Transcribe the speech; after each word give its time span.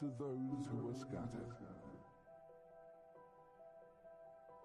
to 0.00 0.12
those 0.18 0.62
who 0.70 0.88
are 0.88 0.94
scattered. 0.94 1.50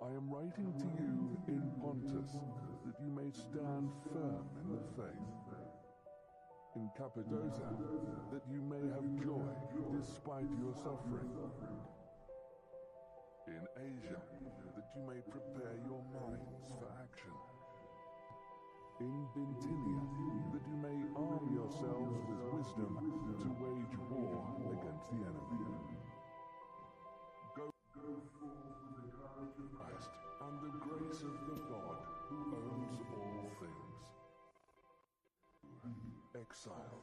I 0.03 0.07
am 0.13 0.29
writing 0.29 0.73
to 0.77 0.87
you 1.01 1.41
in 1.47 1.63
Pontus 1.81 2.37
that 2.85 2.93
you 3.01 3.09
may 3.09 3.31
stand 3.31 3.89
firm 4.13 4.45
in 4.61 4.75
the 4.75 4.83
faith. 4.93 5.33
In 6.75 6.89
Cappadocia, 6.97 7.73
that 8.31 8.41
you 8.51 8.61
may 8.61 8.81
have 8.93 9.25
joy 9.25 9.49
despite 9.97 10.49
your 10.61 10.73
suffering. 10.75 11.33
In 13.47 13.65
Asia, 13.77 14.21
that 14.75 14.85
you 14.95 15.01
may 15.07 15.21
prepare 15.31 15.77
your 15.87 16.03
minds 16.13 16.61
for 16.77 16.89
action. 17.01 17.52
In 19.03 19.27
that 20.53 20.63
you 20.63 20.77
may 20.79 20.95
arm 21.19 21.43
yourselves 21.51 22.15
with 22.23 22.39
wisdom 22.55 22.95
to 23.35 23.47
wage 23.59 23.97
war 24.09 24.39
against 24.71 25.05
the 25.11 25.19
enemy. 25.27 25.59
Go, 27.57 27.67
go 27.99 28.07
forth 28.39 28.79
with 28.95 29.03
the 29.03 29.11
courage 29.19 29.59
of 29.59 29.67
Christ 29.75 30.07
and 30.39 30.55
the 30.63 30.71
grace 30.79 31.19
of 31.19 31.35
the 31.51 31.59
God 31.67 31.99
who 32.29 32.37
owns 32.55 32.99
all 33.19 33.51
things. 33.59 33.99
Exiles 36.39 37.02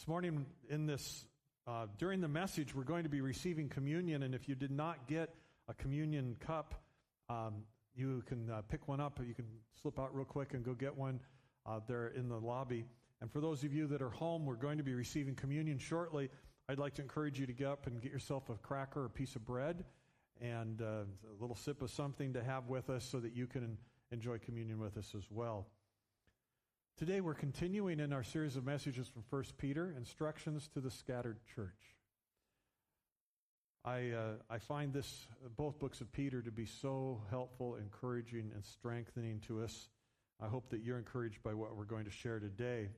This 0.00 0.08
morning, 0.08 0.46
in 0.70 0.86
this, 0.86 1.26
uh, 1.66 1.84
during 1.98 2.22
the 2.22 2.28
message, 2.28 2.74
we're 2.74 2.84
going 2.84 3.02
to 3.02 3.10
be 3.10 3.20
receiving 3.20 3.68
communion, 3.68 4.22
and 4.22 4.34
if 4.34 4.48
you 4.48 4.54
did 4.54 4.70
not 4.70 5.06
get 5.06 5.34
a 5.68 5.74
communion 5.74 6.36
cup, 6.40 6.74
um, 7.28 7.56
you 7.94 8.22
can 8.26 8.48
uh, 8.48 8.62
pick 8.62 8.88
one 8.88 8.98
up. 8.98 9.20
You 9.22 9.34
can 9.34 9.44
slip 9.82 9.98
out 9.98 10.16
real 10.16 10.24
quick 10.24 10.54
and 10.54 10.64
go 10.64 10.72
get 10.72 10.96
one 10.96 11.20
uh, 11.66 11.80
there 11.86 12.08
in 12.16 12.30
the 12.30 12.38
lobby. 12.38 12.86
And 13.20 13.30
for 13.30 13.42
those 13.42 13.62
of 13.62 13.74
you 13.74 13.86
that 13.88 14.00
are 14.00 14.08
home, 14.08 14.46
we're 14.46 14.54
going 14.54 14.78
to 14.78 14.82
be 14.82 14.94
receiving 14.94 15.34
communion 15.34 15.76
shortly. 15.76 16.30
I'd 16.70 16.78
like 16.78 16.94
to 16.94 17.02
encourage 17.02 17.38
you 17.38 17.44
to 17.44 17.52
get 17.52 17.66
up 17.66 17.86
and 17.86 18.00
get 18.00 18.10
yourself 18.10 18.48
a 18.48 18.54
cracker 18.54 19.04
a 19.04 19.10
piece 19.10 19.36
of 19.36 19.44
bread 19.44 19.84
and 20.40 20.80
uh, 20.80 20.84
a 20.84 21.36
little 21.38 21.56
sip 21.56 21.82
of 21.82 21.90
something 21.90 22.32
to 22.32 22.42
have 22.42 22.68
with 22.68 22.88
us 22.88 23.04
so 23.04 23.20
that 23.20 23.36
you 23.36 23.46
can 23.46 23.76
enjoy 24.12 24.38
communion 24.38 24.80
with 24.80 24.96
us 24.96 25.12
as 25.14 25.24
well. 25.30 25.66
Today 27.00 27.22
we're 27.22 27.32
continuing 27.32 27.98
in 27.98 28.12
our 28.12 28.22
series 28.22 28.56
of 28.56 28.66
messages 28.66 29.08
from 29.08 29.24
1 29.30 29.44
Peter, 29.56 29.94
Instructions 29.96 30.68
to 30.74 30.82
the 30.82 30.90
Scattered 30.90 31.38
Church. 31.54 31.96
I, 33.86 34.10
uh, 34.10 34.32
I 34.50 34.58
find 34.58 34.92
this, 34.92 35.26
both 35.56 35.78
books 35.78 36.02
of 36.02 36.12
Peter, 36.12 36.42
to 36.42 36.50
be 36.50 36.66
so 36.66 37.22
helpful, 37.30 37.76
encouraging, 37.76 38.50
and 38.54 38.62
strengthening 38.62 39.40
to 39.46 39.62
us. 39.62 39.88
I 40.42 40.48
hope 40.48 40.68
that 40.68 40.82
you're 40.82 40.98
encouraged 40.98 41.42
by 41.42 41.54
what 41.54 41.74
we're 41.74 41.84
going 41.84 42.04
to 42.04 42.10
share 42.10 42.38
today. 42.38 42.90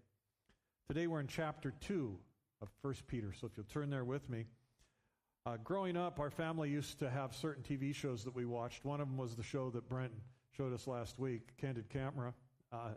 Today 0.89 1.07
we're 1.07 1.21
in 1.21 1.29
chapter 1.29 1.73
2 1.83 2.19
of 2.61 2.69
1 2.81 2.95
Peter, 3.07 3.33
so 3.41 3.47
if 3.47 3.57
you'll 3.57 3.67
turn 3.67 3.89
there 3.89 4.05
with 4.05 4.29
me. 4.29 4.47
Uh, 5.47 5.59
growing 5.63 5.97
up, 5.97 6.19
our 6.19 6.31
family 6.31 6.71
used 6.71 6.99
to 6.99 7.09
have 7.09 7.37
certain 7.37 7.63
TV 7.63 7.95
shows 7.95 8.25
that 8.25 8.35
we 8.35 8.47
watched. 8.47 8.85
One 8.85 9.01
of 9.01 9.07
them 9.07 9.17
was 9.17 9.37
the 9.37 9.45
show 9.45 9.71
that 9.71 9.89
Brent 9.89 10.13
showed 10.57 10.73
us 10.73 10.89
last 10.89 11.21
week, 11.21 11.57
Candid 11.57 11.89
Camera. 11.89 12.35
Uh, 12.73 12.95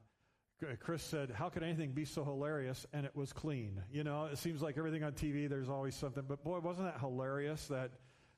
Chris 0.80 1.04
said, 1.04 1.32
How 1.32 1.50
could 1.50 1.64
anything 1.64 1.92
be 1.92 2.06
so 2.06 2.24
hilarious? 2.24 2.86
And 2.94 3.06
it 3.06 3.16
was 3.16 3.34
clean. 3.34 3.82
You 3.92 4.04
know, 4.04 4.26
it 4.26 4.38
seems 4.38 4.62
like 4.62 4.78
everything 4.78 5.04
on 5.04 5.12
TV, 5.12 5.50
there's 5.50 5.70
always 5.70 5.96
something. 5.96 6.24
But 6.28 6.44
boy, 6.44 6.60
wasn't 6.60 6.88
that 6.88 7.00
hilarious? 7.00 7.68
That, 7.68 7.92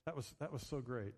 that, 0.05 0.15
was, 0.15 0.33
that 0.39 0.51
was 0.51 0.63
so 0.63 0.81
great. 0.81 1.13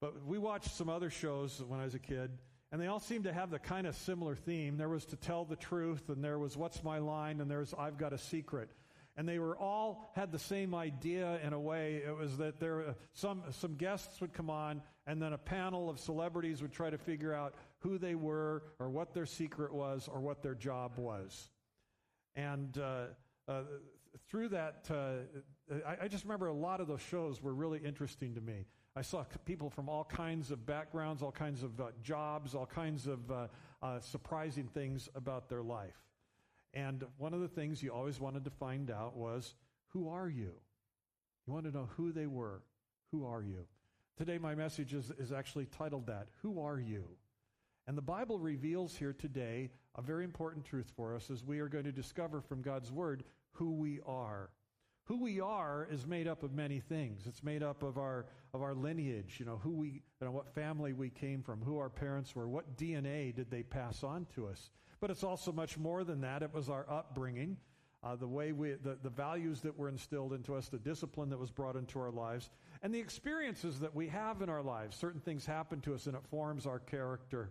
But 0.00 0.24
we 0.24 0.38
watched 0.38 0.70
some 0.70 0.88
other 0.88 1.10
shows 1.10 1.62
when 1.66 1.78
I 1.78 1.84
was 1.84 1.94
a 1.94 1.98
kid, 1.98 2.30
and 2.72 2.80
they 2.80 2.86
all 2.86 3.00
seemed 3.00 3.24
to 3.24 3.32
have 3.32 3.50
the 3.50 3.58
kind 3.58 3.86
of 3.86 3.94
similar 3.94 4.34
theme. 4.34 4.78
There 4.78 4.88
was 4.88 5.04
to 5.06 5.16
tell 5.16 5.44
the 5.44 5.56
truth, 5.56 6.08
and 6.08 6.24
there 6.24 6.38
was 6.38 6.56
what's 6.56 6.82
my 6.82 6.98
line, 6.98 7.40
and 7.40 7.50
there's 7.50 7.74
I've 7.76 7.98
got 7.98 8.14
a 8.14 8.18
secret. 8.18 8.70
And 9.16 9.28
they 9.28 9.38
were 9.38 9.58
all 9.58 10.10
had 10.14 10.32
the 10.32 10.38
same 10.38 10.74
idea 10.74 11.38
in 11.44 11.52
a 11.52 11.60
way. 11.60 12.00
It 12.06 12.16
was 12.16 12.38
that 12.38 12.60
there 12.60 12.94
some 13.12 13.42
some 13.50 13.74
guests 13.74 14.20
would 14.22 14.32
come 14.32 14.48
on, 14.48 14.80
and 15.06 15.20
then 15.20 15.34
a 15.34 15.38
panel 15.38 15.90
of 15.90 15.98
celebrities 15.98 16.62
would 16.62 16.72
try 16.72 16.88
to 16.88 16.96
figure 16.96 17.34
out 17.34 17.54
who 17.80 17.98
they 17.98 18.14
were, 18.14 18.62
or 18.78 18.88
what 18.90 19.12
their 19.12 19.26
secret 19.26 19.72
was, 19.72 20.08
or 20.08 20.20
what 20.20 20.42
their 20.42 20.54
job 20.54 20.92
was. 20.96 21.50
And 22.36 22.76
uh, 22.78 23.06
uh, 23.48 23.62
through 24.28 24.48
that, 24.50 24.86
uh, 24.90 25.84
I, 25.86 26.04
I 26.04 26.08
just 26.08 26.24
remember 26.24 26.46
a 26.46 26.52
lot 26.52 26.80
of 26.80 26.88
those 26.88 27.00
shows 27.00 27.42
were 27.42 27.54
really 27.54 27.78
interesting 27.78 28.34
to 28.34 28.40
me. 28.40 28.66
I 28.96 29.02
saw 29.02 29.24
people 29.44 29.70
from 29.70 29.88
all 29.88 30.04
kinds 30.04 30.50
of 30.50 30.66
backgrounds, 30.66 31.22
all 31.22 31.32
kinds 31.32 31.62
of 31.62 31.80
uh, 31.80 31.86
jobs, 32.02 32.54
all 32.54 32.66
kinds 32.66 33.06
of 33.06 33.30
uh, 33.30 33.46
uh, 33.82 34.00
surprising 34.00 34.66
things 34.66 35.08
about 35.14 35.48
their 35.48 35.62
life. 35.62 35.96
And 36.74 37.04
one 37.18 37.34
of 37.34 37.40
the 37.40 37.48
things 37.48 37.82
you 37.82 37.92
always 37.92 38.20
wanted 38.20 38.44
to 38.44 38.50
find 38.50 38.90
out 38.90 39.16
was 39.16 39.54
who 39.88 40.08
are 40.08 40.28
you? 40.28 40.52
You 41.46 41.52
want 41.52 41.66
to 41.66 41.72
know 41.72 41.88
who 41.96 42.12
they 42.12 42.26
were. 42.26 42.62
Who 43.10 43.26
are 43.26 43.42
you? 43.42 43.66
Today, 44.16 44.38
my 44.38 44.54
message 44.54 44.92
is, 44.92 45.10
is 45.18 45.32
actually 45.32 45.66
titled 45.66 46.06
that 46.06 46.28
Who 46.42 46.60
Are 46.60 46.78
You? 46.78 47.04
And 47.90 47.98
the 47.98 48.02
Bible 48.02 48.38
reveals 48.38 48.96
here 48.96 49.12
today 49.12 49.68
a 49.96 50.00
very 50.00 50.22
important 50.22 50.64
truth 50.64 50.92
for 50.94 51.16
us 51.16 51.28
as 51.28 51.42
we 51.42 51.58
are 51.58 51.66
going 51.66 51.82
to 51.82 51.90
discover 51.90 52.40
from 52.40 52.62
God's 52.62 52.92
Word 52.92 53.24
who 53.50 53.72
we 53.72 53.98
are. 54.06 54.50
Who 55.06 55.20
we 55.20 55.40
are 55.40 55.88
is 55.90 56.06
made 56.06 56.28
up 56.28 56.44
of 56.44 56.52
many 56.52 56.78
things. 56.78 57.26
It's 57.26 57.42
made 57.42 57.64
up 57.64 57.82
of 57.82 57.98
our 57.98 58.26
of 58.54 58.62
our 58.62 58.74
lineage, 58.74 59.38
you 59.40 59.44
know, 59.44 59.56
who 59.60 59.72
we 59.72 59.88
you 59.88 60.02
know, 60.20 60.30
what 60.30 60.54
family 60.54 60.92
we 60.92 61.10
came 61.10 61.42
from, 61.42 61.62
who 61.62 61.78
our 61.78 61.88
parents 61.88 62.36
were, 62.36 62.48
what 62.48 62.76
DNA 62.76 63.34
did 63.34 63.50
they 63.50 63.64
pass 63.64 64.04
on 64.04 64.24
to 64.36 64.46
us. 64.46 64.70
But 65.00 65.10
it's 65.10 65.24
also 65.24 65.50
much 65.50 65.76
more 65.76 66.04
than 66.04 66.20
that. 66.20 66.44
It 66.44 66.54
was 66.54 66.68
our 66.68 66.88
upbringing, 66.88 67.56
uh, 68.04 68.14
the 68.14 68.28
way 68.28 68.52
we, 68.52 68.74
the, 68.74 68.98
the 69.02 69.10
values 69.10 69.62
that 69.62 69.76
were 69.76 69.88
instilled 69.88 70.32
into 70.32 70.54
us, 70.54 70.68
the 70.68 70.78
discipline 70.78 71.28
that 71.30 71.40
was 71.40 71.50
brought 71.50 71.74
into 71.74 71.98
our 71.98 72.12
lives, 72.12 72.50
and 72.84 72.94
the 72.94 73.00
experiences 73.00 73.80
that 73.80 73.96
we 73.96 74.06
have 74.06 74.42
in 74.42 74.48
our 74.48 74.62
lives. 74.62 74.96
Certain 74.96 75.20
things 75.20 75.44
happen 75.44 75.80
to 75.80 75.92
us 75.92 76.06
and 76.06 76.14
it 76.14 76.22
forms 76.30 76.66
our 76.66 76.78
character. 76.78 77.50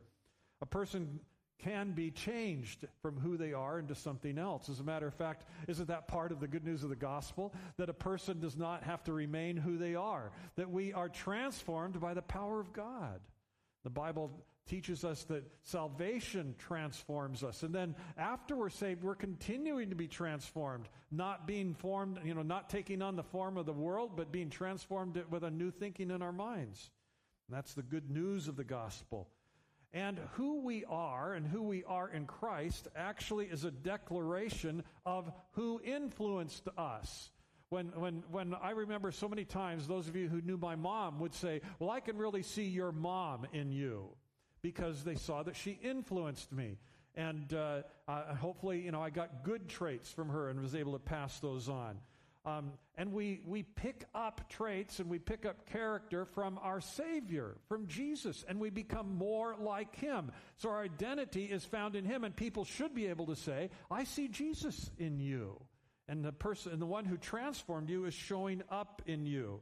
A 0.61 0.65
person 0.65 1.19
can 1.59 1.91
be 1.91 2.09
changed 2.09 2.85
from 3.01 3.19
who 3.19 3.35
they 3.37 3.53
are 3.53 3.79
into 3.79 3.93
something 3.93 4.37
else. 4.37 4.69
As 4.69 4.79
a 4.79 4.83
matter 4.83 5.07
of 5.07 5.13
fact, 5.13 5.43
isn't 5.67 5.89
that 5.89 6.07
part 6.07 6.31
of 6.31 6.39
the 6.39 6.47
good 6.47 6.63
news 6.63 6.83
of 6.83 6.89
the 6.89 6.95
gospel? 6.95 7.53
That 7.77 7.89
a 7.89 7.93
person 7.93 8.39
does 8.39 8.55
not 8.55 8.83
have 8.83 9.03
to 9.03 9.13
remain 9.13 9.57
who 9.57 9.77
they 9.77 9.95
are, 9.95 10.31
that 10.55 10.69
we 10.69 10.93
are 10.93 11.09
transformed 11.09 11.99
by 11.99 12.13
the 12.13 12.21
power 12.21 12.59
of 12.59 12.71
God. 12.71 13.19
The 13.83 13.89
Bible 13.89 14.31
teaches 14.67 15.03
us 15.03 15.23
that 15.23 15.43
salvation 15.63 16.55
transforms 16.57 17.43
us. 17.43 17.63
And 17.63 17.73
then 17.73 17.95
after 18.17 18.55
we're 18.55 18.69
saved, 18.69 19.03
we're 19.03 19.15
continuing 19.15 19.89
to 19.89 19.95
be 19.95 20.07
transformed, 20.07 20.87
not 21.11 21.47
being 21.47 21.73
formed, 21.73 22.19
you 22.23 22.35
know, 22.35 22.43
not 22.43 22.69
taking 22.69 23.01
on 23.01 23.15
the 23.15 23.23
form 23.23 23.57
of 23.57 23.65
the 23.65 23.73
world, 23.73 24.11
but 24.15 24.31
being 24.31 24.49
transformed 24.49 25.21
with 25.29 25.43
a 25.43 25.51
new 25.51 25.71
thinking 25.71 26.11
in 26.11 26.21
our 26.21 26.31
minds. 26.31 26.91
And 27.47 27.57
that's 27.57 27.73
the 27.73 27.81
good 27.81 28.11
news 28.11 28.47
of 28.47 28.55
the 28.55 28.63
gospel. 28.63 29.27
And 29.91 30.19
who 30.33 30.61
we 30.61 30.85
are 30.85 31.33
and 31.33 31.47
who 31.47 31.63
we 31.63 31.83
are 31.83 32.09
in 32.09 32.25
Christ 32.25 32.87
actually 32.95 33.47
is 33.47 33.63
a 33.63 33.71
declaration 33.71 34.83
of 35.05 35.31
who 35.53 35.81
influenced 35.83 36.67
us. 36.77 37.31
When, 37.69 37.87
when, 37.95 38.23
when 38.31 38.55
I 38.61 38.71
remember 38.71 39.11
so 39.11 39.27
many 39.27 39.45
times, 39.45 39.87
those 39.87 40.07
of 40.07 40.15
you 40.15 40.27
who 40.27 40.41
knew 40.41 40.57
my 40.57 40.75
mom 40.75 41.19
would 41.19 41.33
say, 41.33 41.61
Well, 41.79 41.89
I 41.89 41.99
can 41.99 42.17
really 42.17 42.43
see 42.43 42.65
your 42.65 42.91
mom 42.91 43.47
in 43.53 43.71
you 43.71 44.09
because 44.61 45.03
they 45.03 45.15
saw 45.15 45.43
that 45.43 45.55
she 45.55 45.79
influenced 45.83 46.51
me. 46.51 46.77
And 47.15 47.53
uh, 47.53 47.81
uh, 48.07 48.35
hopefully, 48.35 48.81
you 48.81 48.91
know, 48.91 49.01
I 49.01 49.09
got 49.09 49.43
good 49.43 49.67
traits 49.67 50.11
from 50.11 50.29
her 50.29 50.49
and 50.49 50.61
was 50.61 50.75
able 50.75 50.93
to 50.93 50.99
pass 50.99 51.39
those 51.39 51.67
on. 51.67 51.99
Um, 52.45 52.71
and 52.95 53.11
we, 53.11 53.41
we 53.45 53.63
pick 53.63 54.05
up 54.15 54.49
traits 54.49 54.99
and 54.99 55.09
we 55.09 55.19
pick 55.19 55.45
up 55.45 55.69
character 55.69 56.25
from 56.25 56.57
our 56.63 56.79
Savior, 56.79 57.57
from 57.67 57.87
Jesus, 57.87 58.45
and 58.47 58.59
we 58.59 58.69
become 58.69 59.15
more 59.15 59.55
like 59.59 59.95
Him. 59.95 60.31
So 60.57 60.69
our 60.69 60.81
identity 60.81 61.45
is 61.45 61.65
found 61.65 61.95
in 61.95 62.05
Him, 62.05 62.23
and 62.23 62.35
people 62.35 62.63
should 62.63 62.95
be 62.95 63.07
able 63.07 63.25
to 63.27 63.35
say, 63.35 63.69
I 63.91 64.05
see 64.05 64.29
Jesus 64.29 64.89
in 64.97 65.19
you. 65.19 65.59
And 66.07 66.23
the 66.23 66.31
person, 66.31 66.71
and 66.71 66.81
the 66.81 66.87
one 66.87 67.05
who 67.05 67.17
transformed 67.17 67.89
you 67.89 68.05
is 68.05 68.13
showing 68.13 68.63
up 68.71 69.01
in 69.05 69.25
you. 69.25 69.61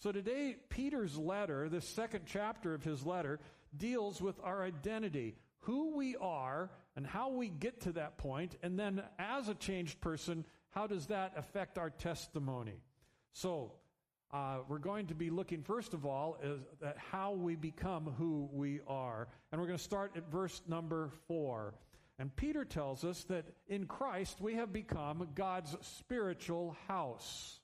So 0.00 0.10
today, 0.10 0.56
Peter's 0.68 1.16
letter, 1.16 1.68
the 1.68 1.80
second 1.80 2.22
chapter 2.26 2.74
of 2.74 2.82
his 2.82 3.06
letter, 3.06 3.38
deals 3.76 4.20
with 4.20 4.40
our 4.42 4.64
identity, 4.64 5.36
who 5.60 5.96
we 5.96 6.16
are, 6.16 6.70
and 6.96 7.06
how 7.06 7.30
we 7.30 7.48
get 7.48 7.82
to 7.82 7.92
that 7.92 8.18
point, 8.18 8.56
and 8.62 8.78
then 8.78 9.02
as 9.18 9.48
a 9.48 9.54
changed 9.54 10.00
person, 10.00 10.44
how 10.74 10.86
does 10.88 11.06
that 11.06 11.32
affect 11.36 11.78
our 11.78 11.90
testimony? 11.90 12.82
So, 13.32 13.72
uh, 14.32 14.58
we're 14.66 14.78
going 14.78 15.06
to 15.06 15.14
be 15.14 15.30
looking 15.30 15.62
first 15.62 15.94
of 15.94 16.04
all 16.04 16.36
at 16.82 16.98
how 16.98 17.32
we 17.32 17.54
become 17.54 18.12
who 18.18 18.48
we 18.52 18.80
are. 18.88 19.28
And 19.52 19.60
we're 19.60 19.68
going 19.68 19.78
to 19.78 19.84
start 19.84 20.12
at 20.16 20.28
verse 20.28 20.60
number 20.66 21.10
four. 21.28 21.74
And 22.18 22.34
Peter 22.34 22.64
tells 22.64 23.04
us 23.04 23.22
that 23.24 23.44
in 23.68 23.86
Christ 23.86 24.40
we 24.40 24.54
have 24.54 24.72
become 24.72 25.28
God's 25.36 25.76
spiritual 25.82 26.76
house. 26.88 27.60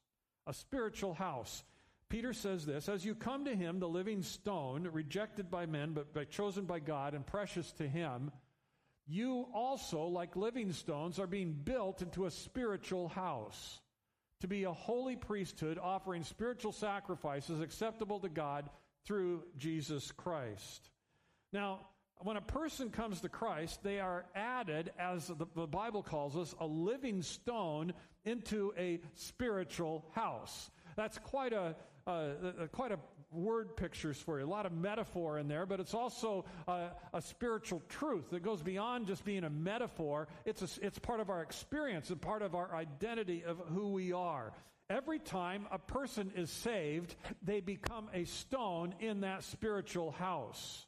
A 0.47 0.55
spiritual 0.55 1.15
house. 1.15 1.65
Peter 2.09 2.33
says 2.33 2.67
this 2.67 2.89
As 2.89 3.05
you 3.05 3.17
come 3.17 3.45
to 3.47 3.55
him, 3.56 3.81
the 3.81 3.89
living 3.89 4.23
stone, 4.23 4.89
rejected 4.93 5.51
by 5.51 5.67
men, 5.67 5.97
but, 6.15 6.31
chosen 6.31 6.67
by 6.67 6.79
God 6.79 7.15
and 7.15 7.27
precious 7.27 7.73
to 7.73 7.89
him, 7.89 8.31
you 9.06 9.47
also, 9.52 10.05
like 10.05 10.37
living 10.37 10.73
stones, 10.73 11.19
are 11.19 11.26
being 11.26 11.52
built 11.52 12.02
into 12.02 12.26
a 12.26 12.31
spiritual 12.31 13.08
house 13.08 13.81
to 14.41 14.49
be 14.49 14.64
a 14.64 14.73
holy 14.73 15.17
priesthood, 15.17 15.79
offering 15.79 16.23
spiritual 16.23 16.73
sacrifices 16.73 17.61
acceptable 17.61 18.20
to 18.20 18.29
God 18.29 18.70
through 19.05 19.44
Jesus 19.58 20.12
Christ. 20.12 20.91
Now, 21.52 21.81
when 22.23 22.37
a 22.37 22.43
person 22.43 22.91
comes 22.91 23.20
to 23.20 23.29
Christ, 23.29 23.82
they 23.82 23.99
are 23.99 24.26
added, 24.35 24.93
as 24.99 25.29
the, 25.29 25.46
the, 25.55 25.67
Bible 25.67 26.03
calls 26.03 26.37
us, 26.37 26.55
a 26.61 26.67
living 26.67 27.23
stone 27.23 27.94
into 28.25 28.73
a 28.76 29.00
spiritual 29.14 30.05
house. 30.14 30.70
That's 30.96 31.19
quite 31.19 31.53
a, 31.53 31.75
quite 32.73 32.93
a 32.93 32.99
word 33.32 33.77
pictures 33.77 34.19
for 34.19 34.38
you. 34.38 34.47
A 34.47 34.49
lot 34.49 34.67
of 34.67 34.73
metaphor 34.73 35.38
in 35.38 35.49
there, 35.49 35.67
but 35.67 35.81
it's 35.81 35.94
also 35.94 36.44
a, 36.67 36.88
a 37.15 37.23
spiritual 37.23 37.82
truth 37.88 38.31
that 38.31 38.43
goes 38.43 38.62
beyond 38.62 39.06
just 39.06 39.25
being 39.25 39.44
a 39.44 39.50
metaphor. 39.50 40.29
It's, 40.44 40.62
a, 40.62 40.87
it's 40.87 40.99
part 40.99 41.21
of 41.21 41.31
our 41.31 41.43
experience 41.43 42.11
and 42.11 42.21
part 42.21 42.43
of 42.43 42.55
our 42.55 42.75
identity 42.75 43.44
of 43.44 43.61
who 43.73 43.93
we 43.93 44.12
are. 44.12 44.53
Every 44.88 45.21
time 45.21 45.67
a 45.71 45.79
person 45.79 46.32
is 46.35 46.50
saved, 46.50 47.15
they 47.43 47.61
become 47.61 48.09
a 48.12 48.25
stone 48.25 48.94
in 48.99 49.21
that 49.21 49.44
spiritual 49.44 50.11
house. 50.11 50.87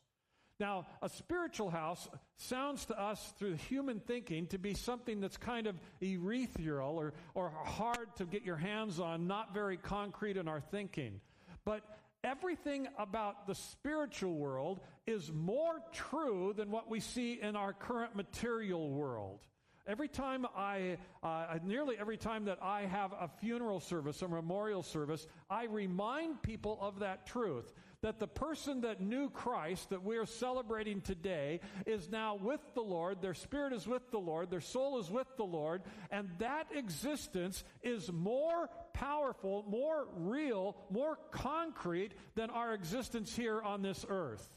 Now, 0.59 0.87
a 1.00 1.09
spiritual 1.09 1.71
house 1.71 2.09
sounds 2.37 2.85
to 2.87 3.00
us 3.00 3.33
through 3.39 3.55
human 3.55 4.00
thinking 4.00 4.47
to 4.49 4.59
be 4.59 4.75
something 4.75 5.21
that's 5.21 5.37
kind 5.37 5.67
of 5.67 5.77
ethereal 6.00 6.97
or, 6.97 7.15
or 7.35 7.53
hard 7.65 8.15
to 8.17 8.25
get 8.25 8.44
your 8.44 8.56
hands 8.56 9.00
on, 9.00 9.27
not 9.27 9.55
very 9.55 9.77
concrete 9.77 10.37
in 10.37 10.47
our 10.49 10.61
thinking. 10.61 11.21
But 11.65 11.83
everything 12.25 12.89
about 12.99 13.47
the 13.47 13.55
spiritual 13.55 14.35
world 14.35 14.81
is 15.07 15.33
more 15.33 15.81
true 15.93 16.55
than 16.57 16.71
what 16.71 16.91
we 16.91 17.01
see 17.01 17.41
in 17.41 17.57
our 17.57 17.73
current 17.73 18.15
material 18.17 18.91
world. 18.91 19.41
Every 19.85 20.07
time 20.07 20.47
I, 20.57 20.99
uh, 21.25 21.59
nearly 21.65 21.97
every 21.99 22.17
time 22.17 22.45
that 22.45 22.59
I 22.63 22.83
have 22.83 23.13
a 23.13 23.29
funeral 23.41 23.81
service, 23.81 24.23
a 24.23 24.29
memorial 24.29 24.85
service, 24.85 25.27
I 25.51 25.65
remind 25.65 26.41
people 26.41 26.79
of 26.81 27.01
that 27.01 27.27
truth 27.27 27.73
that 28.03 28.21
the 28.21 28.29
person 28.29 28.83
that 28.83 29.01
knew 29.01 29.29
Christ 29.31 29.91
that 29.91 30.05
we're 30.05 30.27
celebrating 30.27 31.01
today 31.01 31.61
is 31.85 32.09
now 32.11 32.37
with 32.37 32.61
the 32.75 32.81
Lord. 32.81 33.23
Their 33.23 33.35
spirit 33.35 33.73
is 33.73 33.87
with 33.87 34.09
the 34.13 34.19
Lord. 34.19 34.51
Their 34.51 34.61
soul 34.61 35.01
is 35.01 35.11
with 35.11 35.27
the 35.37 35.45
Lord. 35.45 35.83
And 36.11 36.29
that 36.39 36.69
existence 36.75 37.65
is 37.83 38.11
more 38.13 38.69
powerful, 38.94 39.65
more 39.69 40.06
real, 40.17 40.77
more 40.91 41.19
concrete 41.31 42.12
than 42.35 42.50
our 42.50 42.75
existence 42.75 43.35
here 43.35 43.61
on 43.62 43.83
this 43.83 44.05
earth. 44.09 44.50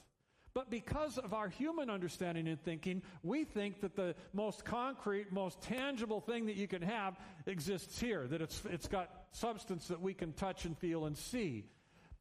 But 0.55 0.69
because 0.69 1.17
of 1.17 1.33
our 1.33 1.49
human 1.49 1.89
understanding 1.89 2.47
and 2.47 2.59
thinking, 2.61 3.01
we 3.23 3.43
think 3.43 3.81
that 3.81 3.97
the 3.97 4.15
most 4.31 4.63
concrete, 4.63 5.33
most 5.33 5.61
tangible 5.61 6.21
thing 6.21 6.45
that 6.45 6.55
you 6.55 6.65
can 6.65 6.81
have 6.81 7.19
exists 7.45 7.99
here, 7.99 8.25
that 8.27 8.41
it's, 8.41 8.63
it's 8.71 8.87
got 8.87 9.09
substance 9.33 9.89
that 9.89 10.01
we 10.01 10.13
can 10.13 10.31
touch 10.31 10.63
and 10.63 10.77
feel 10.77 11.07
and 11.07 11.17
see. 11.17 11.65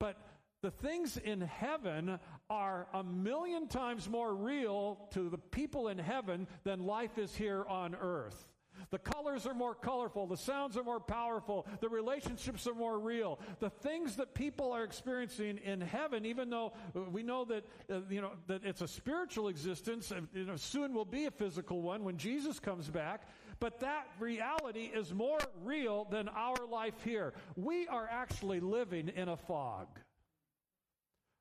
But 0.00 0.20
the 0.62 0.72
things 0.72 1.16
in 1.16 1.42
heaven 1.42 2.18
are 2.50 2.88
a 2.92 3.04
million 3.04 3.68
times 3.68 4.08
more 4.08 4.34
real 4.34 5.08
to 5.12 5.28
the 5.28 5.38
people 5.38 5.86
in 5.86 5.98
heaven 5.98 6.48
than 6.64 6.80
life 6.80 7.18
is 7.18 7.36
here 7.36 7.64
on 7.68 7.94
earth. 7.94 8.48
The 8.94 9.00
colors 9.00 9.44
are 9.44 9.54
more 9.54 9.74
colorful. 9.74 10.28
The 10.28 10.36
sounds 10.36 10.76
are 10.76 10.84
more 10.84 11.00
powerful. 11.00 11.66
The 11.80 11.88
relationships 11.88 12.64
are 12.68 12.74
more 12.74 12.96
real. 12.96 13.40
The 13.58 13.68
things 13.68 14.14
that 14.18 14.34
people 14.34 14.70
are 14.70 14.84
experiencing 14.84 15.58
in 15.64 15.80
heaven, 15.80 16.24
even 16.24 16.48
though 16.48 16.74
we 17.10 17.24
know 17.24 17.44
that, 17.46 17.64
uh, 17.90 18.02
you 18.08 18.20
know, 18.20 18.34
that 18.46 18.64
it's 18.64 18.82
a 18.82 18.86
spiritual 18.86 19.48
existence, 19.48 20.12
you 20.32 20.44
know, 20.44 20.54
soon 20.54 20.94
will 20.94 21.04
be 21.04 21.24
a 21.24 21.32
physical 21.32 21.82
one 21.82 22.04
when 22.04 22.18
Jesus 22.18 22.60
comes 22.60 22.88
back. 22.88 23.28
But 23.58 23.80
that 23.80 24.06
reality 24.20 24.92
is 24.94 25.12
more 25.12 25.40
real 25.64 26.06
than 26.08 26.28
our 26.28 26.64
life 26.70 27.02
here. 27.02 27.34
We 27.56 27.88
are 27.88 28.08
actually 28.08 28.60
living 28.60 29.08
in 29.08 29.28
a 29.28 29.36
fog. 29.36 29.88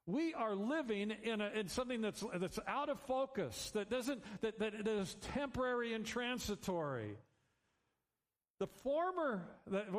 We 0.08 0.34
are 0.34 0.56
living 0.56 1.14
in, 1.22 1.40
a, 1.40 1.50
in 1.50 1.68
something 1.68 2.02
that's, 2.02 2.24
that's 2.34 2.58
out 2.68 2.90
of 2.90 3.00
focus, 3.02 3.70
that 3.76 3.92
doesn't, 3.92 4.24
that, 4.42 4.58
that 4.58 4.88
is 4.88 5.16
temporary 5.36 5.94
and 5.94 6.04
transitory. 6.04 7.16
The 8.60 8.68
former, 8.68 9.44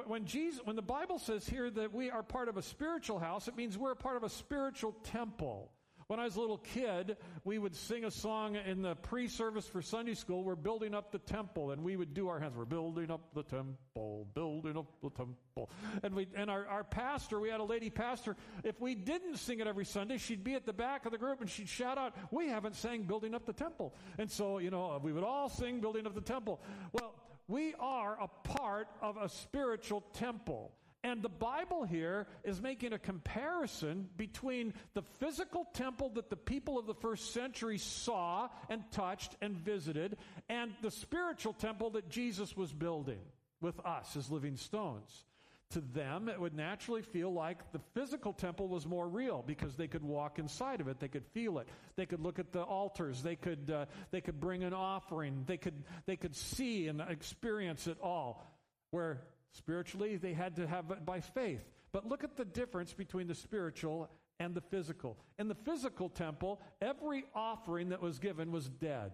when 0.06 0.26
Jesus, 0.26 0.60
when 0.64 0.76
the 0.76 0.82
Bible 0.82 1.18
says 1.18 1.46
here 1.46 1.70
that 1.70 1.92
we 1.92 2.10
are 2.10 2.22
part 2.22 2.48
of 2.48 2.56
a 2.56 2.62
spiritual 2.62 3.18
house, 3.18 3.48
it 3.48 3.56
means 3.56 3.76
we're 3.76 3.94
part 3.94 4.16
of 4.16 4.22
a 4.22 4.28
spiritual 4.28 4.92
temple. 5.04 5.70
When 6.06 6.20
I 6.20 6.24
was 6.24 6.36
a 6.36 6.40
little 6.40 6.58
kid, 6.58 7.16
we 7.44 7.58
would 7.58 7.74
sing 7.74 8.04
a 8.04 8.10
song 8.10 8.56
in 8.56 8.82
the 8.82 8.94
pre 8.94 9.26
service 9.26 9.66
for 9.66 9.80
Sunday 9.80 10.14
school. 10.14 10.44
We're 10.44 10.54
building 10.54 10.94
up 10.94 11.12
the 11.12 11.18
temple, 11.18 11.70
and 11.70 11.82
we 11.82 11.96
would 11.96 12.12
do 12.12 12.28
our 12.28 12.38
hands. 12.38 12.56
We're 12.56 12.66
building 12.66 13.10
up 13.10 13.34
the 13.34 13.42
temple, 13.42 14.26
building 14.34 14.76
up 14.76 14.86
the 15.02 15.10
temple. 15.10 15.70
And, 16.02 16.14
we, 16.14 16.28
and 16.34 16.50
our, 16.50 16.66
our 16.66 16.84
pastor, 16.84 17.40
we 17.40 17.48
had 17.48 17.60
a 17.60 17.64
lady 17.64 17.88
pastor, 17.88 18.36
if 18.64 18.80
we 18.80 18.94
didn't 18.94 19.38
sing 19.38 19.60
it 19.60 19.66
every 19.66 19.86
Sunday, 19.86 20.18
she'd 20.18 20.44
be 20.44 20.54
at 20.54 20.66
the 20.66 20.72
back 20.72 21.06
of 21.06 21.12
the 21.12 21.18
group 21.18 21.40
and 21.40 21.48
she'd 21.48 21.68
shout 21.68 21.96
out, 21.96 22.14
We 22.30 22.48
haven't 22.48 22.76
sang 22.76 23.04
building 23.04 23.34
up 23.34 23.46
the 23.46 23.54
temple. 23.54 23.94
And 24.18 24.30
so, 24.30 24.58
you 24.58 24.70
know, 24.70 25.00
we 25.02 25.12
would 25.12 25.24
all 25.24 25.48
sing 25.48 25.80
building 25.80 26.06
up 26.06 26.14
the 26.14 26.20
temple. 26.20 26.60
Well, 26.92 27.14
we 27.48 27.74
are 27.78 28.18
a 28.20 28.28
part 28.48 28.88
of 29.00 29.16
a 29.16 29.28
spiritual 29.28 30.02
temple. 30.14 30.72
And 31.02 31.22
the 31.22 31.28
Bible 31.28 31.84
here 31.84 32.26
is 32.44 32.62
making 32.62 32.94
a 32.94 32.98
comparison 32.98 34.08
between 34.16 34.72
the 34.94 35.02
physical 35.20 35.66
temple 35.74 36.08
that 36.14 36.30
the 36.30 36.36
people 36.36 36.78
of 36.78 36.86
the 36.86 36.94
first 36.94 37.34
century 37.34 37.76
saw 37.76 38.48
and 38.70 38.82
touched 38.90 39.36
and 39.42 39.54
visited 39.54 40.16
and 40.48 40.72
the 40.80 40.90
spiritual 40.90 41.52
temple 41.52 41.90
that 41.90 42.08
Jesus 42.08 42.56
was 42.56 42.72
building 42.72 43.20
with 43.60 43.78
us 43.84 44.16
as 44.16 44.30
living 44.30 44.56
stones. 44.56 45.24
To 45.70 45.80
them, 45.80 46.28
it 46.28 46.40
would 46.40 46.54
naturally 46.54 47.02
feel 47.02 47.32
like 47.32 47.72
the 47.72 47.80
physical 47.94 48.32
temple 48.32 48.68
was 48.68 48.86
more 48.86 49.08
real 49.08 49.42
because 49.44 49.74
they 49.74 49.88
could 49.88 50.04
walk 50.04 50.38
inside 50.38 50.80
of 50.80 50.88
it. 50.88 51.00
They 51.00 51.08
could 51.08 51.26
feel 51.32 51.58
it. 51.58 51.68
They 51.96 52.06
could 52.06 52.20
look 52.20 52.38
at 52.38 52.52
the 52.52 52.62
altars. 52.62 53.22
They 53.22 53.34
could, 53.34 53.70
uh, 53.70 53.86
they 54.10 54.20
could 54.20 54.38
bring 54.38 54.62
an 54.62 54.72
offering. 54.72 55.42
They 55.46 55.56
could, 55.56 55.82
they 56.06 56.16
could 56.16 56.36
see 56.36 56.86
and 56.86 57.00
experience 57.00 57.86
it 57.88 57.98
all. 58.00 58.46
Where 58.90 59.22
Spiritually, 59.54 60.16
they 60.16 60.32
had 60.32 60.56
to 60.56 60.66
have 60.66 60.90
it 60.90 61.06
by 61.06 61.20
faith. 61.20 61.64
But 61.92 62.06
look 62.06 62.24
at 62.24 62.36
the 62.36 62.44
difference 62.44 62.92
between 62.92 63.28
the 63.28 63.36
spiritual 63.36 64.10
and 64.40 64.52
the 64.52 64.60
physical. 64.60 65.16
In 65.38 65.46
the 65.46 65.54
physical 65.54 66.08
temple, 66.08 66.60
every 66.82 67.24
offering 67.34 67.90
that 67.90 68.02
was 68.02 68.18
given 68.18 68.50
was 68.50 68.68
dead. 68.68 69.12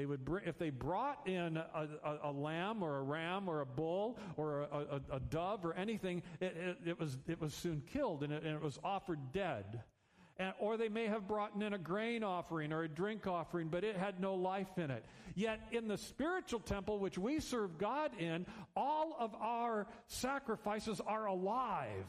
They 0.00 0.06
would 0.06 0.24
bring, 0.24 0.44
if 0.46 0.56
they 0.56 0.70
brought 0.70 1.28
in 1.28 1.58
a, 1.58 1.86
a, 2.02 2.30
a, 2.30 2.32
lamb 2.32 2.82
or 2.82 3.00
a 3.00 3.02
ram 3.02 3.50
or 3.50 3.60
a 3.60 3.66
bull 3.66 4.18
or 4.38 4.62
a, 4.62 4.98
a 5.12 5.20
dove 5.20 5.66
or 5.66 5.74
anything, 5.74 6.22
it, 6.40 6.56
it, 6.56 6.76
it, 6.88 6.98
was, 6.98 7.18
it 7.28 7.38
was 7.38 7.52
soon 7.52 7.82
killed 7.92 8.22
and 8.22 8.32
it, 8.32 8.42
and 8.42 8.54
it 8.54 8.62
was 8.62 8.78
offered 8.82 9.18
dead. 9.30 9.82
And, 10.38 10.54
or 10.58 10.78
they 10.78 10.88
may 10.88 11.06
have 11.08 11.28
brought 11.28 11.54
in 11.54 11.74
a 11.74 11.78
grain 11.78 12.24
offering 12.24 12.72
or 12.72 12.84
a 12.84 12.88
drink 12.88 13.26
offering, 13.26 13.68
but 13.68 13.84
it 13.84 13.94
had 13.94 14.20
no 14.20 14.36
life 14.36 14.78
in 14.78 14.90
it. 14.90 15.04
Yet 15.34 15.60
in 15.70 15.86
the 15.86 15.98
spiritual 15.98 16.60
temple, 16.60 16.98
which 16.98 17.18
we 17.18 17.38
serve 17.38 17.76
God 17.76 18.18
in, 18.18 18.46
all 18.74 19.14
of 19.18 19.34
our 19.34 19.86
sacrifices 20.06 21.02
are 21.06 21.26
alive. 21.26 22.06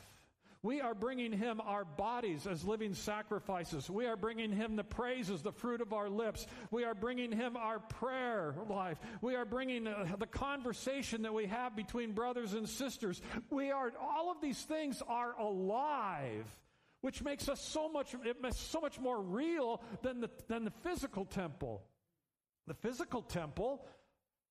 We 0.63 0.80
are 0.80 0.94
bringing 0.94 1.32
him 1.32 1.60
our 1.60 1.84
bodies 1.84 2.46
as 2.46 2.63
living 2.63 2.94
sacrifices. 2.94 3.89
We 3.89 4.06
are 4.06 4.15
bringing 4.15 4.51
him 4.51 4.75
the 4.75 4.84
praises, 4.84 5.41
the 5.41 5.51
fruit 5.51 5.82
of 5.82 5.91
our 5.91 6.08
lips. 6.08 6.46
We 6.70 6.84
are 6.84 6.94
bringing 6.94 7.32
him 7.32 7.58
our 7.58 7.80
prayer 7.80 8.53
life. 8.70 9.00
We 9.22 9.36
are 9.36 9.46
bringing 9.46 9.88
uh, 9.88 10.06
the 10.20 10.27
conversation 10.27 11.24
that 11.24 11.34
we 11.34 11.48
have 11.48 11.75
between 11.75 12.12
brothers 12.12 12.53
and 12.53 12.70
sisters. 12.70 13.22
We 13.50 13.72
are, 13.72 13.91
all 14.00 14.32
of 14.32 14.39
these 14.39 14.62
things 14.62 15.01
are 15.08 15.36
alive 15.39 16.46
which 17.01 17.24
makes 17.24 17.50
us 17.50 17.60
so 17.60 17.89
much, 17.89 18.15
it 18.24 18.38
so 18.56 18.80
much 18.80 19.00
more 19.00 19.20
real 19.20 19.82
than 20.03 20.22
the, 20.22 20.30
than 20.48 20.63
the 20.63 20.72
physical 20.84 21.25
temple. 21.25 21.82
The 22.68 22.75
physical 22.75 23.24
temple 23.24 23.86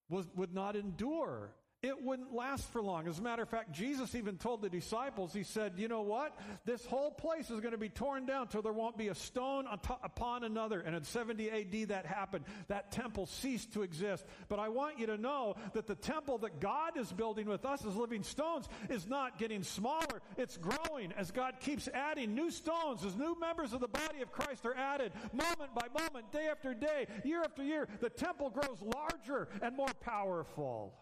was, 0.08 0.26
would 0.34 0.52
not 0.52 0.76
endure 0.76 1.52
it 1.82 2.02
wouldn't 2.02 2.34
last 2.34 2.70
for 2.72 2.82
long. 2.82 3.08
As 3.08 3.18
a 3.18 3.22
matter 3.22 3.42
of 3.42 3.48
fact, 3.48 3.72
Jesus 3.72 4.14
even 4.14 4.36
told 4.36 4.60
the 4.60 4.68
disciples, 4.68 5.32
He 5.32 5.44
said, 5.44 5.74
You 5.76 5.88
know 5.88 6.02
what? 6.02 6.38
This 6.66 6.84
whole 6.84 7.10
place 7.10 7.50
is 7.50 7.60
going 7.60 7.72
to 7.72 7.78
be 7.78 7.88
torn 7.88 8.26
down 8.26 8.48
till 8.48 8.60
there 8.60 8.72
won't 8.72 8.98
be 8.98 9.08
a 9.08 9.14
stone 9.14 9.66
upon 10.02 10.44
another. 10.44 10.80
And 10.80 10.94
in 10.94 11.04
70 11.04 11.50
AD, 11.50 11.88
that 11.88 12.04
happened. 12.04 12.44
That 12.68 12.92
temple 12.92 13.24
ceased 13.24 13.72
to 13.72 13.82
exist. 13.82 14.26
But 14.50 14.58
I 14.58 14.68
want 14.68 14.98
you 14.98 15.06
to 15.06 15.16
know 15.16 15.56
that 15.72 15.86
the 15.86 15.94
temple 15.94 16.36
that 16.38 16.60
God 16.60 16.98
is 16.98 17.10
building 17.12 17.46
with 17.46 17.64
us 17.64 17.84
as 17.86 17.96
living 17.96 18.24
stones 18.24 18.68
is 18.90 19.06
not 19.06 19.38
getting 19.38 19.62
smaller. 19.62 20.20
It's 20.36 20.58
growing 20.58 21.12
as 21.16 21.30
God 21.30 21.60
keeps 21.60 21.88
adding 21.88 22.34
new 22.34 22.50
stones, 22.50 23.06
as 23.06 23.16
new 23.16 23.38
members 23.40 23.72
of 23.72 23.80
the 23.80 23.88
body 23.88 24.20
of 24.20 24.32
Christ 24.32 24.66
are 24.66 24.74
added, 24.74 25.12
moment 25.32 25.74
by 25.74 25.86
moment, 25.98 26.30
day 26.30 26.48
after 26.50 26.74
day, 26.74 27.06
year 27.24 27.42
after 27.42 27.62
year. 27.62 27.88
The 28.00 28.10
temple 28.10 28.50
grows 28.50 28.82
larger 28.82 29.48
and 29.62 29.74
more 29.74 29.92
powerful. 30.02 30.99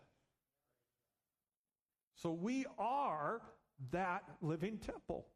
So 2.22 2.32
we 2.32 2.66
are 2.78 3.40
that 3.92 4.24
living 4.42 4.78
temple. 4.78 5.26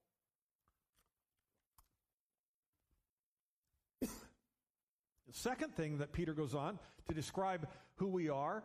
the 4.00 4.08
second 5.30 5.76
thing 5.76 5.98
that 5.98 6.12
Peter 6.12 6.34
goes 6.34 6.56
on 6.56 6.80
to 7.06 7.14
describe 7.14 7.68
who 7.96 8.08
we 8.08 8.28
are 8.28 8.64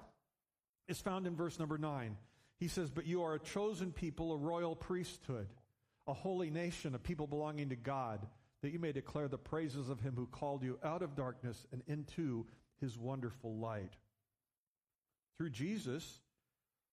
is 0.88 1.00
found 1.00 1.28
in 1.28 1.36
verse 1.36 1.60
number 1.60 1.78
9. 1.78 2.18
He 2.60 2.68
says, 2.68 2.90
But 2.90 3.06
you 3.06 3.22
are 3.22 3.36
a 3.36 3.40
chosen 3.40 3.92
people, 3.92 4.34
a 4.34 4.38
royal 4.38 4.76
priesthood, 4.76 5.48
a 6.08 6.14
holy 6.14 6.50
nation, 6.50 6.96
a 6.96 7.00
people 7.00 7.28
belonging 7.28 7.70
to 7.70 7.76
God, 7.76 8.26
that 8.64 8.72
you 8.72 8.80
may 8.80 8.94
declare 8.94 9.28
the 9.28 9.38
praises 9.38 9.90
of 9.90 10.00
him 10.00 10.16
who 10.16 10.26
called 10.26 10.64
you 10.64 10.80
out 10.84 11.04
of 11.04 11.16
darkness 11.16 11.68
and 11.72 11.84
into 11.86 12.48
his 12.82 12.98
wonderful 12.98 13.56
light. 13.58 13.94
Through 15.38 15.52
Jesus, 15.52 16.20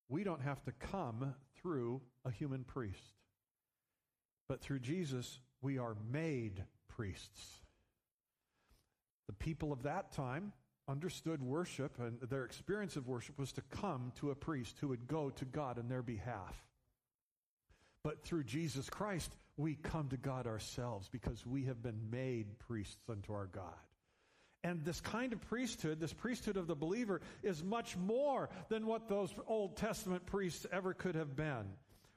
we 0.08 0.24
don't 0.24 0.42
have 0.42 0.62
to 0.64 0.72
come 0.72 1.34
through 1.60 2.00
a 2.24 2.30
human 2.30 2.64
priest. 2.64 3.14
But 4.48 4.60
through 4.60 4.80
Jesus, 4.80 5.40
we 5.62 5.78
are 5.78 5.96
made 6.12 6.64
priests. 6.88 7.60
The 9.26 9.32
people 9.32 9.72
of 9.72 9.82
that 9.84 10.12
time 10.12 10.52
understood 10.86 11.42
worship, 11.42 11.98
and 11.98 12.20
their 12.28 12.44
experience 12.44 12.96
of 12.96 13.08
worship 13.08 13.38
was 13.38 13.52
to 13.52 13.62
come 13.62 14.12
to 14.16 14.30
a 14.30 14.34
priest 14.34 14.76
who 14.80 14.88
would 14.88 15.06
go 15.06 15.30
to 15.30 15.44
God 15.46 15.78
in 15.78 15.88
their 15.88 16.02
behalf. 16.02 16.54
But 18.02 18.22
through 18.22 18.44
Jesus 18.44 18.90
Christ, 18.90 19.34
we 19.56 19.76
come 19.76 20.08
to 20.10 20.18
God 20.18 20.46
ourselves 20.46 21.08
because 21.08 21.46
we 21.46 21.64
have 21.64 21.82
been 21.82 22.10
made 22.10 22.58
priests 22.58 23.08
unto 23.08 23.32
our 23.32 23.46
God. 23.46 23.72
And 24.64 24.84
this 24.84 25.00
kind 25.00 25.32
of 25.32 25.40
priesthood, 25.42 26.00
this 26.00 26.12
priesthood 26.12 26.56
of 26.56 26.66
the 26.66 26.74
believer, 26.74 27.20
is 27.44 27.62
much 27.62 27.96
more 27.96 28.48
than 28.68 28.86
what 28.86 29.08
those 29.08 29.32
Old 29.46 29.76
Testament 29.76 30.26
priests 30.26 30.66
ever 30.72 30.92
could 30.92 31.14
have 31.14 31.36
been 31.36 31.66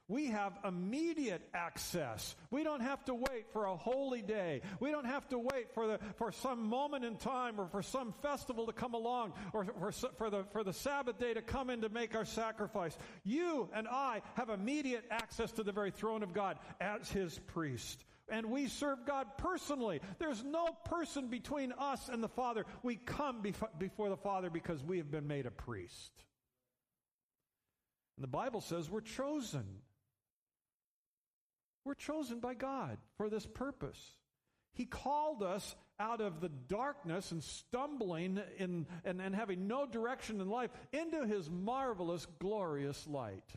we 0.08 0.28
have 0.28 0.58
immediate 0.64 1.42
access. 1.52 2.34
We 2.50 2.64
don't 2.64 2.80
have 2.80 3.04
to 3.04 3.14
wait 3.14 3.52
for 3.52 3.66
a 3.66 3.76
holy 3.76 4.22
day. 4.22 4.62
We 4.80 4.90
don't 4.90 5.04
have 5.04 5.28
to 5.28 5.38
wait 5.38 5.74
for, 5.74 5.86
the, 5.86 6.00
for 6.16 6.32
some 6.32 6.66
moment 6.66 7.04
in 7.04 7.16
time 7.16 7.60
or 7.60 7.68
for 7.68 7.82
some 7.82 8.14
festival 8.22 8.66
to 8.66 8.72
come 8.72 8.94
along 8.94 9.34
or 9.52 9.66
for, 9.66 9.92
for, 9.92 10.30
the, 10.30 10.44
for 10.50 10.64
the 10.64 10.72
Sabbath 10.72 11.18
day 11.18 11.34
to 11.34 11.42
come 11.42 11.68
in 11.68 11.82
to 11.82 11.90
make 11.90 12.14
our 12.16 12.24
sacrifice. 12.24 12.96
You 13.22 13.68
and 13.74 13.86
I 13.86 14.22
have 14.34 14.48
immediate 14.48 15.04
access 15.10 15.52
to 15.52 15.62
the 15.62 15.72
very 15.72 15.90
throne 15.90 16.22
of 16.22 16.32
God 16.32 16.58
as 16.80 17.10
His 17.10 17.38
priest. 17.38 18.02
And 18.30 18.46
we 18.50 18.68
serve 18.68 19.06
God 19.06 19.26
personally. 19.38 20.00
There's 20.18 20.44
no 20.44 20.68
person 20.84 21.28
between 21.28 21.72
us 21.72 22.08
and 22.08 22.22
the 22.22 22.28
Father. 22.28 22.66
We 22.82 22.96
come 22.96 23.42
before 23.78 24.08
the 24.08 24.16
Father 24.16 24.50
because 24.50 24.82
we 24.82 24.98
have 24.98 25.10
been 25.10 25.26
made 25.26 25.46
a 25.46 25.50
priest. 25.50 26.12
And 28.16 28.24
the 28.24 28.28
Bible 28.28 28.60
says 28.60 28.90
we're 28.90 29.00
chosen. 29.00 29.64
We're 31.84 31.94
chosen 31.94 32.40
by 32.40 32.54
God 32.54 32.98
for 33.16 33.30
this 33.30 33.46
purpose. 33.46 33.98
He 34.74 34.84
called 34.84 35.42
us 35.42 35.74
out 35.98 36.20
of 36.20 36.40
the 36.40 36.48
darkness 36.48 37.32
and 37.32 37.42
stumbling 37.42 38.40
in, 38.58 38.86
and, 39.04 39.20
and 39.20 39.34
having 39.34 39.66
no 39.66 39.86
direction 39.86 40.40
in 40.40 40.48
life 40.48 40.70
into 40.92 41.26
his 41.26 41.50
marvelous, 41.50 42.26
glorious 42.38 43.06
light. 43.06 43.50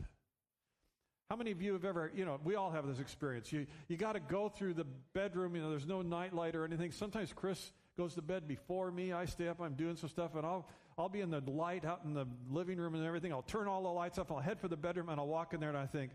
How 1.32 1.36
many 1.36 1.50
of 1.50 1.62
you 1.62 1.72
have 1.72 1.86
ever, 1.86 2.12
you 2.14 2.26
know, 2.26 2.38
we 2.44 2.56
all 2.56 2.70
have 2.70 2.86
this 2.86 2.98
experience. 2.98 3.50
You, 3.50 3.66
you 3.88 3.96
got 3.96 4.12
to 4.12 4.20
go 4.20 4.50
through 4.50 4.74
the 4.74 4.84
bedroom, 5.14 5.56
you 5.56 5.62
know, 5.62 5.70
there's 5.70 5.86
no 5.86 6.02
nightlight 6.02 6.54
or 6.54 6.66
anything. 6.66 6.92
Sometimes 6.92 7.32
Chris 7.32 7.72
goes 7.96 8.12
to 8.16 8.20
bed 8.20 8.46
before 8.46 8.90
me. 8.90 9.14
I 9.14 9.24
stay 9.24 9.48
up, 9.48 9.58
I'm 9.58 9.72
doing 9.72 9.96
some 9.96 10.10
stuff, 10.10 10.34
and 10.34 10.44
I'll, 10.44 10.68
I'll 10.98 11.08
be 11.08 11.22
in 11.22 11.30
the 11.30 11.40
light 11.40 11.86
out 11.86 12.02
in 12.04 12.12
the 12.12 12.26
living 12.50 12.76
room 12.76 12.94
and 12.94 13.02
everything. 13.02 13.32
I'll 13.32 13.40
turn 13.40 13.66
all 13.66 13.82
the 13.82 13.88
lights 13.88 14.18
off, 14.18 14.30
I'll 14.30 14.40
head 14.40 14.60
for 14.60 14.68
the 14.68 14.76
bedroom, 14.76 15.08
and 15.08 15.18
I'll 15.18 15.26
walk 15.26 15.54
in 15.54 15.60
there 15.60 15.70
and 15.70 15.78
I 15.78 15.86
think, 15.86 16.10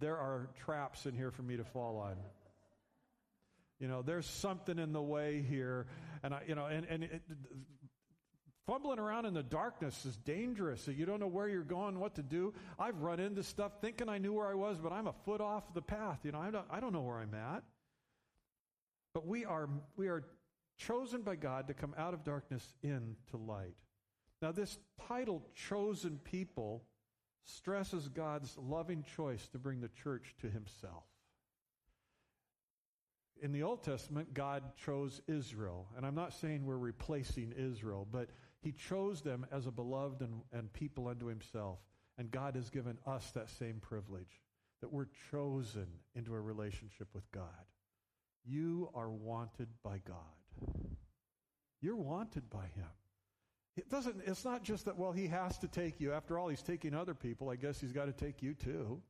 there 0.00 0.16
are 0.16 0.48
traps 0.64 1.04
in 1.04 1.14
here 1.14 1.30
for 1.30 1.42
me 1.42 1.58
to 1.58 1.64
fall 1.64 1.98
on. 1.98 2.16
You 3.78 3.88
know, 3.88 4.00
there's 4.00 4.24
something 4.24 4.78
in 4.78 4.94
the 4.94 5.02
way 5.02 5.44
here. 5.46 5.88
And 6.22 6.32
I, 6.32 6.40
you 6.48 6.54
know, 6.54 6.64
and, 6.64 6.86
and 6.88 7.04
it, 7.04 7.20
fumbling 8.66 8.98
around 8.98 9.26
in 9.26 9.34
the 9.34 9.42
darkness 9.42 10.04
is 10.06 10.16
dangerous. 10.16 10.88
You 10.88 11.06
don't 11.06 11.20
know 11.20 11.26
where 11.26 11.48
you're 11.48 11.62
going, 11.62 11.98
what 11.98 12.14
to 12.16 12.22
do. 12.22 12.54
I've 12.78 13.00
run 13.00 13.20
into 13.20 13.42
stuff 13.42 13.72
thinking 13.80 14.08
I 14.08 14.18
knew 14.18 14.32
where 14.32 14.48
I 14.48 14.54
was, 14.54 14.78
but 14.78 14.92
I'm 14.92 15.06
a 15.06 15.14
foot 15.24 15.40
off 15.40 15.74
the 15.74 15.82
path. 15.82 16.20
You 16.22 16.32
know, 16.32 16.40
I 16.40 16.50
don't, 16.50 16.66
I 16.70 16.80
don't 16.80 16.92
know 16.92 17.02
where 17.02 17.18
I'm 17.18 17.34
at. 17.34 17.62
But 19.12 19.26
we 19.26 19.44
are, 19.44 19.68
we 19.96 20.08
are 20.08 20.24
chosen 20.76 21.22
by 21.22 21.36
God 21.36 21.68
to 21.68 21.74
come 21.74 21.94
out 21.96 22.14
of 22.14 22.24
darkness 22.24 22.74
into 22.82 23.36
light. 23.36 23.76
Now, 24.42 24.52
this 24.52 24.78
title, 25.08 25.42
Chosen 25.54 26.18
People, 26.24 26.84
stresses 27.44 28.08
God's 28.08 28.56
loving 28.58 29.04
choice 29.16 29.48
to 29.48 29.58
bring 29.58 29.80
the 29.80 29.88
church 29.88 30.34
to 30.40 30.48
himself. 30.48 31.04
In 33.42 33.52
the 33.52 33.62
Old 33.62 33.82
Testament, 33.82 34.32
God 34.32 34.62
chose 34.76 35.20
Israel. 35.26 35.86
And 35.96 36.06
I'm 36.06 36.14
not 36.14 36.32
saying 36.32 36.64
we're 36.64 36.78
replacing 36.78 37.52
Israel, 37.56 38.06
but 38.10 38.30
he 38.64 38.72
chose 38.72 39.20
them 39.20 39.46
as 39.52 39.66
a 39.66 39.70
beloved 39.70 40.22
and, 40.22 40.40
and 40.52 40.72
people 40.72 41.08
unto 41.08 41.26
himself. 41.26 41.78
And 42.16 42.30
God 42.30 42.54
has 42.54 42.70
given 42.70 42.96
us 43.06 43.30
that 43.32 43.50
same 43.50 43.78
privilege 43.80 44.40
that 44.80 44.92
we're 44.92 45.08
chosen 45.30 45.86
into 46.14 46.34
a 46.34 46.40
relationship 46.40 47.08
with 47.12 47.30
God. 47.30 47.44
You 48.46 48.88
are 48.94 49.10
wanted 49.10 49.68
by 49.82 50.00
God. 50.06 50.76
You're 51.82 51.96
wanted 51.96 52.48
by 52.48 52.64
him. 52.74 52.88
It 53.76 53.90
doesn't, 53.90 54.22
it's 54.26 54.44
not 54.44 54.62
just 54.62 54.86
that, 54.86 54.96
well, 54.96 55.12
he 55.12 55.26
has 55.26 55.58
to 55.58 55.68
take 55.68 56.00
you. 56.00 56.12
After 56.12 56.38
all, 56.38 56.48
he's 56.48 56.62
taking 56.62 56.94
other 56.94 57.14
people. 57.14 57.50
I 57.50 57.56
guess 57.56 57.80
he's 57.80 57.92
got 57.92 58.06
to 58.06 58.12
take 58.12 58.42
you 58.42 58.54
too. 58.54 59.02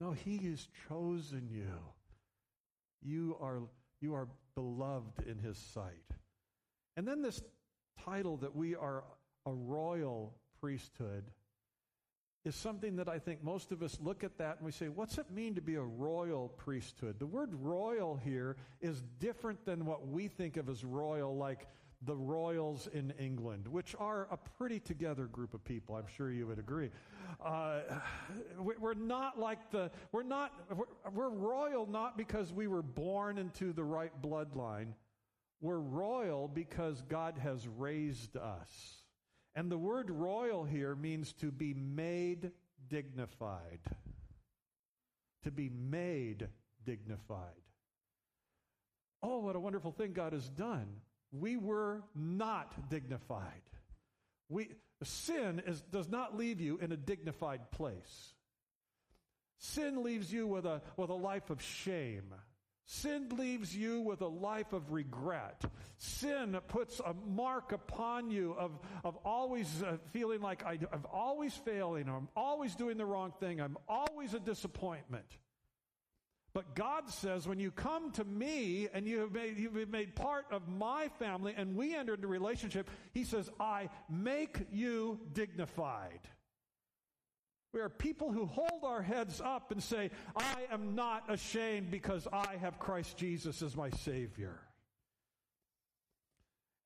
No, 0.00 0.12
he 0.12 0.36
has 0.48 0.68
chosen 0.88 1.48
you. 1.50 1.72
You 3.02 3.36
are, 3.40 3.62
you 4.00 4.14
are 4.14 4.28
beloved 4.54 5.26
in 5.26 5.38
his 5.38 5.56
sight. 5.56 5.92
And 6.96 7.08
then 7.08 7.22
this 7.22 7.42
title 8.08 8.36
that 8.38 8.54
we 8.54 8.74
are 8.74 9.04
a 9.46 9.52
royal 9.52 10.34
priesthood 10.60 11.24
is 12.44 12.54
something 12.54 12.96
that 12.96 13.08
I 13.08 13.18
think 13.18 13.42
most 13.42 13.72
of 13.72 13.82
us 13.82 13.98
look 14.00 14.24
at 14.24 14.38
that 14.38 14.56
and 14.56 14.66
we 14.66 14.72
say, 14.72 14.88
what's 14.88 15.18
it 15.18 15.30
mean 15.30 15.54
to 15.56 15.60
be 15.60 15.74
a 15.74 15.82
royal 15.82 16.48
priesthood? 16.48 17.18
The 17.18 17.26
word 17.26 17.50
royal 17.52 18.16
here 18.16 18.56
is 18.80 19.02
different 19.18 19.64
than 19.66 19.84
what 19.84 20.08
we 20.08 20.28
think 20.28 20.56
of 20.56 20.68
as 20.68 20.84
royal, 20.84 21.36
like 21.36 21.66
the 22.02 22.14
royals 22.14 22.88
in 22.92 23.12
England, 23.18 23.66
which 23.66 23.94
are 23.98 24.28
a 24.30 24.36
pretty 24.36 24.78
together 24.78 25.26
group 25.26 25.52
of 25.52 25.64
people. 25.64 25.96
I'm 25.96 26.06
sure 26.16 26.30
you 26.30 26.46
would 26.46 26.58
agree. 26.58 26.90
Uh, 27.44 27.80
we're 28.58 28.94
not 28.94 29.38
like 29.38 29.70
the, 29.70 29.90
we're 30.12 30.22
not, 30.22 30.52
we're, 30.74 31.10
we're 31.12 31.30
royal 31.30 31.86
not 31.86 32.16
because 32.16 32.52
we 32.52 32.68
were 32.68 32.82
born 32.82 33.36
into 33.36 33.72
the 33.72 33.84
right 33.84 34.12
bloodline. 34.22 34.94
We're 35.60 35.78
royal 35.78 36.48
because 36.48 37.02
God 37.02 37.38
has 37.38 37.66
raised 37.66 38.36
us. 38.36 38.68
And 39.54 39.70
the 39.70 39.78
word 39.78 40.10
royal 40.10 40.64
here 40.64 40.94
means 40.94 41.32
to 41.34 41.50
be 41.50 41.74
made 41.74 42.52
dignified. 42.88 43.80
To 45.42 45.50
be 45.50 45.68
made 45.68 46.48
dignified. 46.84 47.62
Oh, 49.22 49.40
what 49.40 49.56
a 49.56 49.60
wonderful 49.60 49.90
thing 49.90 50.12
God 50.12 50.32
has 50.32 50.48
done 50.48 51.00
we 51.32 51.56
were 51.56 52.02
not 52.14 52.88
dignified. 52.88 53.62
We, 54.48 54.70
sin 55.02 55.62
is, 55.66 55.80
does 55.82 56.08
not 56.08 56.36
leave 56.36 56.60
you 56.60 56.78
in 56.78 56.92
a 56.92 56.96
dignified 56.96 57.70
place. 57.70 58.32
Sin 59.58 60.02
leaves 60.02 60.32
you 60.32 60.46
with 60.46 60.64
a, 60.64 60.80
with 60.96 61.10
a 61.10 61.14
life 61.14 61.50
of 61.50 61.60
shame. 61.60 62.32
Sin 62.90 63.28
leaves 63.36 63.76
you 63.76 64.00
with 64.00 64.22
a 64.22 64.26
life 64.26 64.72
of 64.72 64.92
regret. 64.92 65.62
Sin 65.98 66.58
puts 66.68 67.00
a 67.00 67.12
mark 67.12 67.72
upon 67.72 68.30
you 68.30 68.54
of, 68.58 68.78
of 69.04 69.14
always 69.26 69.82
uh, 69.82 69.98
feeling 70.10 70.40
like 70.40 70.64
I, 70.64 70.78
I'm 70.90 71.04
always 71.12 71.52
failing, 71.52 72.08
I'm 72.08 72.28
always 72.34 72.74
doing 72.74 72.96
the 72.96 73.04
wrong 73.04 73.34
thing, 73.40 73.60
I'm 73.60 73.76
always 73.86 74.32
a 74.32 74.40
disappointment. 74.40 75.26
But 76.54 76.74
God 76.74 77.10
says, 77.10 77.46
when 77.46 77.60
you 77.60 77.70
come 77.70 78.10
to 78.12 78.24
me 78.24 78.88
and 78.94 79.06
you 79.06 79.18
have 79.18 79.32
made, 79.32 79.58
you've 79.58 79.74
been 79.74 79.90
made 79.90 80.16
part 80.16 80.46
of 80.50 80.66
my 80.66 81.08
family 81.18 81.52
and 81.54 81.76
we 81.76 81.94
enter 81.94 82.14
into 82.14 82.26
relationship, 82.26 82.88
He 83.12 83.24
says, 83.24 83.50
I 83.60 83.90
make 84.08 84.66
you 84.72 85.20
dignified. 85.34 86.20
We 87.72 87.80
are 87.80 87.88
people 87.88 88.32
who 88.32 88.46
hold 88.46 88.84
our 88.84 89.02
heads 89.02 89.40
up 89.40 89.70
and 89.72 89.82
say, 89.82 90.10
I 90.34 90.66
am 90.70 90.94
not 90.94 91.24
ashamed 91.28 91.90
because 91.90 92.26
I 92.32 92.56
have 92.60 92.78
Christ 92.78 93.16
Jesus 93.16 93.62
as 93.62 93.76
my 93.76 93.90
Savior. 93.90 94.58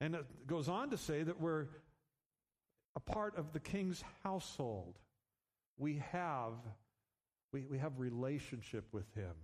And 0.00 0.16
it 0.16 0.46
goes 0.46 0.68
on 0.68 0.90
to 0.90 0.96
say 0.96 1.22
that 1.22 1.40
we're 1.40 1.66
a 2.96 3.00
part 3.00 3.38
of 3.38 3.52
the 3.52 3.60
king's 3.60 4.02
household. 4.24 4.98
We 5.78 6.02
have, 6.10 6.54
we, 7.52 7.66
we 7.66 7.78
have 7.78 8.00
relationship 8.00 8.84
with 8.92 9.12
him. 9.14 9.34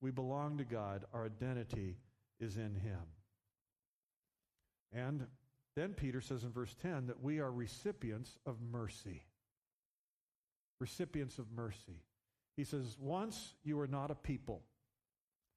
We 0.00 0.10
belong 0.10 0.58
to 0.58 0.64
God. 0.64 1.04
Our 1.12 1.26
identity 1.26 1.96
is 2.40 2.56
in 2.56 2.74
Him. 2.74 3.00
And 4.92 5.26
then 5.76 5.92
Peter 5.92 6.20
says 6.20 6.42
in 6.42 6.50
verse 6.50 6.74
10 6.82 7.06
that 7.06 7.22
we 7.22 7.38
are 7.38 7.52
recipients 7.52 8.38
of 8.46 8.56
mercy. 8.72 9.22
Recipients 10.80 11.38
of 11.38 11.46
mercy. 11.54 12.02
He 12.56 12.64
says, 12.64 12.96
Once 12.98 13.54
you 13.62 13.76
were 13.76 13.86
not 13.86 14.10
a 14.10 14.14
people, 14.14 14.62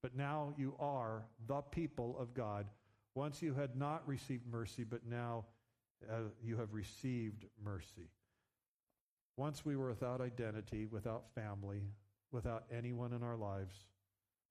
but 0.02 0.16
now 0.16 0.54
you 0.58 0.76
are 0.80 1.24
the 1.48 1.62
people 1.62 2.18
of 2.20 2.34
God. 2.34 2.68
Once 3.16 3.42
you 3.42 3.54
had 3.54 3.76
not 3.76 4.08
received 4.08 4.46
mercy, 4.46 4.84
but 4.84 5.06
now 5.06 5.46
uh, 6.12 6.16
you 6.44 6.58
have 6.58 6.74
received 6.74 7.46
mercy. 7.64 8.10
Once 9.38 9.66
we 9.66 9.76
were 9.76 9.90
without 9.90 10.22
identity, 10.22 10.86
without 10.86 11.26
family, 11.34 11.82
without 12.32 12.66
anyone 12.76 13.14
in 13.14 13.24
our 13.24 13.38
lives, 13.38 13.76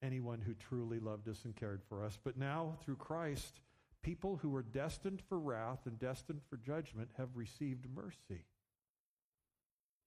anyone 0.03 0.41
who 0.41 0.55
truly 0.55 0.99
loved 0.99 1.29
us 1.29 1.45
and 1.45 1.55
cared 1.55 1.83
for 1.89 2.05
us. 2.05 2.19
But 2.23 2.37
now, 2.37 2.77
through 2.83 2.97
Christ, 2.97 3.61
people 4.03 4.39
who 4.43 4.51
were 4.51 4.63
destined 4.63 5.23
for 5.29 5.39
wrath 5.39 5.81
and 5.87 5.99
destined 5.99 6.41
for 6.49 6.57
judgment 6.57 7.11
have 7.17 7.29
received 7.37 7.87
mercy. 7.95 8.45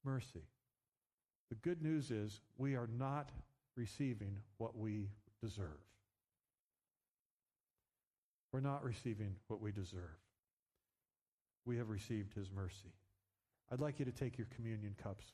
Mercy. 0.03 0.43
The 1.49 1.55
good 1.55 1.81
news 1.81 2.11
is 2.11 2.41
we 2.57 2.75
are 2.75 2.89
not 2.97 3.29
receiving 3.75 4.37
what 4.57 4.77
we 4.77 5.09
deserve. 5.41 5.67
We're 8.51 8.61
not 8.61 8.83
receiving 8.83 9.35
what 9.47 9.61
we 9.61 9.71
deserve. 9.71 10.17
We 11.65 11.77
have 11.77 11.89
received 11.89 12.33
his 12.33 12.51
mercy. 12.51 12.93
I'd 13.71 13.81
like 13.81 13.99
you 13.99 14.05
to 14.05 14.11
take 14.11 14.37
your 14.37 14.47
communion 14.55 14.95
cups 15.01 15.25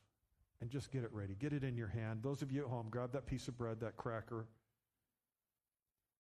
and 0.62 0.70
just 0.70 0.92
get 0.92 1.04
it 1.04 1.12
ready. 1.14 1.36
Get 1.40 1.54
it 1.54 1.64
in 1.64 1.76
your 1.76 1.88
hand. 1.88 2.22
Those 2.24 2.42
of 2.42 2.52
you 2.52 2.64
at 2.64 2.70
home, 2.70 2.88
grab 2.90 3.12
that 3.14 3.26
piece 3.26 3.48
of 3.48 3.58
bread, 3.58 3.80
that 3.82 3.98
cracker. 3.98 4.46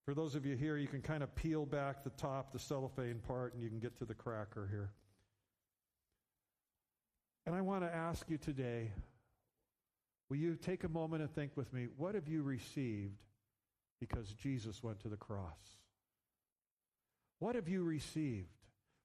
For 0.05 0.13
those 0.13 0.36
of 0.36 0.45
you 0.45 0.55
here, 0.55 0.77
you 0.77 0.88
can 0.88 1.01
kind 1.01 1.24
of 1.24 1.33
peel 1.36 1.65
back 1.65 2.03
the 2.03 2.10
top, 2.12 2.51
the 2.51 2.60
cellophane 2.60 3.19
part, 3.19 3.53
and 3.53 3.63
you 3.63 3.69
can 3.69 3.79
get 3.79 3.98
to 4.00 4.05
the 4.05 4.15
cracker 4.15 4.67
here. 4.69 4.91
And 7.45 7.55
I 7.55 7.62
want 7.62 7.83
to 7.83 7.93
ask 7.93 8.29
you 8.29 8.38
today 8.38 8.91
will 10.32 10.38
you 10.38 10.56
take 10.56 10.86
a 10.86 10.90
moment 10.90 11.22
and 11.22 11.30
think 11.36 11.52
with 11.58 11.74
me, 11.74 11.88
what 11.98 12.16
have 12.16 12.30
you 12.30 12.42
received 12.42 13.18
because 14.00 14.30
Jesus 14.30 14.82
went 14.82 15.02
to 15.02 15.10
the 15.10 15.18
cross? 15.18 15.76
What 17.40 17.56
have 17.56 17.68
you 17.68 17.84
received? 17.84 18.48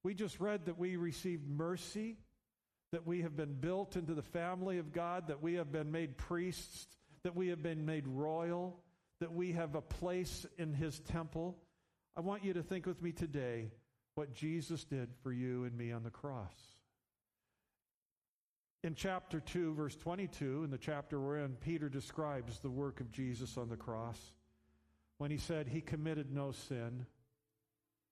We 0.04 0.14
just 0.14 0.38
read 0.38 0.66
that 0.66 0.78
we 0.78 0.95
received 0.95 1.49
mercy 1.49 2.18
that 2.92 3.04
we 3.04 3.23
have 3.23 3.37
been 3.37 3.54
built 3.54 3.97
into 3.97 4.14
the 4.14 4.23
family 4.23 4.78
of 4.78 4.92
God, 4.92 5.26
that 5.26 5.42
we 5.42 5.54
have 5.54 5.73
been 5.73 5.90
made 5.90 6.16
priests, 6.16 6.87
that 7.25 7.35
we 7.35 7.49
have 7.49 7.61
been 7.61 7.85
made 7.85 8.06
royal, 8.06 8.78
that 9.18 9.33
we 9.33 9.50
have 9.50 9.75
a 9.75 9.80
place 9.80 10.47
in 10.59 10.75
His 10.75 11.00
temple. 11.00 11.59
I 12.16 12.21
want 12.21 12.45
you 12.45 12.52
to 12.52 12.62
think 12.62 12.87
with 12.87 13.02
me 13.02 13.11
today 13.11 13.73
what 14.14 14.33
Jesus 14.33 14.85
did 14.85 15.09
for 15.25 15.33
you 15.33 15.64
and 15.64 15.76
me 15.76 15.90
on 15.90 16.04
the 16.04 16.11
cross. 16.11 16.75
In 18.85 18.95
chapter 18.95 19.40
2, 19.40 19.75
verse 19.75 19.97
22, 19.97 20.64
in 20.64 20.71
the 20.71 20.78
chapter 20.78 21.18
we're 21.18 21.38
in, 21.38 21.54
Peter 21.56 21.88
describes 21.88 22.59
the 22.59 22.71
work 22.71 23.00
of 23.00 23.11
Jesus 23.11 23.56
on 23.56 23.68
the 23.68 23.76
cross 23.76 24.18
when 25.18 25.30
he 25.30 25.38
said 25.38 25.66
he 25.66 25.80
committed 25.80 26.33
no 26.33 26.52
sin. 26.52 27.06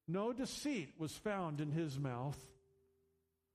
No 0.09 0.33
deceit 0.33 0.94
was 0.99 1.12
found 1.12 1.61
in 1.61 1.71
his 1.71 1.99
mouth. 1.99 2.38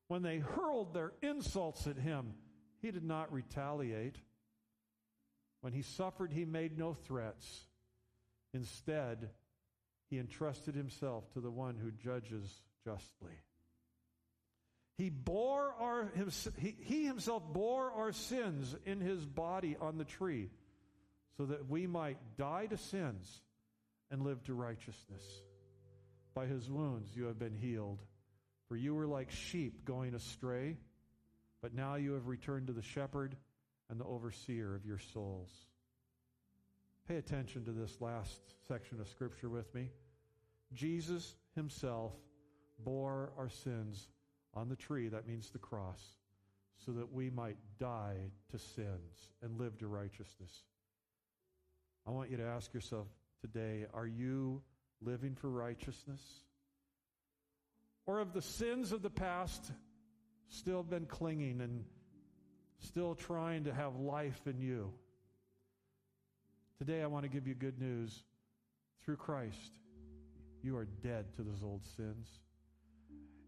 When 0.08 0.22
they 0.22 0.38
hurled 0.38 0.94
their 0.94 1.12
insults 1.22 1.88
at 1.88 1.98
him, 1.98 2.34
he 2.82 2.92
did 2.92 3.04
not 3.04 3.34
retaliate. 3.34 4.18
When 5.62 5.74
he 5.74 5.82
suffered, 5.82 6.32
he 6.32 6.46
made 6.46 6.78
no 6.78 6.94
threats. 6.94 7.66
Instead, 8.54 9.30
he 10.10 10.18
entrusted 10.18 10.74
himself 10.74 11.32
to 11.34 11.42
the 11.42 11.52
one 11.52 11.76
who 11.76 11.92
judges 11.92 12.62
justly. 12.84 13.34
He 15.00 15.10
bore 15.10 15.74
our 15.80 16.12
he, 16.60 16.76
he 16.82 17.06
himself 17.06 17.42
bore 17.54 17.90
our 17.90 18.12
sins 18.12 18.76
in 18.86 19.00
his 19.00 19.26
body 19.26 19.78
on 19.80 19.98
the 19.98 20.04
tree 20.04 20.50
so 21.38 21.46
that 21.46 21.70
we 21.70 21.88
might 21.88 22.18
die 22.38 22.66
to 22.66 22.76
sins 22.76 23.42
and 24.12 24.24
live 24.24 24.44
to 24.44 24.54
righteousness. 24.54 25.24
By 26.34 26.48
his 26.48 26.70
wounds 26.70 27.16
you 27.16 27.28
have 27.28 27.40
been 27.40 27.56
healed. 27.56 28.02
For 28.68 28.76
you 28.76 28.94
were 28.94 29.08
like 29.08 29.32
sheep 29.32 29.86
going 29.86 30.16
astray, 30.16 30.76
but 31.62 31.74
now 31.74 31.96
you 31.96 32.12
have 32.14 32.28
returned 32.28 32.68
to 32.68 32.74
the 32.74 32.82
shepherd 32.82 33.38
and 33.90 34.02
the 34.02 34.06
overseer 34.06 34.76
of 34.76 34.86
your 34.86 35.00
souls. 35.14 35.50
Pay 37.08 37.16
attention 37.16 37.64
to 37.64 37.72
this 37.72 38.02
last 38.02 38.42
section 38.68 39.00
of 39.00 39.08
Scripture 39.08 39.48
with 39.48 39.74
me. 39.74 39.92
Jesus 40.74 41.36
himself 41.56 42.12
bore 42.84 43.32
our 43.38 43.50
sins 43.50 44.10
on 44.54 44.70
the 44.70 44.76
tree, 44.76 45.08
that 45.10 45.28
means 45.28 45.50
the 45.50 45.60
cross, 45.60 46.02
so 46.86 46.92
that 46.94 47.12
we 47.12 47.30
might 47.30 47.58
die 47.80 48.18
to 48.52 48.58
sins 48.58 49.32
and 49.42 49.60
live 49.60 49.78
to 49.78 49.88
righteousness. 49.88 50.64
I 52.08 52.12
want 52.12 52.32
you 52.32 52.38
to 52.38 52.46
ask 52.46 52.74
yourself 52.74 53.08
today 53.42 53.86
are 53.94 54.08
you 54.08 54.62
living 55.02 55.36
for 55.36 55.50
righteousness? 55.50 56.22
or 58.10 58.18
have 58.18 58.34
the 58.34 58.42
sins 58.42 58.92
of 58.92 59.04
the 59.04 59.10
past 59.12 59.72
still 60.48 60.82
been 60.82 61.06
clinging 61.06 61.62
and 61.62 61.86
still 62.80 63.14
trying 63.14 63.66
to 63.66 63.72
have 63.72 63.96
life 63.98 64.48
in 64.48 64.60
you? 64.60 64.92
Today, 66.80 67.04
I 67.04 67.06
want 67.06 67.26
to 67.26 67.30
give 67.30 67.46
you 67.46 67.54
good 67.54 67.80
news. 67.80 68.24
Through 69.06 69.18
Christ, 69.18 69.78
you 70.64 70.76
are 70.76 70.88
dead 71.04 71.26
to 71.36 71.44
those 71.44 71.62
old 71.64 71.86
sins. 71.86 72.28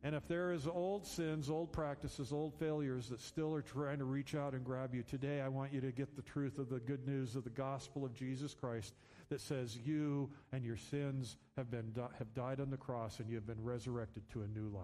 And 0.03 0.15
if 0.15 0.27
there 0.27 0.51
is 0.51 0.65
old 0.65 1.05
sins, 1.05 1.47
old 1.47 1.71
practices, 1.71 2.31
old 2.31 2.55
failures 2.55 3.09
that 3.09 3.21
still 3.21 3.53
are 3.53 3.61
trying 3.61 3.99
to 3.99 4.05
reach 4.05 4.33
out 4.33 4.53
and 4.53 4.65
grab 4.65 4.95
you, 4.95 5.03
today 5.03 5.41
I 5.41 5.47
want 5.47 5.71
you 5.71 5.79
to 5.81 5.91
get 5.91 6.15
the 6.15 6.23
truth 6.23 6.57
of 6.57 6.69
the 6.69 6.79
good 6.79 7.07
news 7.07 7.35
of 7.35 7.43
the 7.43 7.51
gospel 7.51 8.03
of 8.03 8.15
Jesus 8.15 8.55
Christ 8.55 8.95
that 9.29 9.41
says 9.41 9.77
you 9.77 10.29
and 10.51 10.65
your 10.65 10.75
sins 10.75 11.37
have, 11.55 11.69
been, 11.69 11.93
have 12.17 12.33
died 12.33 12.59
on 12.59 12.71
the 12.71 12.77
cross 12.77 13.19
and 13.19 13.29
you 13.29 13.35
have 13.35 13.45
been 13.45 13.63
resurrected 13.63 14.23
to 14.31 14.41
a 14.41 14.47
new 14.47 14.69
life. 14.69 14.83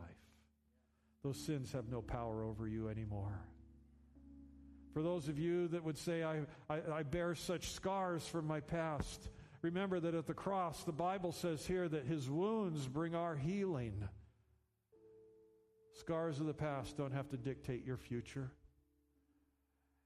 Those 1.23 1.37
sins 1.37 1.71
have 1.71 1.89
no 1.89 2.01
power 2.01 2.43
over 2.43 2.67
you 2.67 2.87
anymore. 2.87 3.41
For 4.93 5.01
those 5.01 5.27
of 5.27 5.39
you 5.39 5.67
that 5.69 5.83
would 5.83 5.97
say, 5.97 6.23
I, 6.23 6.41
I, 6.69 6.79
I 6.93 7.03
bear 7.03 7.33
such 7.33 7.71
scars 7.71 8.27
from 8.27 8.45
my 8.45 8.59
past, 8.59 9.29
remember 9.63 9.99
that 9.99 10.13
at 10.13 10.27
the 10.27 10.33
cross, 10.35 10.83
the 10.83 10.91
Bible 10.91 11.31
says 11.31 11.65
here 11.65 11.89
that 11.89 12.05
his 12.05 12.29
wounds 12.29 12.87
bring 12.87 13.15
our 13.15 13.35
healing. 13.35 14.07
Scars 15.99 16.39
of 16.39 16.45
the 16.45 16.53
past 16.53 16.95
don't 16.95 17.13
have 17.13 17.27
to 17.29 17.37
dictate 17.37 17.83
your 17.83 17.97
future. 17.97 18.51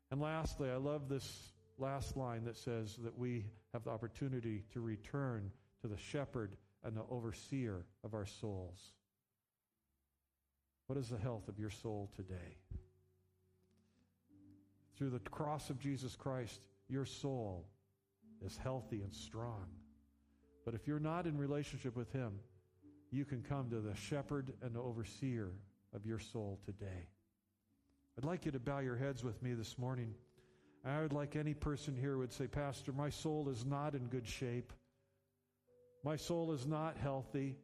And 0.09 0.21
lastly, 0.21 0.69
I 0.69 0.77
love 0.77 1.09
this 1.09 1.51
last 1.77 2.15
line 2.15 2.45
that 2.45 2.55
says 2.55 2.97
that 3.03 3.17
we 3.17 3.45
have 3.73 3.83
the 3.83 3.89
opportunity 3.89 4.63
to 4.73 4.79
return 4.79 5.51
to 5.81 5.87
the 5.87 5.97
shepherd 5.97 6.55
and 6.85 6.95
the 6.95 7.03
overseer 7.09 7.85
of 8.05 8.13
our 8.13 8.25
souls. 8.25 8.93
What 10.87 10.97
is 10.97 11.09
the 11.09 11.17
health 11.17 11.49
of 11.49 11.59
your 11.59 11.69
soul 11.69 12.09
today? 12.15 12.57
Through 14.97 15.09
the 15.09 15.19
cross 15.19 15.69
of 15.69 15.79
Jesus 15.79 16.15
Christ, 16.15 16.61
your 16.87 17.05
soul 17.05 17.65
is 18.45 18.57
healthy 18.57 19.01
and 19.01 19.13
strong. 19.13 19.65
But 20.63 20.73
if 20.73 20.87
you're 20.87 20.99
not 20.99 21.25
in 21.25 21.37
relationship 21.37 21.95
with 21.95 22.11
Him, 22.13 22.39
you 23.11 23.25
can 23.25 23.41
come 23.41 23.69
to 23.69 23.81
the 23.81 23.95
shepherd 23.95 24.53
and 24.61 24.73
the 24.73 24.79
overseer 24.79 25.51
of 25.93 26.05
your 26.05 26.19
soul 26.19 26.59
today. 26.65 27.07
I'd 28.17 28.25
like 28.25 28.45
you 28.45 28.51
to 28.51 28.59
bow 28.59 28.79
your 28.79 28.97
heads 28.97 29.23
with 29.23 29.41
me 29.41 29.53
this 29.53 29.77
morning. 29.77 30.13
I 30.83 31.01
would 31.01 31.13
like 31.13 31.35
any 31.35 31.53
person 31.53 31.95
here 31.95 32.17
would 32.17 32.33
say, 32.33 32.47
Pastor, 32.47 32.91
my 32.91 33.09
soul 33.09 33.49
is 33.49 33.65
not 33.65 33.93
in 33.93 34.07
good 34.07 34.27
shape. 34.27 34.73
My 36.03 36.15
soul 36.15 36.51
is 36.51 36.65
not 36.65 36.97
healthy. 36.97 37.57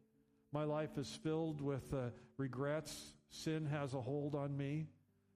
My 0.51 0.63
life 0.63 0.97
is 0.97 1.19
filled 1.23 1.61
with 1.61 1.93
uh, 1.93 2.09
regrets. 2.37 3.13
Sin 3.29 3.65
has 3.65 3.93
a 3.93 4.01
hold 4.01 4.35
on 4.35 4.55
me. 4.55 4.87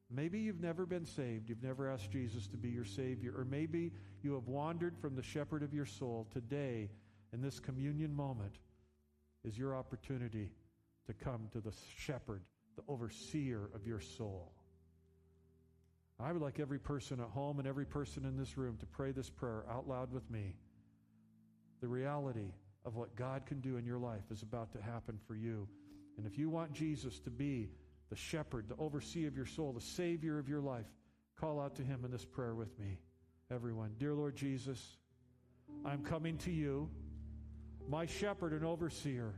Maybe 0.10 0.40
you've 0.40 0.62
never 0.62 0.86
been 0.86 1.06
saved. 1.06 1.50
You've 1.50 1.64
never 1.64 1.90
asked 1.90 2.12
Jesus 2.12 2.46
to 2.48 2.58
be 2.58 2.70
your 2.70 2.86
Savior. 2.86 3.34
Or 3.36 3.46
maybe 3.46 3.94
you 4.22 4.34
have 4.34 4.48
wandered 4.48 4.98
from 4.98 5.16
the 5.16 5.24
shepherd 5.24 5.64
of 5.64 5.74
your 5.74 5.86
soul. 5.86 6.28
Today, 6.32 6.90
in 7.34 7.42
this 7.42 7.60
communion 7.60 8.14
moment, 8.14 8.56
is 9.44 9.58
your 9.58 9.76
opportunity 9.76 10.52
to 11.08 11.14
come 11.14 11.48
to 11.54 11.60
the 11.60 11.74
shepherd, 11.98 12.44
the 12.76 12.84
overseer 12.88 13.70
of 13.74 13.86
your 13.86 14.00
soul. 14.00 14.52
I 16.20 16.32
would 16.32 16.42
like 16.42 16.60
every 16.60 16.80
person 16.80 17.20
at 17.20 17.30
home 17.30 17.60
and 17.60 17.68
every 17.68 17.86
person 17.86 18.26
in 18.26 18.38
this 18.38 18.58
room 18.58 18.78
to 18.78 18.86
pray 18.86 19.12
this 19.12 19.30
prayer 19.30 19.64
out 19.70 19.88
loud 19.88 20.12
with 20.12 20.30
me. 20.30 20.56
The 21.82 21.88
reality 21.88 22.54
of 22.86 22.96
what 22.96 23.16
God 23.16 23.46
can 23.46 23.60
do 23.60 23.78
in 23.78 23.86
your 23.86 23.98
life 23.98 24.24
is 24.32 24.44
about 24.44 24.72
to 24.74 24.82
happen 24.82 25.20
for 25.28 25.36
you. 25.36 25.68
And 26.18 26.26
if 26.26 26.38
you 26.38 26.50
want 26.50 26.74
Jesus 26.74 27.20
to 27.22 27.32
be 27.32 27.70
the 28.10 28.16
shepherd, 28.16 28.70
the 28.70 28.76
overseer 28.76 29.28
of 29.28 29.36
your 29.36 29.46
soul, 29.46 29.74
the 29.74 29.82
savior 29.82 30.38
of 30.38 30.48
your 30.48 30.62
life, 30.62 30.86
call 31.40 31.60
out 31.60 31.76
to 31.78 31.84
him 31.84 32.06
in 32.06 32.12
this 32.12 32.26
prayer 32.26 32.54
with 32.54 32.78
me. 32.78 33.00
Everyone, 33.50 33.96
dear 33.98 34.14
Lord 34.14 34.36
Jesus, 34.36 34.98
I'm 35.84 36.04
coming 36.04 36.38
to 36.40 36.52
you, 36.52 36.90
my 37.90 38.06
shepherd 38.06 38.54
and 38.54 38.64
overseer, 38.64 39.34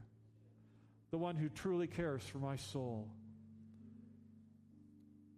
the 1.12 1.17
one 1.17 1.36
who 1.36 1.48
truly 1.50 1.88
cares 1.88 2.24
for 2.24 2.39
my 2.39 2.58
soul. 2.58 3.08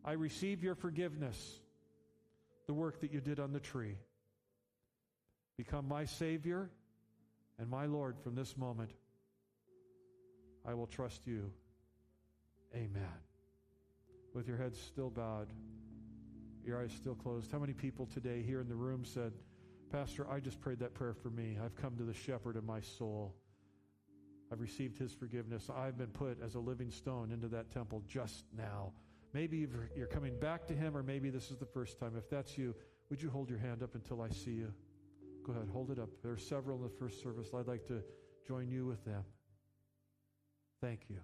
I 0.05 0.11
receive 0.13 0.63
your 0.63 0.75
forgiveness. 0.75 1.59
the 2.67 2.73
work 2.73 3.01
that 3.01 3.13
you 3.13 3.21
did 3.21 3.39
on 3.39 3.51
the 3.51 3.59
tree. 3.59 3.97
Become 5.57 5.87
my 5.87 6.05
Savior 6.05 6.69
and 7.59 7.69
my 7.69 7.85
Lord 7.85 8.17
from 8.23 8.35
this 8.35 8.57
moment. 8.57 8.91
I 10.67 10.73
will 10.73 10.87
trust 10.87 11.21
you. 11.25 11.51
Amen. 12.73 13.03
With 14.33 14.47
your 14.47 14.57
heads 14.57 14.79
still 14.79 15.09
bowed, 15.09 15.47
your 16.65 16.81
eyes 16.81 16.91
still 16.91 17.15
closed. 17.15 17.51
How 17.51 17.59
many 17.59 17.73
people 17.73 18.07
today 18.07 18.41
here 18.41 18.59
in 18.59 18.67
the 18.67 18.75
room 18.75 19.05
said, 19.05 19.31
Pastor, 19.91 20.27
I 20.29 20.39
just 20.39 20.59
prayed 20.59 20.79
that 20.79 20.95
prayer 20.95 21.13
for 21.13 21.29
me. 21.29 21.57
I've 21.63 21.75
come 21.75 21.95
to 21.97 22.03
the 22.03 22.13
shepherd 22.13 22.57
of 22.57 22.63
my 22.65 22.81
soul. 22.81 23.35
I've 24.51 24.59
received 24.59 24.97
his 24.97 25.13
forgiveness. 25.13 25.69
I've 25.73 25.97
been 25.97 26.07
put 26.07 26.41
as 26.43 26.55
a 26.55 26.59
living 26.59 26.89
stone 26.89 27.31
into 27.31 27.47
that 27.49 27.71
temple 27.71 28.03
just 28.07 28.43
now. 28.57 28.91
Maybe 29.35 29.67
you're 29.97 30.07
coming 30.07 30.39
back 30.39 30.65
to 30.67 30.73
him, 30.73 30.95
or 30.95 31.03
maybe 31.03 31.29
this 31.29 31.51
is 31.51 31.57
the 31.57 31.65
first 31.65 31.99
time. 31.99 32.13
If 32.17 32.29
that's 32.29 32.57
you, 32.57 32.73
would 33.09 33.21
you 33.21 33.29
hold 33.29 33.49
your 33.49 33.59
hand 33.59 33.83
up 33.83 33.93
until 33.93 34.21
I 34.21 34.29
see 34.29 34.51
you? 34.51 34.73
Go 35.45 35.51
ahead, 35.51 35.67
hold 35.73 35.91
it 35.91 35.99
up. 35.99 36.07
There 36.23 36.31
are 36.31 36.37
several 36.37 36.77
in 36.77 36.83
the 36.83 36.89
first 36.97 37.21
service. 37.21 37.49
I'd 37.53 37.67
like 37.67 37.85
to 37.89 38.01
join 38.47 38.69
you 38.69 38.85
with 38.85 39.03
them. 39.03 39.25
Thank 40.79 41.09
you. 41.09 41.17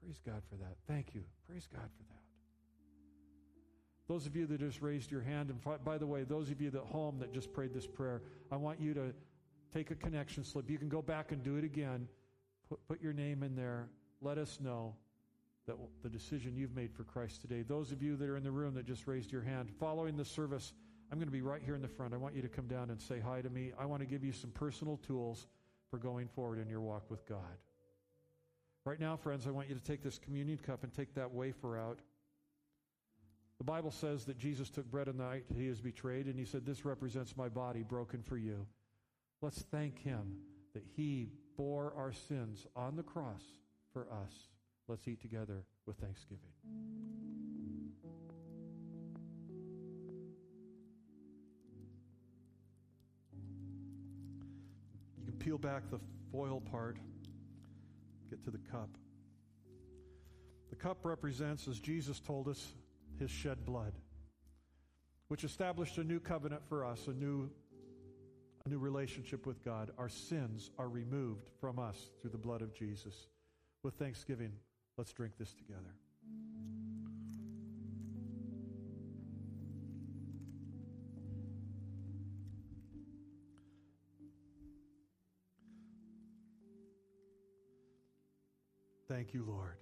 Praise 0.00 0.20
God 0.24 0.42
for 0.48 0.54
that. 0.58 0.76
Thank 0.86 1.12
you. 1.12 1.24
Praise 1.48 1.66
God 1.66 1.90
for 1.96 2.04
that. 2.04 2.20
Those 4.06 4.24
of 4.24 4.36
you 4.36 4.46
that 4.46 4.60
just 4.60 4.80
raised 4.80 5.10
your 5.10 5.22
hand, 5.22 5.50
and 5.50 5.84
by 5.84 5.98
the 5.98 6.06
way, 6.06 6.22
those 6.22 6.52
of 6.52 6.60
you 6.60 6.68
at 6.68 6.74
home 6.74 7.18
that 7.18 7.34
just 7.34 7.52
prayed 7.52 7.74
this 7.74 7.88
prayer, 7.88 8.22
I 8.52 8.56
want 8.56 8.80
you 8.80 8.94
to 8.94 9.12
take 9.74 9.90
a 9.90 9.96
connection 9.96 10.44
slip. 10.44 10.70
You 10.70 10.78
can 10.78 10.88
go 10.88 11.02
back 11.02 11.32
and 11.32 11.42
do 11.42 11.56
it 11.56 11.64
again. 11.64 12.06
Put, 12.68 12.86
put 12.86 13.02
your 13.02 13.12
name 13.12 13.42
in 13.42 13.56
there. 13.56 13.88
Let 14.20 14.38
us 14.38 14.60
know 14.60 14.94
that 15.66 15.76
the 16.02 16.08
decision 16.08 16.56
you've 16.56 16.74
made 16.74 16.92
for 16.92 17.04
Christ 17.04 17.40
today. 17.40 17.62
Those 17.62 17.92
of 17.92 18.02
you 18.02 18.16
that 18.16 18.28
are 18.28 18.36
in 18.36 18.42
the 18.42 18.50
room 18.50 18.74
that 18.74 18.86
just 18.86 19.06
raised 19.06 19.30
your 19.30 19.42
hand, 19.42 19.70
following 19.78 20.16
the 20.16 20.24
service, 20.24 20.72
I'm 21.10 21.18
going 21.18 21.28
to 21.28 21.32
be 21.32 21.42
right 21.42 21.62
here 21.64 21.74
in 21.74 21.82
the 21.82 21.88
front. 21.88 22.14
I 22.14 22.16
want 22.16 22.34
you 22.34 22.42
to 22.42 22.48
come 22.48 22.66
down 22.66 22.90
and 22.90 23.00
say 23.00 23.20
hi 23.20 23.42
to 23.42 23.50
me. 23.50 23.72
I 23.78 23.86
want 23.86 24.00
to 24.00 24.06
give 24.06 24.24
you 24.24 24.32
some 24.32 24.50
personal 24.50 24.96
tools 25.06 25.46
for 25.90 25.98
going 25.98 26.26
forward 26.28 26.58
in 26.58 26.68
your 26.68 26.80
walk 26.80 27.10
with 27.10 27.26
God. 27.28 27.58
Right 28.84 28.98
now, 28.98 29.16
friends, 29.16 29.46
I 29.46 29.50
want 29.50 29.68
you 29.68 29.76
to 29.76 29.82
take 29.82 30.02
this 30.02 30.18
communion 30.18 30.58
cup 30.58 30.82
and 30.82 30.92
take 30.92 31.14
that 31.14 31.30
wafer 31.30 31.78
out. 31.78 32.00
The 33.58 33.64
Bible 33.64 33.92
says 33.92 34.24
that 34.24 34.38
Jesus 34.38 34.70
took 34.70 34.90
bread 34.90 35.06
in 35.06 35.18
the 35.18 35.22
night 35.22 35.44
he 35.56 35.68
is 35.68 35.80
betrayed, 35.80 36.26
and 36.26 36.36
he 36.36 36.44
said, 36.44 36.66
This 36.66 36.84
represents 36.84 37.36
my 37.36 37.48
body 37.48 37.84
broken 37.84 38.20
for 38.22 38.36
you. 38.36 38.66
Let's 39.40 39.62
thank 39.70 40.02
him 40.02 40.38
that 40.74 40.82
he 40.96 41.28
bore 41.56 41.92
our 41.96 42.12
sins 42.12 42.66
on 42.74 42.96
the 42.96 43.04
cross 43.04 43.42
for 43.92 44.08
us. 44.10 44.32
Let's 44.88 45.06
eat 45.08 45.20
together 45.20 45.64
with 45.86 45.96
thanksgiving. 45.96 46.50
You 55.18 55.24
can 55.24 55.34
peel 55.38 55.58
back 55.58 55.90
the 55.90 56.00
foil 56.30 56.60
part, 56.60 56.98
get 58.28 58.42
to 58.44 58.50
the 58.50 58.58
cup. 58.58 58.90
The 60.70 60.76
cup 60.76 61.04
represents, 61.04 61.68
as 61.68 61.78
Jesus 61.78 62.18
told 62.18 62.48
us, 62.48 62.74
his 63.18 63.30
shed 63.30 63.64
blood, 63.64 63.92
which 65.28 65.44
established 65.44 65.98
a 65.98 66.04
new 66.04 66.18
covenant 66.18 66.62
for 66.68 66.84
us, 66.84 67.06
a 67.06 67.12
new, 67.12 67.48
a 68.66 68.68
new 68.68 68.78
relationship 68.78 69.46
with 69.46 69.64
God. 69.64 69.90
Our 69.96 70.08
sins 70.08 70.70
are 70.78 70.88
removed 70.88 71.50
from 71.60 71.78
us 71.78 72.10
through 72.20 72.30
the 72.30 72.38
blood 72.38 72.62
of 72.62 72.74
Jesus. 72.74 73.28
With 73.82 73.94
thanksgiving, 73.94 74.52
let's 75.02 75.12
drink 75.12 75.32
this 75.36 75.52
together. 75.52 75.80
Thank 89.08 89.34
you, 89.34 89.44
Lord. 89.44 89.74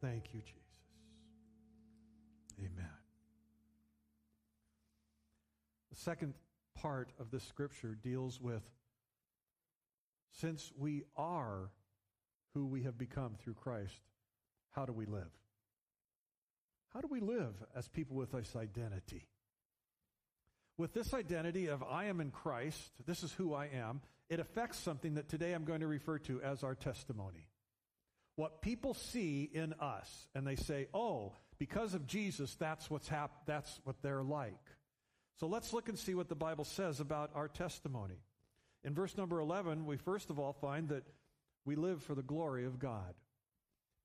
Thank 0.00 0.32
you, 0.32 0.40
Jesus. 0.40 0.62
Amen. 2.58 2.88
The 5.90 5.96
second 5.96 6.32
part 6.74 7.10
of 7.20 7.30
this 7.30 7.44
scripture 7.44 7.98
deals 8.02 8.40
with 8.40 8.62
since 10.32 10.72
we 10.78 11.04
are 11.18 11.68
who 12.56 12.64
we 12.64 12.84
have 12.84 12.96
become 12.96 13.34
through 13.38 13.52
Christ, 13.52 14.00
how 14.70 14.86
do 14.86 14.92
we 14.94 15.04
live? 15.04 15.30
How 16.94 17.02
do 17.02 17.08
we 17.10 17.20
live 17.20 17.54
as 17.76 17.86
people 17.86 18.16
with 18.16 18.32
this 18.32 18.56
identity? 18.56 19.26
With 20.78 20.94
this 20.94 21.12
identity 21.12 21.66
of 21.66 21.82
I 21.82 22.06
am 22.06 22.18
in 22.18 22.30
Christ, 22.30 22.80
this 23.04 23.22
is 23.22 23.30
who 23.32 23.52
I 23.52 23.66
am, 23.66 24.00
it 24.30 24.40
affects 24.40 24.78
something 24.78 25.16
that 25.16 25.28
today 25.28 25.52
I'm 25.52 25.64
going 25.64 25.80
to 25.80 25.86
refer 25.86 26.18
to 26.20 26.40
as 26.40 26.64
our 26.64 26.74
testimony. 26.74 27.46
What 28.36 28.62
people 28.62 28.94
see 28.94 29.50
in 29.52 29.74
us, 29.74 30.28
and 30.34 30.46
they 30.46 30.56
say, 30.56 30.88
oh, 30.94 31.32
because 31.58 31.92
of 31.92 32.06
Jesus, 32.06 32.54
that's 32.54 32.88
what's 32.88 33.08
hap- 33.08 33.44
that's 33.44 33.80
what 33.84 33.96
they're 34.00 34.22
like. 34.22 34.54
So 35.40 35.46
let's 35.46 35.74
look 35.74 35.90
and 35.90 35.98
see 35.98 36.14
what 36.14 36.30
the 36.30 36.34
Bible 36.34 36.64
says 36.64 37.00
about 37.00 37.32
our 37.34 37.48
testimony. 37.48 38.22
In 38.82 38.94
verse 38.94 39.14
number 39.18 39.40
11, 39.40 39.84
we 39.84 39.98
first 39.98 40.30
of 40.30 40.38
all 40.38 40.54
find 40.54 40.88
that 40.88 41.04
we 41.66 41.76
live 41.76 42.02
for 42.02 42.14
the 42.14 42.22
glory 42.22 42.64
of 42.64 42.78
God. 42.78 43.14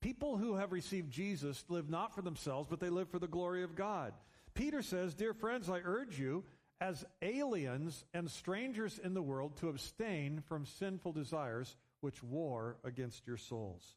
People 0.01 0.37
who 0.37 0.55
have 0.55 0.71
received 0.71 1.11
Jesus 1.11 1.63
live 1.69 1.89
not 1.89 2.13
for 2.13 2.23
themselves, 2.23 2.67
but 2.69 2.79
they 2.79 2.89
live 2.89 3.09
for 3.09 3.19
the 3.19 3.27
glory 3.27 3.63
of 3.63 3.75
God. 3.75 4.13
Peter 4.55 4.81
says, 4.81 5.13
Dear 5.13 5.33
friends, 5.33 5.69
I 5.69 5.79
urge 5.85 6.19
you, 6.19 6.43
as 6.81 7.05
aliens 7.21 8.03
and 8.13 8.29
strangers 8.29 8.99
in 9.01 9.13
the 9.13 9.21
world, 9.21 9.55
to 9.57 9.69
abstain 9.69 10.41
from 10.41 10.65
sinful 10.65 11.13
desires 11.13 11.75
which 12.01 12.23
war 12.23 12.77
against 12.83 13.27
your 13.27 13.37
souls. 13.37 13.95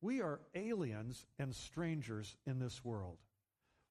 We 0.00 0.20
are 0.20 0.40
aliens 0.54 1.26
and 1.40 1.52
strangers 1.52 2.36
in 2.46 2.60
this 2.60 2.84
world. 2.84 3.18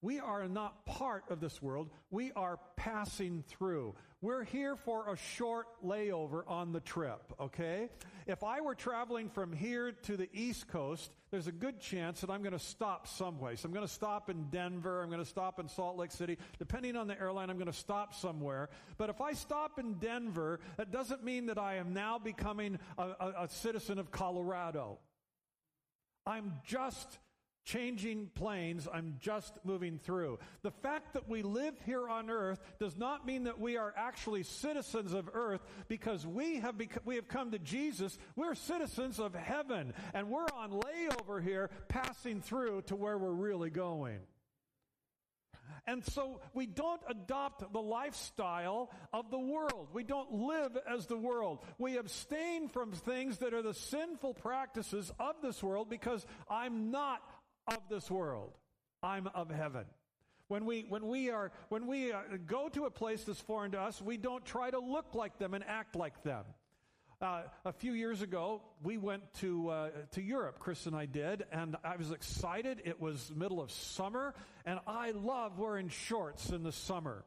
We 0.04 0.20
are 0.20 0.50
not 0.50 0.86
part 0.86 1.24
of 1.30 1.40
this 1.40 1.62
world. 1.62 1.90
We 2.12 2.34
are 2.34 2.60
passing 2.76 3.42
through. 3.48 3.96
We're 4.20 4.44
here 4.44 4.76
for 4.76 5.14
a 5.14 5.16
short 5.16 5.66
layover 5.82 6.44
on 6.46 6.74
the 6.74 6.82
trip, 6.82 7.22
okay? 7.40 7.88
If 8.28 8.44
I 8.44 8.60
were 8.60 8.76
traveling 8.76 9.30
from 9.30 9.54
here 9.54 9.94
to 9.94 10.18
the 10.18 10.28
East 10.34 10.68
Coast, 10.68 11.10
there's 11.32 11.48
a 11.48 11.54
good 11.54 11.80
chance 11.80 12.20
that 12.20 12.30
I'm 12.30 12.42
going 12.42 12.52
to 12.52 12.60
stop 12.60 13.08
someplace. 13.08 13.64
I'm 13.64 13.72
going 13.72 13.88
to 13.88 13.94
stop 13.94 14.30
in 14.30 14.50
Denver. 14.50 15.02
I'm 15.02 15.10
going 15.10 15.24
to 15.24 15.30
stop 15.30 15.58
in 15.58 15.70
Salt 15.70 15.96
Lake 15.96 16.12
City. 16.12 16.38
Depending 16.60 16.98
on 16.98 17.08
the 17.08 17.18
airline, 17.18 17.50
I'm 17.50 17.58
going 17.58 17.72
to 17.72 17.74
stop 17.74 18.14
somewhere. 18.14 18.68
But 18.98 19.10
if 19.10 19.22
I 19.22 19.32
stop 19.32 19.80
in 19.80 19.94
Denver, 19.94 20.60
that 20.76 20.92
doesn't 20.92 21.24
mean 21.24 21.46
that 21.46 21.58
I 21.58 21.76
am 21.76 21.94
now 21.94 22.20
becoming 22.20 22.78
a, 22.98 23.04
a, 23.04 23.34
a 23.44 23.48
citizen 23.48 24.00
of 24.00 24.12
Colorado. 24.12 25.00
I'm 26.26 26.56
just 26.66 27.20
changing 27.64 28.30
planes. 28.36 28.88
I'm 28.92 29.16
just 29.20 29.54
moving 29.64 29.98
through. 29.98 30.40
The 30.62 30.72
fact 30.72 31.14
that 31.14 31.30
we 31.30 31.42
live 31.42 31.76
here 31.86 32.08
on 32.08 32.30
earth 32.30 32.60
does 32.80 32.98
not 32.98 33.26
mean 33.26 33.46
that 33.46 33.60
we 33.60 33.78
are 33.78 33.94
actually 33.96 34.44
citizens 34.44 35.14
of 35.14 35.30
earth 35.34 35.62
because 35.88 36.28
we 36.28 36.60
have 36.60 36.78
bec- 36.78 37.06
we 37.06 37.16
have 37.16 37.28
come 37.28 37.52
to 37.52 37.60
Jesus. 37.60 38.18
We're 38.36 38.56
citizens 38.56 39.20
of 39.20 39.34
heaven 39.34 39.94
and 40.14 40.30
we're 40.30 40.48
on 40.54 40.72
layover 40.72 41.42
here 41.42 41.70
passing 41.88 42.42
through 42.42 42.84
to 42.84 42.96
where 42.96 43.18
we're 43.18 43.32
really 43.32 43.70
going. 43.70 44.20
And 45.86 46.04
so 46.06 46.40
we 46.54 46.66
don't 46.66 47.02
adopt 47.10 47.74
the 47.74 47.82
lifestyle 47.82 48.90
of 49.12 49.30
the 49.32 49.40
world. 49.40 49.90
We 49.92 50.04
don't 50.04 50.32
live 50.32 50.78
as 50.90 51.08
the 51.08 51.18
world. 51.18 51.60
We 51.78 51.98
abstain 51.98 52.70
from 52.70 52.94
things 52.94 53.40
that 53.40 53.54
are 53.54 53.62
the 53.62 53.74
sinful 53.74 54.36
practices 54.36 55.12
of 55.20 55.36
this 55.42 55.62
world 55.62 55.90
because 55.90 56.26
I'm 56.50 56.92
not 56.92 57.22
of 57.68 57.80
this 57.90 58.10
world. 58.10 58.54
I'm 59.02 59.28
of 59.34 59.50
heaven. 59.50 59.86
When 60.48 60.66
we, 60.66 60.86
when 60.88 61.08
we, 61.08 61.30
are, 61.30 61.52
when 61.70 61.88
we 61.88 62.12
uh, 62.12 62.20
go 62.46 62.70
to 62.70 62.86
a 62.86 62.92
place 62.92 63.24
that's 63.24 63.40
foreign 63.40 63.72
to 63.72 63.80
us, 63.80 64.02
we 64.02 64.18
don't 64.18 64.46
try 64.46 64.70
to 64.70 64.80
look 64.80 65.16
like 65.16 65.38
them 65.40 65.54
and 65.54 65.64
act 65.68 65.96
like 65.96 66.22
them. 66.24 66.46
Uh, 67.22 67.44
a 67.64 67.72
few 67.72 67.94
years 67.94 68.22
ago, 68.22 68.62
we 68.84 68.98
went 68.98 69.24
to 69.36 69.70
uh, 69.70 69.90
to 70.12 70.22
Europe. 70.22 70.60
Chris 70.60 70.88
and 70.88 70.96
I 70.96 71.06
did, 71.06 71.46
and 71.54 71.78
I 71.82 71.96
was 71.96 72.12
excited. 72.12 72.82
It 72.84 73.00
was 73.00 73.32
middle 73.34 73.62
of 73.62 73.72
summer, 73.72 74.34
and 74.66 74.78
I 74.86 75.12
love 75.12 75.58
wearing 75.58 75.88
shorts 75.88 76.50
in 76.50 76.64
the 76.64 76.74
summer. 76.74 77.24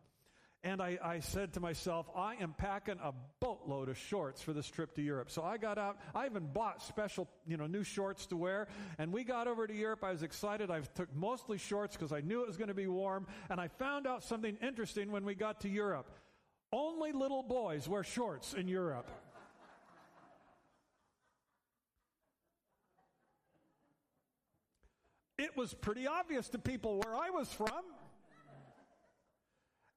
And 0.66 0.83
I, 0.83 0.98
I, 1.00 1.20
said 1.20 1.52
to 1.52 1.61
myself, 1.61 2.11
I 2.16 2.35
am 2.40 2.52
packing 2.59 2.96
a 3.00 3.12
boatload 3.38 3.88
of 3.88 3.96
shorts 3.96 4.42
for 4.42 4.52
this 4.52 4.66
trip 4.66 4.96
to 4.96 5.02
Europe. 5.02 5.31
So 5.31 5.44
I 5.44 5.59
got 5.59 5.79
out. 5.79 5.96
I 6.12 6.26
even 6.26 6.48
bought 6.52 6.83
special, 6.83 7.29
you 7.46 7.57
know, 7.57 7.68
new 7.68 7.85
shorts 7.85 8.26
to 8.26 8.37
wear. 8.37 8.66
And 8.98 9.12
we 9.12 9.22
got 9.22 9.46
over 9.46 9.68
to 9.68 9.72
Europe. 9.72 10.02
I 10.02 10.11
was 10.11 10.24
excited. 10.24 10.68
I 10.68 10.81
took 10.81 11.14
mostly 11.14 11.57
shorts 11.57 11.94
because 11.94 12.12
I 12.12 12.20
knew 12.20 12.42
it 12.42 12.48
was 12.48 12.57
going 12.57 12.66
to 12.66 12.74
be 12.74 12.88
warm. 12.88 13.29
And 13.48 13.61
I 13.61 13.68
found 13.68 14.09
out 14.09 14.24
something 14.24 14.59
interesting 14.61 15.12
when 15.12 15.24
we 15.24 15.37
got 15.37 15.61
to 15.61 15.68
Europe. 15.68 16.11
Only 16.72 17.12
little 17.12 17.44
boys 17.44 17.88
wear 17.88 18.02
shorts 18.02 18.52
in 18.52 18.66
Europe. 18.66 19.09
it 25.38 25.57
was 25.57 25.72
pretty 25.74 26.09
obvious 26.09 26.48
to 26.48 26.59
people 26.59 26.98
where 27.05 27.14
I 27.14 27.31
was 27.31 27.52
from. 27.52 27.85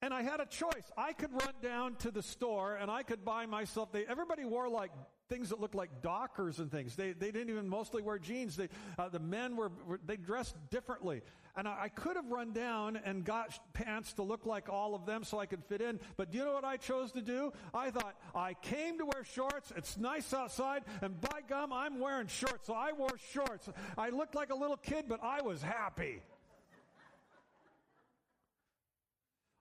And 0.01 0.13
I 0.13 0.21
had 0.23 0.39
a 0.39 0.45
choice. 0.45 0.91
I 0.97 1.11
could 1.11 1.31
run 1.31 1.53
down 1.61 1.95
to 1.97 2.11
the 2.11 2.23
store 2.23 2.75
and 2.75 2.89
I 2.89 3.03
could 3.03 3.25
buy 3.25 3.45
myself, 3.45 3.91
they, 3.91 4.05
everybody 4.05 4.45
wore 4.45 4.69
like 4.69 4.91
things 5.27 5.49
that 5.49 5.59
looked 5.59 5.75
like 5.75 6.01
dockers 6.01 6.59
and 6.59 6.71
things. 6.71 6.95
They, 6.95 7.11
they 7.11 7.31
didn't 7.31 7.49
even 7.49 7.67
mostly 7.67 8.01
wear 8.01 8.17
jeans. 8.17 8.55
They, 8.55 8.69
uh, 8.97 9.09
the 9.09 9.19
men 9.19 9.57
were, 9.57 9.71
were, 9.85 9.99
they 10.05 10.15
dressed 10.15 10.55
differently. 10.71 11.21
And 11.55 11.67
I, 11.67 11.83
I 11.83 11.89
could 11.89 12.15
have 12.15 12.27
run 12.27 12.53
down 12.53 12.97
and 13.03 13.25
got 13.25 13.59
pants 13.73 14.13
to 14.13 14.23
look 14.23 14.45
like 14.45 14.69
all 14.69 14.95
of 14.95 15.05
them 15.05 15.25
so 15.25 15.37
I 15.37 15.45
could 15.45 15.63
fit 15.65 15.81
in. 15.81 15.99
But 16.15 16.31
do 16.31 16.37
you 16.37 16.45
know 16.45 16.53
what 16.53 16.65
I 16.65 16.77
chose 16.77 17.11
to 17.11 17.21
do? 17.21 17.51
I 17.73 17.91
thought, 17.91 18.15
I 18.33 18.53
came 18.53 18.97
to 18.99 19.05
wear 19.05 19.25
shorts. 19.25 19.73
It's 19.75 19.97
nice 19.97 20.33
outside. 20.33 20.83
And 21.01 21.19
by 21.19 21.41
gum, 21.47 21.73
I'm 21.73 21.99
wearing 21.99 22.27
shorts. 22.27 22.67
So 22.67 22.73
I 22.73 22.93
wore 22.93 23.17
shorts. 23.33 23.69
I 23.97 24.09
looked 24.09 24.33
like 24.33 24.49
a 24.49 24.55
little 24.55 24.77
kid, 24.77 25.05
but 25.09 25.19
I 25.21 25.41
was 25.41 25.61
happy. 25.61 26.21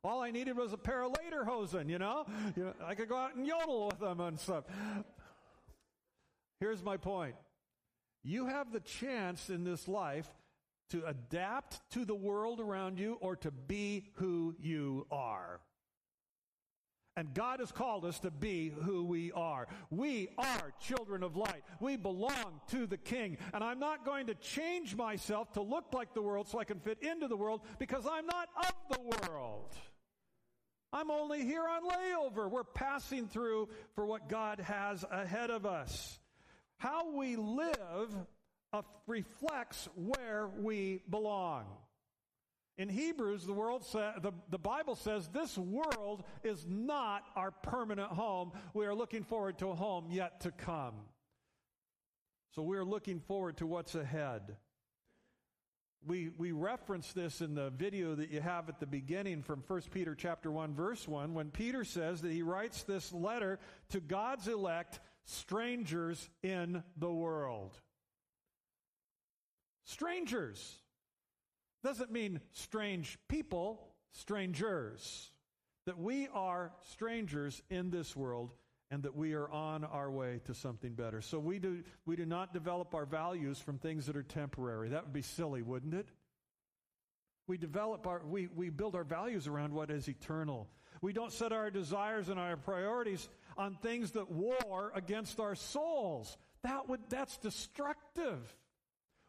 All 0.04 0.22
I 0.22 0.30
needed 0.30 0.56
was 0.56 0.72
a 0.72 0.76
pair 0.76 1.02
of 1.02 1.12
lederhosen, 1.12 1.88
you 1.88 1.98
know? 1.98 2.24
you 2.56 2.64
know? 2.64 2.74
I 2.84 2.94
could 2.94 3.08
go 3.08 3.16
out 3.16 3.34
and 3.34 3.46
yodel 3.46 3.88
with 3.88 3.98
them 3.98 4.20
and 4.20 4.38
stuff. 4.38 4.64
Here's 6.60 6.82
my 6.82 6.96
point. 6.96 7.34
You 8.22 8.46
have 8.46 8.72
the 8.72 8.80
chance 8.80 9.50
in 9.50 9.64
this 9.64 9.88
life 9.88 10.28
to 10.90 11.04
adapt 11.06 11.80
to 11.92 12.04
the 12.04 12.14
world 12.14 12.60
around 12.60 12.98
you 12.98 13.18
or 13.20 13.36
to 13.36 13.50
be 13.50 14.10
who 14.14 14.54
you 14.58 15.06
are. 15.10 15.60
And 17.16 17.34
God 17.34 17.58
has 17.58 17.72
called 17.72 18.04
us 18.04 18.20
to 18.20 18.30
be 18.30 18.68
who 18.68 19.04
we 19.04 19.32
are. 19.32 19.66
We 19.90 20.28
are 20.38 20.72
children 20.80 21.24
of 21.24 21.34
light. 21.34 21.64
We 21.80 21.96
belong 21.96 22.60
to 22.68 22.86
the 22.86 22.96
King. 22.96 23.38
And 23.52 23.64
I'm 23.64 23.80
not 23.80 24.04
going 24.04 24.28
to 24.28 24.36
change 24.36 24.94
myself 24.94 25.52
to 25.54 25.60
look 25.60 25.86
like 25.92 26.14
the 26.14 26.22
world 26.22 26.46
so 26.46 26.60
I 26.60 26.64
can 26.64 26.78
fit 26.78 27.02
into 27.02 27.26
the 27.26 27.36
world 27.36 27.62
because 27.80 28.06
I'm 28.08 28.24
not 28.26 28.48
of 28.56 28.96
the 28.96 29.00
world. 29.00 29.74
I'm 30.92 31.10
only 31.10 31.44
here 31.44 31.64
on 31.64 31.82
layover. 31.84 32.50
We're 32.50 32.64
passing 32.64 33.28
through 33.28 33.68
for 33.94 34.06
what 34.06 34.28
God 34.28 34.60
has 34.60 35.04
ahead 35.10 35.50
of 35.50 35.66
us. 35.66 36.18
How 36.78 37.14
we 37.14 37.36
live 37.36 38.16
uh, 38.72 38.82
reflects 39.06 39.88
where 39.94 40.48
we 40.58 41.02
belong. 41.10 41.64
In 42.78 42.88
Hebrews, 42.88 43.44
the, 43.44 43.52
world 43.52 43.84
sa- 43.84 44.18
the, 44.20 44.32
the 44.50 44.58
Bible 44.58 44.94
says 44.94 45.28
this 45.28 45.58
world 45.58 46.22
is 46.44 46.64
not 46.68 47.24
our 47.34 47.50
permanent 47.50 48.12
home. 48.12 48.52
We 48.72 48.86
are 48.86 48.94
looking 48.94 49.24
forward 49.24 49.58
to 49.58 49.70
a 49.70 49.74
home 49.74 50.06
yet 50.10 50.42
to 50.42 50.52
come. 50.52 50.94
So 52.54 52.62
we 52.62 52.76
are 52.76 52.84
looking 52.84 53.20
forward 53.20 53.56
to 53.58 53.66
what's 53.66 53.94
ahead. 53.94 54.56
We, 56.06 56.30
we 56.38 56.52
reference 56.52 57.12
this 57.12 57.40
in 57.40 57.54
the 57.54 57.70
video 57.70 58.14
that 58.14 58.30
you 58.30 58.40
have 58.40 58.68
at 58.68 58.80
the 58.80 58.86
beginning 58.86 59.42
from 59.42 59.62
1 59.66 59.82
Peter 59.92 60.14
chapter 60.14 60.50
1 60.50 60.74
verse 60.74 61.06
1 61.06 61.34
when 61.34 61.50
Peter 61.50 61.84
says 61.84 62.22
that 62.22 62.32
he 62.32 62.42
writes 62.42 62.84
this 62.84 63.12
letter 63.12 63.58
to 63.90 64.00
God's 64.00 64.48
elect 64.48 65.00
strangers 65.24 66.30
in 66.42 66.82
the 66.96 67.10
world. 67.12 67.74
Strangers. 69.84 70.76
Doesn't 71.82 72.12
mean 72.12 72.40
strange 72.52 73.18
people, 73.28 73.88
strangers. 74.12 75.30
That 75.86 75.98
we 75.98 76.28
are 76.32 76.72
strangers 76.90 77.62
in 77.70 77.90
this 77.90 78.14
world 78.14 78.52
and 78.90 79.02
that 79.02 79.14
we 79.14 79.34
are 79.34 79.50
on 79.50 79.84
our 79.84 80.10
way 80.10 80.40
to 80.44 80.54
something 80.54 80.94
better. 80.94 81.20
So 81.20 81.38
we 81.38 81.58
do, 81.58 81.82
we 82.06 82.16
do 82.16 82.24
not 82.24 82.52
develop 82.52 82.94
our 82.94 83.04
values 83.04 83.58
from 83.58 83.78
things 83.78 84.06
that 84.06 84.16
are 84.16 84.22
temporary. 84.22 84.90
That 84.90 85.04
would 85.04 85.12
be 85.12 85.22
silly, 85.22 85.62
wouldn't 85.62 85.94
it? 85.94 86.08
We 87.46 87.58
develop 87.58 88.06
our, 88.06 88.22
we, 88.24 88.48
we 88.54 88.70
build 88.70 88.94
our 88.94 89.04
values 89.04 89.46
around 89.46 89.72
what 89.72 89.90
is 89.90 90.08
eternal. 90.08 90.68
We 91.00 91.12
don't 91.12 91.32
set 91.32 91.52
our 91.52 91.70
desires 91.70 92.28
and 92.28 92.38
our 92.38 92.56
priorities 92.56 93.28
on 93.56 93.76
things 93.76 94.12
that 94.12 94.30
war 94.30 94.92
against 94.94 95.40
our 95.40 95.54
souls. 95.54 96.36
That 96.62 96.88
would, 96.88 97.00
that's 97.08 97.36
destructive. 97.38 98.54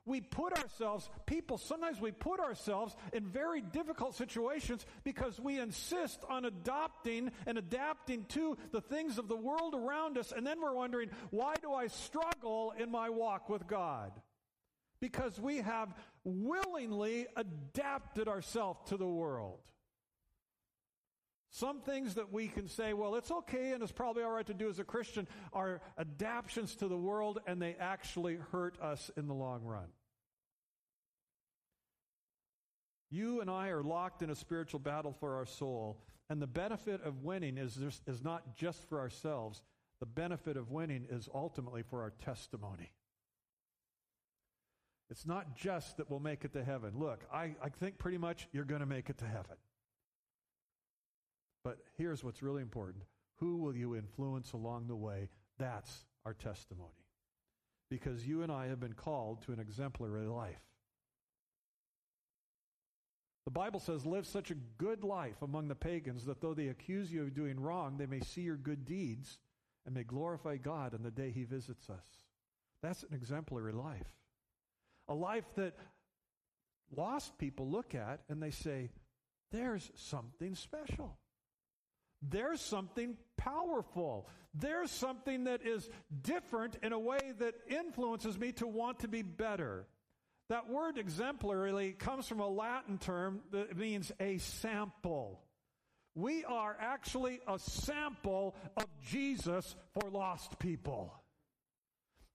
We 0.10 0.22
put 0.22 0.58
ourselves, 0.58 1.08
people, 1.28 1.60
sometimes 1.60 2.02
we 2.02 2.12
put 2.12 2.40
ourselves 2.40 2.96
in 3.14 3.28
very 3.28 3.62
difficult 3.62 4.16
situations 4.16 4.84
because 5.04 5.40
we 5.40 5.60
insist 5.60 6.24
on 6.28 6.46
adopting 6.46 7.32
and 7.46 7.60
adapting 7.60 8.26
to 8.30 8.58
the 8.72 8.82
things 8.82 9.20
of 9.20 9.28
the 9.28 9.38
world 9.38 9.76
around 9.76 10.18
us. 10.18 10.34
And 10.36 10.48
then 10.48 10.60
we're 10.60 10.74
wondering, 10.74 11.12
why 11.30 11.54
do 11.62 11.72
I 11.72 11.88
struggle 11.88 12.74
in 12.76 12.90
my 12.90 13.12
walk 13.12 13.50
with 13.50 13.68
God? 13.68 14.12
Because 15.00 15.40
we 15.40 15.58
have 15.58 15.94
willingly 16.24 17.28
adapted 17.36 18.28
ourselves 18.28 18.90
to 18.90 18.98
the 18.98 19.08
world. 19.08 19.60
Some 21.52 21.82
things 21.82 22.16
that 22.16 22.34
we 22.34 22.48
can 22.48 22.68
say, 22.68 22.94
well, 22.94 23.14
it's 23.14 23.30
okay 23.32 23.74
and 23.74 23.84
it's 23.84 23.92
probably 23.92 24.24
all 24.24 24.32
right 24.32 24.46
to 24.48 24.56
do 24.56 24.70
as 24.70 24.80
a 24.80 24.84
Christian 24.84 25.28
are 25.54 25.82
adaptations 26.00 26.76
to 26.78 26.88
the 26.88 26.98
world 26.98 27.40
and 27.46 27.62
they 27.62 27.76
actually 27.80 28.40
hurt 28.52 28.80
us 28.82 29.12
in 29.16 29.28
the 29.28 29.36
long 29.36 29.64
run. 29.64 29.88
You 33.12 33.42
and 33.42 33.50
I 33.50 33.70
are 33.70 33.84
locked 33.84 34.22
in 34.22 34.30
a 34.30 34.36
spiritual 34.36 34.80
battle 34.80 35.16
for 35.20 35.36
our 35.36 35.46
soul, 35.46 36.02
and 36.30 36.42
the 36.42 36.48
benefit 36.48 37.02
of 37.04 37.24
winning 37.24 37.58
is, 37.58 37.78
is 38.06 38.24
not 38.24 38.56
just 38.56 38.88
for 38.88 39.00
ourselves. 39.00 39.62
The 40.00 40.06
benefit 40.06 40.58
of 40.58 40.70
winning 40.70 41.08
is 41.10 41.28
ultimately 41.34 41.82
for 41.82 42.02
our 42.02 42.12
testimony. 42.24 42.92
It's 45.10 45.26
not 45.26 45.56
just 45.56 45.98
that 45.98 46.10
we'll 46.10 46.20
make 46.20 46.46
it 46.46 46.54
to 46.54 46.64
heaven. 46.64 46.94
Look, 46.96 47.24
I, 47.34 47.56
I 47.64 47.70
think 47.70 47.98
pretty 47.98 48.20
much 48.20 48.48
you're 48.52 48.64
going 48.64 48.82
to 48.82 48.86
make 48.86 49.10
it 49.10 49.18
to 49.20 49.26
heaven. 49.26 49.58
But 51.64 51.80
here's 51.98 52.24
what's 52.24 52.44
really 52.44 52.62
important 52.62 53.04
who 53.38 53.58
will 53.58 53.76
you 53.76 53.96
influence 53.96 54.54
along 54.54 54.88
the 54.88 54.96
way? 54.96 55.30
That's 55.58 56.06
our 56.26 56.34
testimony. 56.34 56.90
Because 57.90 58.28
you 58.28 58.44
and 58.44 58.52
I 58.52 58.68
have 58.68 58.80
been 58.80 58.94
called 58.94 59.42
to 59.44 59.52
an 59.52 59.60
exemplary 59.60 60.28
life. 60.28 60.62
The 63.50 63.60
Bible 63.60 63.80
says, 63.80 64.06
live 64.06 64.28
such 64.28 64.52
a 64.52 64.56
good 64.78 65.04
life 65.04 65.42
among 65.42 65.70
the 65.70 65.74
pagans 65.74 66.24
that 66.26 66.40
though 66.40 66.54
they 66.54 66.68
accuse 66.68 67.12
you 67.12 67.24
of 67.24 67.34
doing 67.34 67.60
wrong, 67.60 67.98
they 67.98 68.06
may 68.06 68.20
see 68.20 68.42
your 68.42 68.58
good 68.58 68.86
deeds 68.86 69.40
and 69.88 69.96
may 69.96 70.04
glorify 70.04 70.58
God 70.58 70.94
on 70.94 71.02
the 71.02 71.10
day 71.10 71.32
he 71.32 71.46
visits 71.46 71.90
us. 71.90 72.06
That's 72.84 73.02
an 73.02 73.16
exemplary 73.16 73.74
life. 73.74 74.06
A 75.08 75.16
life 75.16 75.46
that 75.56 75.74
lost 76.96 77.40
people 77.40 77.68
look 77.68 77.96
at 77.96 78.20
and 78.30 78.40
they 78.40 78.52
say, 78.52 78.92
there's 79.52 79.90
something 79.96 80.54
special. 80.54 81.18
There's 82.22 82.62
something 82.62 83.18
powerful. 83.36 84.30
There's 84.54 84.92
something 84.92 85.46
that 85.46 85.66
is 85.66 85.90
different 86.22 86.78
in 86.84 86.94
a 86.94 87.00
way 87.00 87.34
that 87.40 87.56
influences 87.68 88.38
me 88.38 88.52
to 88.52 88.68
want 88.68 89.00
to 89.00 89.08
be 89.08 89.24
better. 89.24 89.88
That 90.50 90.68
word 90.68 90.98
exemplarily 90.98 91.92
comes 91.92 92.28
from 92.28 92.40
a 92.40 92.48
Latin 92.48 92.98
term 92.98 93.42
that 93.52 93.78
means 93.78 94.12
a 94.20 94.40
sample. 94.40 95.40
We 96.16 96.44
are 96.44 96.76
actually 96.80 97.40
a 97.48 97.60
sample 97.60 98.56
of 98.76 98.86
Jesus 99.08 99.76
for 99.94 100.10
lost 100.10 100.58
people. 100.58 101.14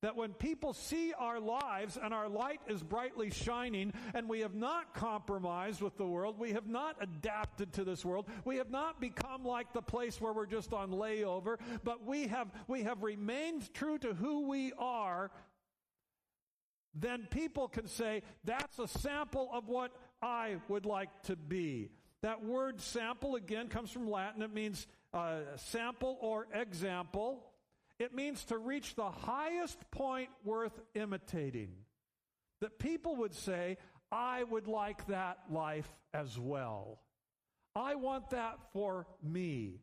That 0.03 0.17
when 0.17 0.33
people 0.33 0.75
see 0.75 1.13
our 1.19 1.41
lives 1.41 1.99
and 2.01 2.15
our 2.15 2.29
light 2.29 2.61
is 2.69 2.83
brightly 2.83 3.31
shining 3.31 3.93
and 4.15 4.29
we 4.29 4.41
have 4.41 4.55
not 4.55 4.95
compromised 4.95 5.81
with 5.81 5.97
the 5.97 6.07
world, 6.07 6.39
we 6.39 6.53
have 6.53 6.69
not 6.69 6.97
adapted 7.01 7.73
to 7.73 7.85
this 7.85 8.05
world, 8.05 8.29
we 8.45 8.59
have 8.59 8.71
not 8.71 9.01
become 9.01 9.45
like 9.45 9.73
the 9.73 9.83
place 9.83 10.21
where 10.21 10.33
we're 10.33 10.47
just 10.47 10.73
on 10.73 10.91
layover, 10.91 11.57
but 11.83 12.07
we 12.07 12.29
have, 12.29 12.49
we 12.69 12.83
have 12.83 13.03
remained 13.03 13.73
true 13.73 13.99
to 13.99 14.15
who 14.15 14.47
we 14.47 14.73
are 14.79 15.31
then 16.95 17.27
people 17.31 17.69
can 17.69 17.87
say, 17.87 18.23
that's 18.45 18.79
a 18.79 18.87
sample 18.87 19.51
of 19.53 19.69
what 19.69 19.93
I 20.23 20.57
would 20.69 20.87
like 20.87 21.11
to 21.25 21.37
be. 21.37 21.91
That 22.23 22.45
word 22.45 22.81
sample, 22.81 23.35
again, 23.35 23.69
comes 23.69 23.91
from 23.91 24.11
Latin. 24.11 24.43
It 24.43 24.55
means 24.55 24.87
uh, 25.13 25.41
sample 25.57 26.17
or 26.21 26.47
example. 26.55 27.45
It 27.99 28.15
means 28.15 28.45
to 28.47 28.59
reach 28.59 28.95
the 28.95 29.11
highest 29.11 29.79
point 29.91 30.31
worth 30.45 30.79
imitating. 30.95 31.71
That 32.61 32.79
people 32.79 33.17
would 33.17 33.35
say, 33.35 33.77
I 34.11 34.45
would 34.45 34.69
like 34.69 35.07
that 35.09 35.39
life 35.51 35.89
as 36.13 36.39
well. 36.39 37.01
I 37.77 37.97
want 37.97 38.31
that 38.31 38.59
for 38.73 39.07
me. 39.23 39.81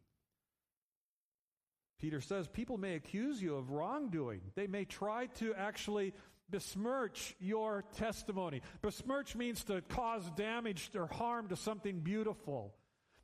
Peter 1.99 2.21
says 2.21 2.47
people 2.47 2.77
may 2.79 2.95
accuse 2.95 3.41
you 3.41 3.55
of 3.55 3.69
wrongdoing. 3.69 4.41
They 4.55 4.65
may 4.65 4.85
try 4.85 5.27
to 5.37 5.53
actually 5.53 6.13
besmirch 6.51 7.35
your 7.39 7.83
testimony. 7.97 8.61
Besmirch 8.81 9.35
means 9.35 9.63
to 9.65 9.81
cause 9.81 10.29
damage 10.35 10.91
or 10.95 11.07
harm 11.07 11.47
to 11.47 11.55
something 11.55 12.01
beautiful. 12.01 12.75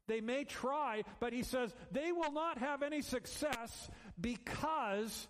They 0.08 0.22
may 0.22 0.46
try, 0.46 1.04
but 1.20 1.34
he 1.34 1.44
says 1.44 1.74
they 1.92 2.12
will 2.12 2.32
not 2.32 2.60
have 2.60 2.82
any 2.82 3.02
success 3.02 3.90
because 4.20 5.28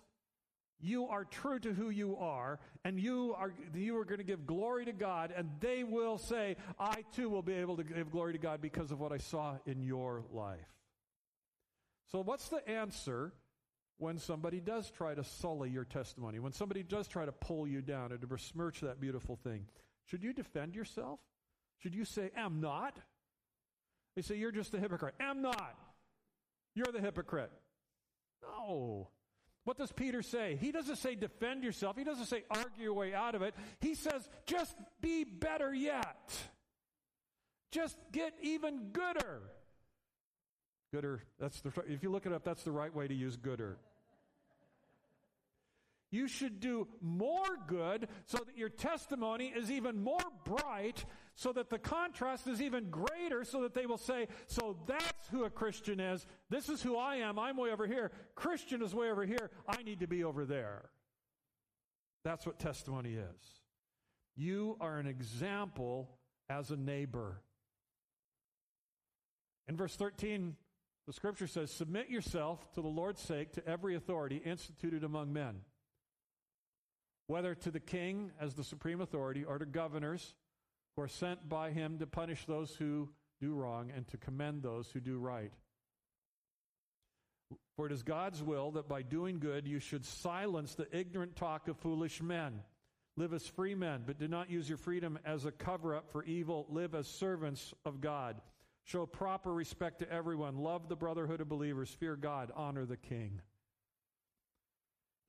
you 0.80 1.06
are 1.08 1.24
true 1.24 1.58
to 1.58 1.72
who 1.72 1.90
you 1.90 2.16
are, 2.18 2.60
and 2.84 3.00
you 3.00 3.34
are, 3.36 3.52
you 3.74 3.98
are 3.98 4.04
going 4.04 4.18
to 4.18 4.24
give 4.24 4.46
glory 4.46 4.84
to 4.84 4.92
God, 4.92 5.32
and 5.36 5.50
they 5.58 5.82
will 5.82 6.18
say, 6.18 6.56
I 6.78 7.02
too 7.16 7.28
will 7.28 7.42
be 7.42 7.54
able 7.54 7.76
to 7.78 7.82
give 7.82 8.12
glory 8.12 8.34
to 8.34 8.38
God 8.38 8.60
because 8.60 8.92
of 8.92 9.00
what 9.00 9.10
I 9.10 9.18
saw 9.18 9.56
in 9.66 9.82
your 9.82 10.22
life. 10.32 10.60
So, 12.12 12.22
what's 12.22 12.48
the 12.48 12.66
answer 12.68 13.32
when 13.98 14.18
somebody 14.18 14.60
does 14.60 14.90
try 14.90 15.14
to 15.14 15.24
sully 15.24 15.70
your 15.70 15.84
testimony, 15.84 16.38
when 16.38 16.52
somebody 16.52 16.82
does 16.82 17.08
try 17.08 17.24
to 17.24 17.32
pull 17.32 17.66
you 17.66 17.82
down 17.82 18.12
and 18.12 18.20
to 18.20 18.26
besmirch 18.26 18.80
that 18.80 19.00
beautiful 19.00 19.36
thing? 19.36 19.66
Should 20.06 20.22
you 20.22 20.32
defend 20.32 20.74
yourself? 20.74 21.18
Should 21.78 21.94
you 21.94 22.04
say, 22.04 22.30
am 22.36 22.60
not? 22.60 22.96
They 24.16 24.22
say, 24.22 24.36
you're 24.36 24.52
just 24.52 24.72
a 24.74 24.78
hypocrite. 24.78 25.14
Am 25.20 25.42
not. 25.42 25.76
You're 26.74 26.92
the 26.92 27.00
hypocrite. 27.00 27.52
No. 28.42 29.08
What 29.64 29.76
does 29.76 29.92
Peter 29.92 30.22
say? 30.22 30.56
He 30.60 30.72
doesn't 30.72 30.96
say 30.96 31.14
defend 31.14 31.62
yourself. 31.62 31.96
He 31.96 32.04
doesn't 32.04 32.26
say 32.26 32.44
argue 32.50 32.84
your 32.84 32.94
way 32.94 33.12
out 33.12 33.34
of 33.34 33.42
it. 33.42 33.54
He 33.80 33.94
says 33.94 34.26
just 34.46 34.74
be 35.00 35.24
better 35.24 35.74
yet. 35.74 36.32
Just 37.70 37.98
get 38.12 38.32
even 38.40 38.90
gooder. 38.92 39.42
Gooder, 40.90 41.22
that's 41.38 41.60
the, 41.60 41.70
if 41.86 42.02
you 42.02 42.10
look 42.10 42.24
it 42.24 42.32
up, 42.32 42.44
that's 42.44 42.62
the 42.62 42.72
right 42.72 42.94
way 42.94 43.06
to 43.06 43.14
use 43.14 43.36
gooder. 43.36 43.76
You 46.10 46.26
should 46.26 46.60
do 46.60 46.88
more 47.02 47.58
good 47.66 48.08
so 48.24 48.38
that 48.38 48.56
your 48.56 48.70
testimony 48.70 49.52
is 49.54 49.70
even 49.70 50.02
more 50.02 50.18
bright, 50.44 51.04
so 51.34 51.52
that 51.52 51.68
the 51.68 51.78
contrast 51.78 52.46
is 52.46 52.62
even 52.62 52.90
greater, 52.90 53.44
so 53.44 53.62
that 53.62 53.74
they 53.74 53.84
will 53.84 53.98
say, 53.98 54.28
So 54.46 54.78
that's 54.86 55.28
who 55.30 55.44
a 55.44 55.50
Christian 55.50 56.00
is. 56.00 56.26
This 56.48 56.70
is 56.70 56.82
who 56.82 56.96
I 56.96 57.16
am. 57.16 57.38
I'm 57.38 57.58
way 57.58 57.70
over 57.70 57.86
here. 57.86 58.10
Christian 58.34 58.82
is 58.82 58.94
way 58.94 59.10
over 59.10 59.26
here. 59.26 59.50
I 59.68 59.82
need 59.82 60.00
to 60.00 60.06
be 60.06 60.24
over 60.24 60.46
there. 60.46 60.88
That's 62.24 62.46
what 62.46 62.58
testimony 62.58 63.14
is. 63.14 63.62
You 64.34 64.76
are 64.80 64.98
an 64.98 65.06
example 65.06 66.08
as 66.48 66.70
a 66.70 66.76
neighbor. 66.76 67.42
In 69.68 69.76
verse 69.76 69.94
13, 69.94 70.56
the 71.06 71.12
scripture 71.12 71.46
says, 71.46 71.70
Submit 71.70 72.08
yourself 72.08 72.72
to 72.72 72.80
the 72.80 72.88
Lord's 72.88 73.20
sake 73.20 73.52
to 73.52 73.68
every 73.68 73.94
authority 73.94 74.36
instituted 74.36 75.04
among 75.04 75.34
men 75.34 75.56
whether 77.28 77.54
to 77.54 77.70
the 77.70 77.80
king 77.80 78.32
as 78.40 78.54
the 78.54 78.64
supreme 78.64 79.00
authority 79.00 79.44
or 79.44 79.58
to 79.58 79.66
governors 79.66 80.34
who 80.96 81.02
are 81.02 81.08
sent 81.08 81.48
by 81.48 81.70
him 81.70 81.98
to 81.98 82.06
punish 82.06 82.44
those 82.46 82.74
who 82.74 83.08
do 83.40 83.54
wrong 83.54 83.92
and 83.94 84.08
to 84.08 84.16
commend 84.16 84.62
those 84.62 84.90
who 84.90 84.98
do 84.98 85.18
right. 85.18 85.52
For 87.76 87.86
it 87.86 87.92
is 87.92 88.02
God's 88.02 88.42
will 88.42 88.72
that 88.72 88.88
by 88.88 89.02
doing 89.02 89.38
good 89.38 89.68
you 89.68 89.78
should 89.78 90.04
silence 90.04 90.74
the 90.74 90.88
ignorant 90.96 91.36
talk 91.36 91.68
of 91.68 91.76
foolish 91.76 92.20
men. 92.20 92.60
Live 93.16 93.32
as 93.32 93.46
free 93.46 93.74
men, 93.74 94.02
but 94.06 94.18
do 94.18 94.28
not 94.28 94.50
use 94.50 94.68
your 94.68 94.78
freedom 94.78 95.18
as 95.24 95.44
a 95.44 95.52
cover 95.52 95.94
up 95.94 96.10
for 96.10 96.24
evil. 96.24 96.66
Live 96.68 96.94
as 96.94 97.06
servants 97.06 97.74
of 97.84 98.00
God. 98.00 98.40
Show 98.84 99.06
proper 99.06 99.52
respect 99.52 99.98
to 99.98 100.10
everyone. 100.10 100.56
Love 100.56 100.88
the 100.88 100.96
brotherhood 100.96 101.40
of 101.40 101.48
believers. 101.48 101.90
Fear 101.90 102.16
God. 102.16 102.50
Honor 102.54 102.86
the 102.86 102.96
king. 102.96 103.40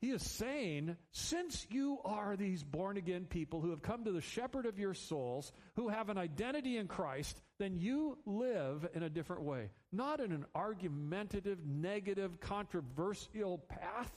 He 0.01 0.11
is 0.11 0.23
saying, 0.23 0.95
since 1.11 1.67
you 1.69 1.99
are 2.05 2.37
these 2.37 2.63
born 2.63 2.95
again 2.95 3.25
people 3.25 3.59
who 3.59 3.71
have 3.71 3.81
come 3.81 4.05
to 4.05 4.13
the 4.13 4.21
shepherd 4.21 4.65
of 4.65 4.79
your 4.79 4.93
souls, 4.93 5.51
who 5.75 5.89
have 5.89 6.07
an 6.07 6.17
identity 6.17 6.77
in 6.77 6.87
Christ, 6.87 7.41
then 7.59 7.75
you 7.77 8.17
live 8.25 8.87
in 8.93 9.03
a 9.03 9.09
different 9.09 9.43
way. 9.43 9.71
Not 9.91 10.21
in 10.21 10.31
an 10.31 10.45
argumentative, 10.55 11.65
negative, 11.65 12.39
controversial 12.39 13.57
path. 13.57 14.11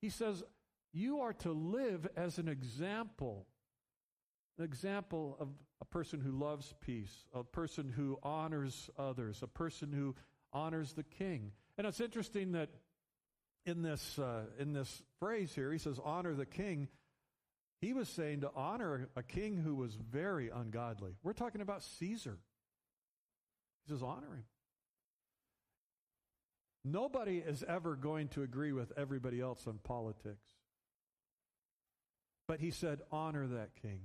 He 0.00 0.08
says, 0.08 0.42
you 0.94 1.20
are 1.20 1.34
to 1.34 1.52
live 1.52 2.08
as 2.16 2.38
an 2.38 2.48
example. 2.48 3.46
An 4.58 4.64
example 4.64 5.36
of 5.38 5.48
a 5.82 5.84
person 5.84 6.20
who 6.20 6.32
loves 6.32 6.72
peace, 6.80 7.26
a 7.34 7.44
person 7.44 7.92
who 7.94 8.18
honors 8.22 8.88
others, 8.98 9.42
a 9.42 9.46
person 9.46 9.92
who 9.92 10.14
honors 10.52 10.94
the 10.94 11.02
king. 11.04 11.52
And 11.76 11.86
it's 11.86 12.00
interesting 12.00 12.52
that 12.52 12.70
in 13.68 13.82
this, 13.82 14.18
uh, 14.18 14.44
in 14.58 14.72
this 14.72 15.02
phrase 15.20 15.54
here, 15.54 15.70
he 15.70 15.78
says, 15.78 16.00
honor 16.02 16.34
the 16.34 16.46
king. 16.46 16.88
He 17.80 17.92
was 17.92 18.08
saying 18.08 18.40
to 18.40 18.50
honor 18.56 19.08
a 19.14 19.22
king 19.22 19.56
who 19.56 19.76
was 19.76 19.94
very 19.94 20.48
ungodly. 20.48 21.12
We're 21.22 21.34
talking 21.34 21.60
about 21.60 21.84
Caesar. 21.98 22.38
He 23.86 23.92
says, 23.92 24.02
honor 24.02 24.34
him. 24.34 24.44
Nobody 26.84 27.38
is 27.38 27.62
ever 27.62 27.94
going 27.94 28.28
to 28.28 28.42
agree 28.42 28.72
with 28.72 28.92
everybody 28.96 29.40
else 29.40 29.66
on 29.66 29.78
politics. 29.78 30.46
But 32.46 32.60
he 32.60 32.70
said, 32.70 33.00
honor 33.12 33.46
that 33.46 33.74
king. 33.82 34.00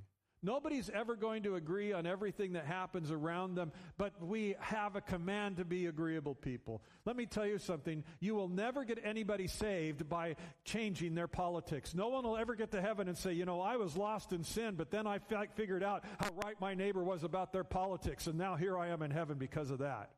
Nobody's 0.46 0.90
ever 0.90 1.16
going 1.16 1.44
to 1.44 1.56
agree 1.56 1.94
on 1.94 2.06
everything 2.06 2.54
that 2.54 2.66
happens 2.66 3.12
around 3.12 3.56
them, 3.56 3.72
but 3.98 4.22
we 4.22 4.56
have 4.60 4.98
a 4.98 5.02
command 5.02 5.56
to 5.58 5.66
be 5.66 5.86
agreeable 5.86 6.36
people. 6.36 6.84
Let 7.06 7.16
me 7.16 7.26
tell 7.26 7.48
you 7.48 7.58
something. 7.58 8.04
You 8.20 8.36
will 8.36 8.50
never 8.50 8.84
get 8.84 9.00
anybody 9.06 9.48
saved 9.48 10.10
by 10.10 10.36
changing 10.66 11.16
their 11.16 11.30
politics. 11.30 11.96
No 11.96 12.10
one 12.10 12.26
will 12.26 12.36
ever 12.36 12.56
get 12.56 12.72
to 12.72 12.82
heaven 12.82 13.08
and 13.08 13.18
say, 13.18 13.32
you 13.32 13.46
know, 13.46 13.62
I 13.62 13.78
was 13.78 13.96
lost 13.96 14.34
in 14.34 14.44
sin, 14.44 14.76
but 14.76 14.92
then 14.92 15.08
I 15.08 15.20
figured 15.56 15.82
out 15.82 16.04
how 16.20 16.32
right 16.44 16.60
my 16.60 16.74
neighbor 16.74 17.04
was 17.04 17.24
about 17.24 17.54
their 17.54 17.64
politics, 17.64 18.28
and 18.28 18.38
now 18.38 18.58
here 18.58 18.78
I 18.78 18.90
am 18.90 19.02
in 19.02 19.12
heaven 19.12 19.38
because 19.38 19.72
of 19.72 19.80
that. 19.80 20.10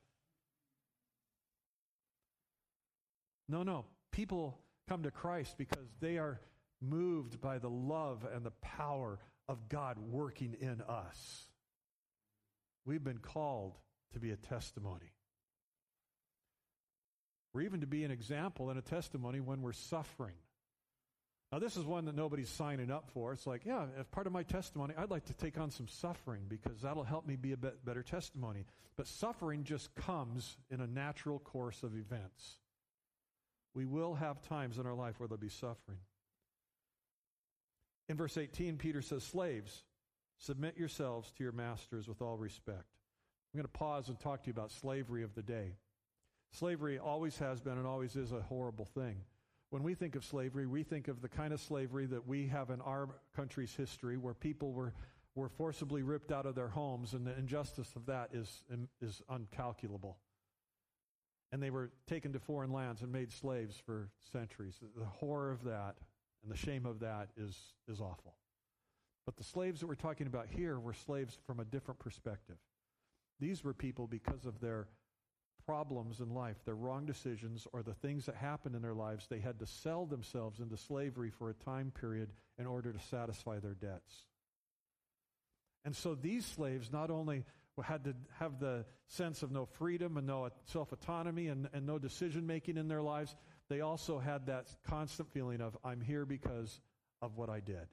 No, 3.48 3.62
no. 3.62 3.86
People 4.12 4.58
come 4.90 5.04
to 5.04 5.12
Christ 5.12 5.56
because 5.60 5.88
they 6.00 6.18
are 6.18 6.42
moved 6.82 7.40
by 7.42 7.60
the 7.60 7.70
love 7.70 8.26
and 8.34 8.44
the 8.44 8.52
power 8.62 9.20
of 9.48 9.70
God 9.70 9.98
working 10.00 10.56
in 10.60 10.82
us. 10.82 11.46
We've 12.86 13.04
been 13.04 13.20
called 13.20 13.78
to 14.14 14.20
be 14.20 14.32
a 14.32 14.38
testimony. 14.38 15.14
We're 17.54 17.62
even 17.62 17.82
to 17.82 17.88
be 17.88 18.04
an 18.04 18.12
example 18.12 18.70
and 18.70 18.78
a 18.78 18.82
testimony 18.82 19.40
when 19.40 19.62
we're 19.62 19.74
suffering. 19.74 20.36
Now, 21.52 21.60
this 21.60 21.78
is 21.78 21.86
one 21.86 22.06
that 22.06 22.16
nobody's 22.16 22.50
signing 22.50 22.92
up 22.92 23.10
for. 23.12 23.32
It's 23.32 23.48
like, 23.48 23.66
yeah, 23.66 23.86
as 23.98 24.08
part 24.08 24.28
of 24.28 24.34
my 24.34 24.44
testimony, 24.44 24.94
I'd 24.98 25.12
like 25.12 25.26
to 25.26 25.34
take 25.34 25.58
on 25.58 25.72
some 25.72 25.88
suffering 25.88 26.42
because 26.50 26.82
that'll 26.82 27.04
help 27.04 27.26
me 27.26 27.38
be 27.38 27.54
a 27.54 27.58
bit 27.58 27.86
better 27.86 28.04
testimony. 28.04 28.66
But 28.98 29.08
suffering 29.08 29.64
just 29.64 29.94
comes 29.96 30.58
in 30.70 30.82
a 30.82 30.88
natural 30.88 31.40
course 31.40 31.84
of 31.84 31.96
events. 31.96 32.60
We 33.74 33.86
will 33.86 34.16
have 34.16 34.42
times 34.42 34.80
in 34.80 34.86
our 34.86 34.96
life 34.96 35.20
where 35.20 35.28
there'll 35.28 35.40
be 35.40 35.50
suffering. 35.50 36.00
In 38.08 38.18
verse 38.18 38.38
18, 38.38 38.78
Peter 38.78 39.02
says, 39.02 39.24
Slaves, 39.24 39.84
submit 40.38 40.78
yourselves 40.78 41.32
to 41.32 41.44
your 41.44 41.54
masters 41.54 42.08
with 42.08 42.22
all 42.22 42.38
respect. 42.38 42.86
I'm 43.54 43.60
going 43.60 43.72
to 43.72 43.80
pause 43.80 44.10
and 44.10 44.20
talk 44.20 44.44
to 44.44 44.48
you 44.48 44.54
about 44.54 44.72
slavery 44.72 45.24
of 45.24 45.34
the 45.34 45.42
day. 45.42 45.78
Slavery 46.52 47.00
always 47.00 47.38
has 47.40 47.60
been 47.62 47.78
and 47.78 47.88
always 47.88 48.16
is 48.16 48.32
a 48.32 48.42
horrible 48.42 48.86
thing. 48.86 49.18
When 49.70 49.82
we 49.82 49.96
think 49.96 50.16
of 50.16 50.24
slavery, 50.24 50.68
we 50.68 50.84
think 50.84 51.08
of 51.08 51.22
the 51.22 51.30
kind 51.30 51.52
of 51.54 51.60
slavery 51.60 52.06
that 52.06 52.28
we 52.28 52.48
have 52.48 52.70
in 52.70 52.82
our 52.82 53.10
country's 53.36 53.74
history 53.74 54.18
where 54.18 54.34
people 54.34 54.72
were, 54.72 54.94
were 55.34 55.50
forcibly 55.50 56.04
ripped 56.04 56.32
out 56.32 56.46
of 56.46 56.56
their 56.56 56.68
homes, 56.68 57.14
and 57.14 57.26
the 57.26 57.38
injustice 57.38 57.96
of 57.96 58.06
that 58.06 58.30
is, 58.34 58.64
is 59.02 59.22
uncalculable. 59.30 60.16
And 61.52 61.62
they 61.62 61.72
were 61.72 61.92
taken 62.08 62.34
to 62.34 62.40
foreign 62.40 62.72
lands 62.72 63.02
and 63.02 63.12
made 63.12 63.32
slaves 63.32 63.76
for 63.86 64.10
centuries. 64.32 64.76
The 64.98 65.06
horror 65.06 65.52
of 65.52 65.64
that 65.64 65.96
and 66.46 66.54
the 66.54 66.58
shame 66.58 66.86
of 66.86 67.00
that 67.00 67.30
is, 67.36 67.58
is 67.88 68.00
awful. 68.00 68.36
But 69.26 69.36
the 69.36 69.44
slaves 69.44 69.80
that 69.80 69.88
we're 69.88 69.96
talking 69.96 70.28
about 70.28 70.48
here 70.48 70.80
were 70.80 70.94
slaves 70.94 71.38
from 71.48 71.60
a 71.60 71.66
different 71.66 72.00
perspective. 72.00 72.58
These 73.40 73.64
were 73.64 73.74
people 73.74 74.06
because 74.06 74.46
of 74.46 74.60
their 74.60 74.88
problems 75.66 76.20
in 76.20 76.30
life, 76.30 76.58
their 76.64 76.76
wrong 76.76 77.08
decisions, 77.08 77.68
or 77.74 77.82
the 77.82 77.96
things 77.96 78.28
that 78.28 78.36
happened 78.36 78.76
in 78.76 78.84
their 78.84 78.94
lives, 78.94 79.26
they 79.28 79.40
had 79.40 79.58
to 79.60 79.66
sell 79.66 80.06
themselves 80.06 80.60
into 80.60 80.78
slavery 80.78 81.32
for 81.32 81.50
a 81.50 81.56
time 81.56 81.92
period 82.00 82.30
in 82.60 82.68
order 82.68 82.94
to 82.94 83.00
satisfy 83.00 83.58
their 83.58 83.74
debts. 83.74 84.26
And 85.84 85.96
so 85.96 86.14
these 86.14 86.46
slaves 86.46 86.92
not 86.92 87.10
only 87.10 87.46
had 87.84 88.04
to 88.06 88.14
have 88.40 88.60
the 88.60 88.86
sense 89.08 89.44
of 89.44 89.52
no 89.52 89.66
freedom 89.66 90.18
and 90.18 90.28
no 90.28 90.50
self 90.66 90.92
autonomy 90.92 91.48
and, 91.48 91.68
and 91.74 91.86
no 91.86 91.98
decision 91.98 92.46
making 92.46 92.78
in 92.78 92.88
their 92.88 93.02
lives, 93.02 93.36
they 93.70 93.82
also 93.82 94.20
had 94.20 94.48
that 94.48 94.68
constant 94.88 95.32
feeling 95.32 95.62
of, 95.62 95.78
I'm 95.84 96.02
here 96.02 96.26
because 96.26 96.80
of 97.22 97.36
what 97.36 97.50
I 97.50 97.60
did. 97.60 97.88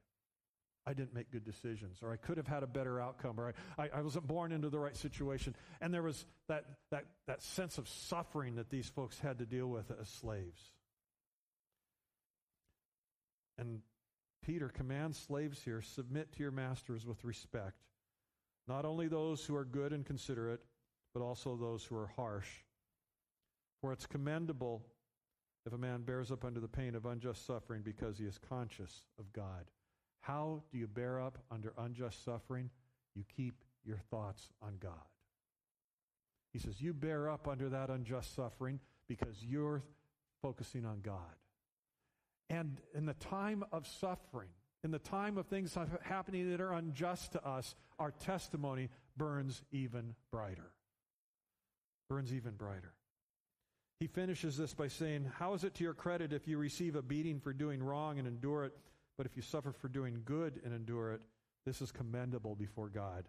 I 0.84 0.94
didn't 0.94 1.14
make 1.14 1.30
good 1.30 1.44
decisions, 1.44 1.98
or 2.02 2.12
I 2.12 2.16
could 2.16 2.36
have 2.38 2.48
had 2.48 2.64
a 2.64 2.66
better 2.66 3.00
outcome, 3.00 3.38
or 3.38 3.54
I, 3.78 3.84
I, 3.84 3.88
I, 3.98 4.02
wasn't 4.02 4.26
born 4.26 4.50
into 4.50 4.68
the 4.68 4.80
right 4.80 4.96
situation. 4.96 5.54
And 5.80 5.94
there 5.94 6.02
was 6.02 6.24
that, 6.48 6.64
that, 6.90 7.04
that 7.28 7.40
sense 7.40 7.78
of 7.78 7.88
suffering 7.88 8.56
that 8.56 8.68
these 8.68 8.88
folks 8.88 9.18
had 9.20 9.38
to 9.38 9.46
deal 9.46 9.68
with 9.68 9.92
as 10.00 10.08
slaves. 10.08 10.60
And 13.58 13.80
Peter 14.44 14.68
commands 14.68 15.18
slaves 15.18 15.62
here 15.62 15.82
submit 15.82 16.32
to 16.32 16.42
your 16.42 16.50
masters 16.50 17.06
with 17.06 17.24
respect, 17.24 17.78
not 18.66 18.84
only 18.84 19.06
those 19.06 19.44
who 19.44 19.54
are 19.54 19.64
good 19.64 19.92
and 19.92 20.04
considerate, 20.04 20.62
but 21.14 21.22
also 21.22 21.56
those 21.56 21.84
who 21.84 21.96
are 21.96 22.10
harsh. 22.16 22.48
For 23.80 23.92
it's 23.92 24.06
commendable 24.06 24.82
if 25.66 25.72
a 25.72 25.78
man 25.78 26.02
bears 26.02 26.32
up 26.32 26.44
under 26.44 26.60
the 26.60 26.68
pain 26.68 26.94
of 26.94 27.06
unjust 27.06 27.46
suffering 27.46 27.82
because 27.82 28.18
he 28.18 28.24
is 28.24 28.38
conscious 28.48 29.04
of 29.18 29.32
God. 29.32 29.70
How 30.20 30.62
do 30.70 30.78
you 30.78 30.86
bear 30.86 31.20
up 31.20 31.38
under 31.50 31.72
unjust 31.78 32.24
suffering? 32.24 32.70
You 33.14 33.24
keep 33.36 33.62
your 33.84 33.98
thoughts 34.10 34.50
on 34.60 34.76
God. 34.80 34.92
He 36.52 36.58
says, 36.58 36.80
You 36.80 36.92
bear 36.92 37.30
up 37.30 37.48
under 37.48 37.68
that 37.68 37.90
unjust 37.90 38.34
suffering 38.34 38.80
because 39.08 39.42
you're 39.42 39.82
focusing 40.40 40.84
on 40.84 41.00
God. 41.00 41.36
And 42.50 42.80
in 42.94 43.06
the 43.06 43.14
time 43.14 43.64
of 43.72 43.86
suffering, 43.86 44.50
in 44.84 44.90
the 44.90 44.98
time 44.98 45.38
of 45.38 45.46
things 45.46 45.76
happening 46.02 46.50
that 46.50 46.60
are 46.60 46.72
unjust 46.72 47.32
to 47.32 47.46
us, 47.46 47.74
our 47.98 48.10
testimony 48.10 48.90
burns 49.16 49.62
even 49.70 50.14
brighter. 50.30 50.72
Burns 52.08 52.34
even 52.34 52.54
brighter. 52.54 52.92
He 54.03 54.09
finishes 54.09 54.57
this 54.57 54.74
by 54.74 54.88
saying, 54.88 55.30
How 55.38 55.55
is 55.55 55.62
it 55.62 55.74
to 55.74 55.84
your 55.84 55.94
credit 55.94 56.32
if 56.32 56.48
you 56.48 56.59
receive 56.59 56.96
a 56.96 57.03
beating 57.03 57.38
for 57.38 57.53
doing 57.53 57.80
wrong 57.80 58.18
and 58.18 58.26
endure 58.26 58.64
it, 58.64 58.76
but 59.16 59.26
if 59.26 59.36
you 59.36 59.42
suffer 59.42 59.70
for 59.70 59.86
doing 59.86 60.22
good 60.24 60.61
and 60.64 60.74
endure 60.74 61.12
it, 61.12 61.20
this 61.64 61.80
is 61.80 61.92
commendable 61.92 62.57
before 62.57 62.88
God. 62.88 63.28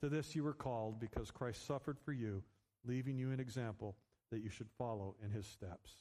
To 0.00 0.08
this 0.08 0.34
you 0.34 0.42
were 0.42 0.54
called 0.54 1.00
because 1.00 1.30
Christ 1.30 1.66
suffered 1.66 1.98
for 2.02 2.14
you, 2.14 2.42
leaving 2.86 3.18
you 3.18 3.30
an 3.30 3.40
example 3.40 3.94
that 4.30 4.42
you 4.42 4.48
should 4.48 4.70
follow 4.78 5.16
in 5.22 5.30
his 5.32 5.44
steps. 5.44 5.92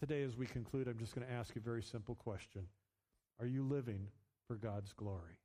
Today, 0.00 0.24
as 0.24 0.36
we 0.36 0.46
conclude, 0.46 0.88
I'm 0.88 0.98
just 0.98 1.14
going 1.14 1.24
to 1.24 1.32
ask 1.32 1.54
you 1.54 1.60
a 1.60 1.64
very 1.64 1.84
simple 1.84 2.16
question 2.16 2.62
Are 3.38 3.46
you 3.46 3.62
living 3.62 4.08
for 4.48 4.56
God's 4.56 4.92
glory? 4.92 5.38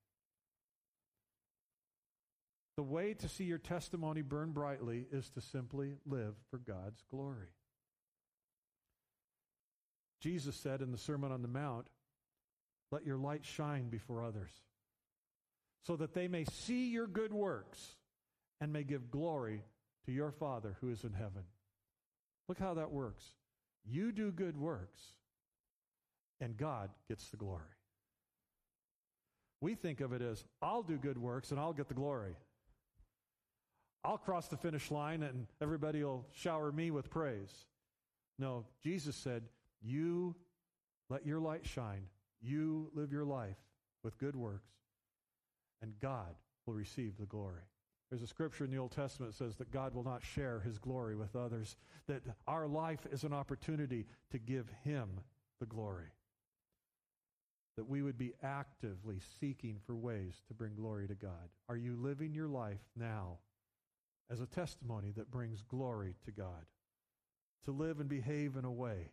The 2.77 2.83
way 2.83 3.13
to 3.15 3.27
see 3.27 3.43
your 3.43 3.57
testimony 3.57 4.21
burn 4.21 4.51
brightly 4.51 5.05
is 5.11 5.29
to 5.31 5.41
simply 5.41 5.95
live 6.05 6.35
for 6.49 6.57
God's 6.57 7.03
glory. 7.09 7.49
Jesus 10.21 10.55
said 10.55 10.81
in 10.81 10.91
the 10.91 10.97
Sermon 10.97 11.31
on 11.31 11.41
the 11.41 11.47
Mount, 11.47 11.87
Let 12.91 13.05
your 13.05 13.17
light 13.17 13.43
shine 13.43 13.89
before 13.89 14.23
others, 14.23 14.51
so 15.85 15.95
that 15.97 16.13
they 16.13 16.27
may 16.27 16.45
see 16.45 16.89
your 16.89 17.07
good 17.07 17.33
works 17.33 17.95
and 18.61 18.71
may 18.71 18.83
give 18.83 19.11
glory 19.11 19.63
to 20.05 20.11
your 20.11 20.31
Father 20.31 20.77
who 20.79 20.91
is 20.91 21.03
in 21.03 21.13
heaven. 21.13 21.43
Look 22.47 22.59
how 22.59 22.75
that 22.75 22.91
works. 22.91 23.23
You 23.83 24.11
do 24.11 24.31
good 24.31 24.57
works, 24.57 25.01
and 26.39 26.55
God 26.55 26.91
gets 27.07 27.29
the 27.29 27.37
glory. 27.37 27.63
We 29.59 29.75
think 29.75 30.01
of 30.01 30.13
it 30.13 30.21
as 30.21 30.43
I'll 30.61 30.83
do 30.83 30.97
good 30.97 31.17
works 31.17 31.51
and 31.51 31.59
I'll 31.59 31.73
get 31.73 31.87
the 31.87 31.93
glory. 31.93 32.35
I'll 34.03 34.17
cross 34.17 34.47
the 34.47 34.57
finish 34.57 34.89
line 34.89 35.23
and 35.23 35.47
everybody 35.61 36.03
will 36.03 36.25
shower 36.33 36.71
me 36.71 36.91
with 36.91 37.09
praise. 37.09 37.53
No, 38.39 38.65
Jesus 38.81 39.15
said, 39.15 39.43
You 39.81 40.35
let 41.09 41.25
your 41.25 41.39
light 41.39 41.65
shine. 41.65 42.05
You 42.41 42.89
live 42.95 43.11
your 43.11 43.25
life 43.25 43.57
with 44.03 44.17
good 44.17 44.35
works, 44.35 44.71
and 45.81 45.93
God 46.01 46.35
will 46.65 46.73
receive 46.73 47.17
the 47.19 47.27
glory. 47.27 47.61
There's 48.09 48.23
a 48.23 48.27
scripture 48.27 48.65
in 48.65 48.71
the 48.71 48.77
Old 48.77 48.91
Testament 48.91 49.31
that 49.31 49.37
says 49.37 49.55
that 49.57 49.71
God 49.71 49.93
will 49.93 50.03
not 50.03 50.23
share 50.23 50.59
his 50.59 50.77
glory 50.77 51.15
with 51.15 51.35
others, 51.35 51.77
that 52.07 52.23
our 52.47 52.67
life 52.67 53.05
is 53.11 53.23
an 53.23 53.31
opportunity 53.31 54.05
to 54.31 54.39
give 54.39 54.69
him 54.83 55.07
the 55.59 55.65
glory. 55.65 56.09
That 57.77 57.87
we 57.87 58.01
would 58.01 58.17
be 58.17 58.33
actively 58.43 59.19
seeking 59.39 59.77
for 59.85 59.95
ways 59.95 60.41
to 60.47 60.53
bring 60.53 60.75
glory 60.75 61.07
to 61.07 61.15
God. 61.15 61.49
Are 61.69 61.77
you 61.77 61.95
living 61.95 62.33
your 62.33 62.49
life 62.49 62.81
now 62.97 63.37
as 64.31 64.39
a 64.39 64.45
testimony 64.45 65.11
that 65.17 65.31
brings 65.31 65.61
glory 65.63 66.15
to 66.25 66.31
God? 66.31 66.65
To 67.65 67.71
live 67.71 67.99
and 67.99 68.09
behave 68.09 68.55
in 68.55 68.65
a 68.65 68.71
way, 68.71 69.11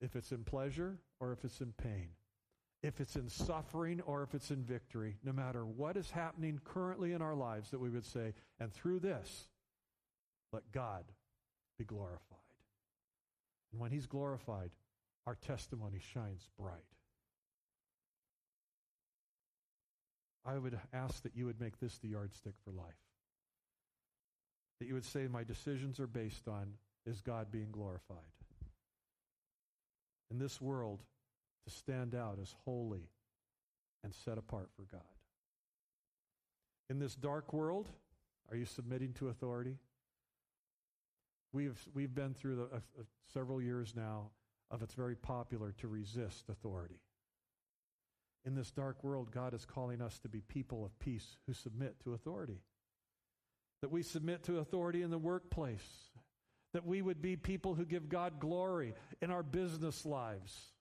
if 0.00 0.16
it's 0.16 0.32
in 0.32 0.42
pleasure 0.42 0.98
or 1.20 1.32
if 1.32 1.44
it's 1.44 1.60
in 1.60 1.72
pain, 1.72 2.08
if 2.82 3.00
it's 3.00 3.14
in 3.14 3.28
suffering 3.28 4.00
or 4.00 4.24
if 4.24 4.34
it's 4.34 4.50
in 4.50 4.64
victory, 4.64 5.16
no 5.22 5.32
matter 5.32 5.64
what 5.64 5.96
is 5.96 6.10
happening 6.10 6.60
currently 6.64 7.12
in 7.12 7.22
our 7.22 7.34
lives, 7.34 7.70
that 7.70 7.78
we 7.78 7.90
would 7.90 8.04
say, 8.04 8.34
and 8.58 8.72
through 8.72 8.98
this, 8.98 9.46
let 10.52 10.72
God 10.72 11.04
be 11.78 11.84
glorified. 11.84 12.18
And 13.70 13.80
when 13.80 13.92
He's 13.92 14.06
glorified, 14.06 14.70
our 15.26 15.36
testimony 15.36 16.00
shines 16.12 16.48
bright. 16.58 16.82
I 20.44 20.58
would 20.58 20.78
ask 20.92 21.22
that 21.22 21.36
you 21.36 21.46
would 21.46 21.60
make 21.60 21.78
this 21.78 21.98
the 21.98 22.08
yardstick 22.08 22.54
for 22.64 22.72
life. 22.72 23.11
That 24.82 24.88
you 24.88 24.94
would 24.94 25.04
say, 25.04 25.28
My 25.28 25.44
decisions 25.44 26.00
are 26.00 26.08
based 26.08 26.48
on 26.48 26.72
is 27.06 27.20
God 27.20 27.52
being 27.52 27.68
glorified. 27.70 28.16
In 30.28 30.40
this 30.40 30.60
world, 30.60 31.04
to 31.64 31.72
stand 31.72 32.16
out 32.16 32.40
as 32.42 32.52
holy 32.64 33.08
and 34.02 34.12
set 34.12 34.38
apart 34.38 34.70
for 34.74 34.82
God. 34.90 35.00
In 36.90 36.98
this 36.98 37.14
dark 37.14 37.52
world, 37.52 37.90
are 38.50 38.56
you 38.56 38.64
submitting 38.64 39.12
to 39.20 39.28
authority? 39.28 39.76
We've, 41.52 41.80
we've 41.94 42.12
been 42.12 42.34
through 42.34 42.56
the, 42.56 42.62
uh, 42.74 43.04
several 43.32 43.62
years 43.62 43.94
now 43.94 44.30
of 44.68 44.82
it's 44.82 44.94
very 44.94 45.14
popular 45.14 45.72
to 45.78 45.86
resist 45.86 46.48
authority. 46.48 46.98
In 48.44 48.56
this 48.56 48.72
dark 48.72 49.04
world, 49.04 49.30
God 49.30 49.54
is 49.54 49.64
calling 49.64 50.02
us 50.02 50.18
to 50.18 50.28
be 50.28 50.40
people 50.40 50.84
of 50.84 50.98
peace 50.98 51.36
who 51.46 51.52
submit 51.52 52.00
to 52.02 52.14
authority. 52.14 52.62
That 53.82 53.90
we 53.90 54.02
submit 54.02 54.44
to 54.44 54.58
authority 54.58 55.02
in 55.02 55.10
the 55.10 55.18
workplace. 55.18 55.86
That 56.72 56.86
we 56.86 57.02
would 57.02 57.20
be 57.20 57.36
people 57.36 57.74
who 57.74 57.84
give 57.84 58.08
God 58.08 58.40
glory 58.40 58.94
in 59.20 59.30
our 59.30 59.42
business 59.42 60.06
lives 60.06 60.72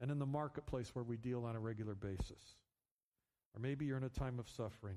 and 0.00 0.10
in 0.10 0.18
the 0.18 0.26
marketplace 0.26 0.90
where 0.94 1.04
we 1.04 1.16
deal 1.16 1.44
on 1.44 1.56
a 1.56 1.60
regular 1.60 1.94
basis. 1.94 2.56
Or 3.54 3.60
maybe 3.60 3.84
you're 3.84 3.98
in 3.98 4.04
a 4.04 4.08
time 4.08 4.38
of 4.38 4.48
suffering. 4.48 4.96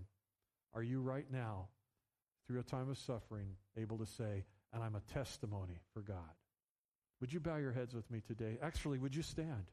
Are 0.74 0.84
you 0.84 1.02
right 1.02 1.26
now, 1.32 1.68
through 2.48 2.60
a 2.60 2.64
time 2.64 2.90
of 2.90 2.98
suffering, 2.98 3.50
able 3.78 3.98
to 3.98 4.06
say, 4.06 4.46
and 4.74 4.84
I'm 4.84 4.96
a 4.96 5.14
testimony 5.14 5.82
for 5.94 6.02
God? 6.02 6.18
Would 7.20 7.34
you 7.34 7.40
bow 7.40 7.58
your 7.58 7.72
heads 7.72 7.94
with 7.94 8.10
me 8.12 8.22
today? 8.22 8.58
Actually, 8.62 9.00
would 9.00 9.16
you 9.16 9.24
stand? 9.24 9.72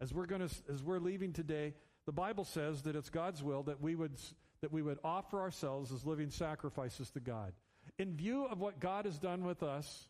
As 0.00 0.12
we're 0.12 0.26
going 0.26 0.46
to 0.46 0.54
as 0.72 0.82
we're 0.82 0.98
leaving 0.98 1.32
today, 1.32 1.74
the 2.06 2.12
Bible 2.12 2.44
says 2.44 2.82
that 2.82 2.96
it's 2.96 3.10
God's 3.10 3.42
will 3.42 3.62
that 3.64 3.80
we 3.80 3.94
would 3.94 4.18
that 4.62 4.72
we 4.72 4.82
would 4.82 4.98
offer 5.02 5.40
ourselves 5.40 5.92
as 5.92 6.04
living 6.04 6.30
sacrifices 6.30 7.10
to 7.10 7.20
God. 7.20 7.52
In 7.98 8.14
view 8.14 8.46
of 8.46 8.60
what 8.60 8.80
God 8.80 9.06
has 9.06 9.18
done 9.18 9.44
with 9.44 9.62
us, 9.62 10.08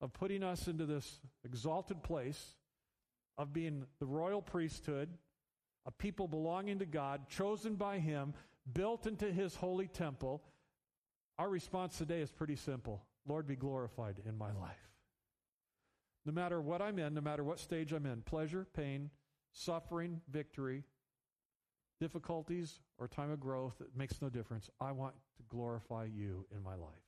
of 0.00 0.12
putting 0.12 0.42
us 0.42 0.66
into 0.66 0.86
this 0.86 1.20
exalted 1.44 2.02
place, 2.02 2.56
of 3.38 3.52
being 3.52 3.84
the 4.00 4.06
royal 4.06 4.42
priesthood, 4.42 5.08
a 5.86 5.90
people 5.90 6.28
belonging 6.28 6.78
to 6.78 6.86
God, 6.86 7.28
chosen 7.28 7.74
by 7.74 7.98
Him, 7.98 8.34
built 8.72 9.06
into 9.06 9.30
His 9.30 9.54
holy 9.54 9.88
temple, 9.88 10.42
our 11.38 11.48
response 11.48 11.98
today 11.98 12.20
is 12.20 12.30
pretty 12.30 12.56
simple 12.56 13.02
Lord, 13.26 13.46
be 13.46 13.56
glorified 13.56 14.20
in 14.26 14.36
my 14.36 14.52
life. 14.52 14.90
No 16.26 16.32
matter 16.32 16.60
what 16.60 16.82
I'm 16.82 16.98
in, 16.98 17.14
no 17.14 17.20
matter 17.20 17.44
what 17.44 17.60
stage 17.60 17.92
I'm 17.92 18.06
in 18.06 18.22
pleasure, 18.22 18.66
pain, 18.74 19.10
suffering, 19.52 20.20
victory, 20.30 20.84
difficulties, 22.02 22.80
or 22.98 23.06
time 23.06 23.30
of 23.30 23.38
growth, 23.38 23.74
it 23.80 23.96
makes 23.96 24.20
no 24.20 24.28
difference. 24.28 24.68
I 24.80 24.90
want 24.90 25.14
to 25.36 25.42
glorify 25.48 26.06
you 26.12 26.44
in 26.52 26.60
my 26.60 26.74
life. 26.74 27.06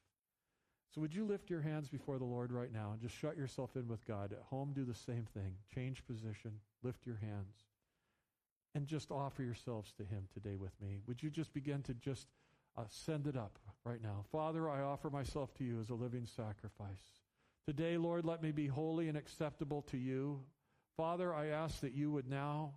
So, 0.95 1.01
would 1.01 1.13
you 1.13 1.25
lift 1.25 1.51
your 1.51 1.63
hands 1.63 1.89
before 1.89 2.17
the 2.17 2.25
Lord 2.25 2.53
right 2.53 2.73
now 2.73 2.93
and 2.93 3.01
just 3.01 3.17
shut 3.17 3.37
yourself 3.37 3.75
in 3.75 3.89
with 3.89 4.07
God? 4.07 4.31
At 4.31 4.45
home, 4.49 4.73
do 4.73 4.85
the 4.85 4.95
same 4.95 5.27
thing. 5.35 5.57
Change 5.75 6.07
position, 6.07 6.53
lift 6.85 7.05
your 7.07 7.17
hands, 7.17 7.65
and 8.77 8.87
just 8.87 9.11
offer 9.11 9.43
yourselves 9.43 9.93
to 9.97 10.05
Him 10.05 10.29
today 10.33 10.55
with 10.55 10.81
me. 10.81 11.01
Would 11.09 11.25
you 11.25 11.29
just 11.31 11.53
begin 11.53 11.83
to 11.83 11.95
just 11.95 12.29
uh, 12.77 12.85
send 12.89 13.27
it 13.27 13.37
up 13.37 13.59
right 13.85 14.01
now? 14.01 14.25
Father, 14.31 14.71
I 14.71 14.83
offer 14.83 15.11
myself 15.11 15.53
to 15.55 15.65
you 15.65 15.81
as 15.81 15.91
a 15.91 15.95
living 15.95 16.25
sacrifice. 16.25 17.19
Today, 17.67 17.97
Lord, 17.97 18.25
let 18.25 18.45
me 18.45 18.53
be 18.53 18.69
holy 18.69 19.09
and 19.09 19.19
acceptable 19.19 19.83
to 19.91 19.97
you. 19.97 20.39
Father, 20.97 21.35
I 21.35 21.49
ask 21.49 21.81
that 21.81 21.95
you 21.95 22.13
would 22.13 22.31
now 22.31 22.75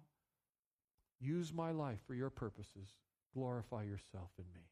use 1.20 1.54
my 1.54 1.72
life 1.72 2.00
for 2.06 2.14
your 2.14 2.30
purposes. 2.30 2.96
Glorify 3.34 3.84
yourself 3.84 4.32
in 4.38 4.46
me. 4.54 4.68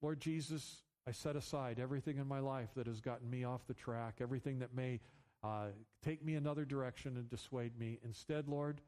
Lord 0.00 0.20
Jesus, 0.20 0.82
I 1.06 1.12
set 1.12 1.36
aside 1.36 1.78
everything 1.80 2.18
in 2.18 2.28
my 2.28 2.40
life 2.40 2.68
that 2.76 2.86
has 2.86 3.00
gotten 3.00 3.28
me 3.28 3.44
off 3.44 3.66
the 3.66 3.74
track, 3.74 4.16
everything 4.20 4.58
that 4.60 4.74
may 4.74 5.00
uh, 5.42 5.68
take 6.04 6.24
me 6.24 6.34
another 6.34 6.64
direction 6.64 7.16
and 7.16 7.28
dissuade 7.28 7.78
me. 7.78 7.98
Instead, 8.04 8.48
Lord, 8.48 8.80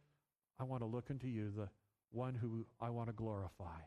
I 0.58 0.64
want 0.64 0.82
to 0.82 0.86
look 0.86 1.10
into 1.10 1.28
you, 1.28 1.50
the 1.56 1.68
one 2.10 2.34
who 2.34 2.66
I 2.80 2.90
want 2.90 3.08
to 3.08 3.14
glorify. 3.14 3.80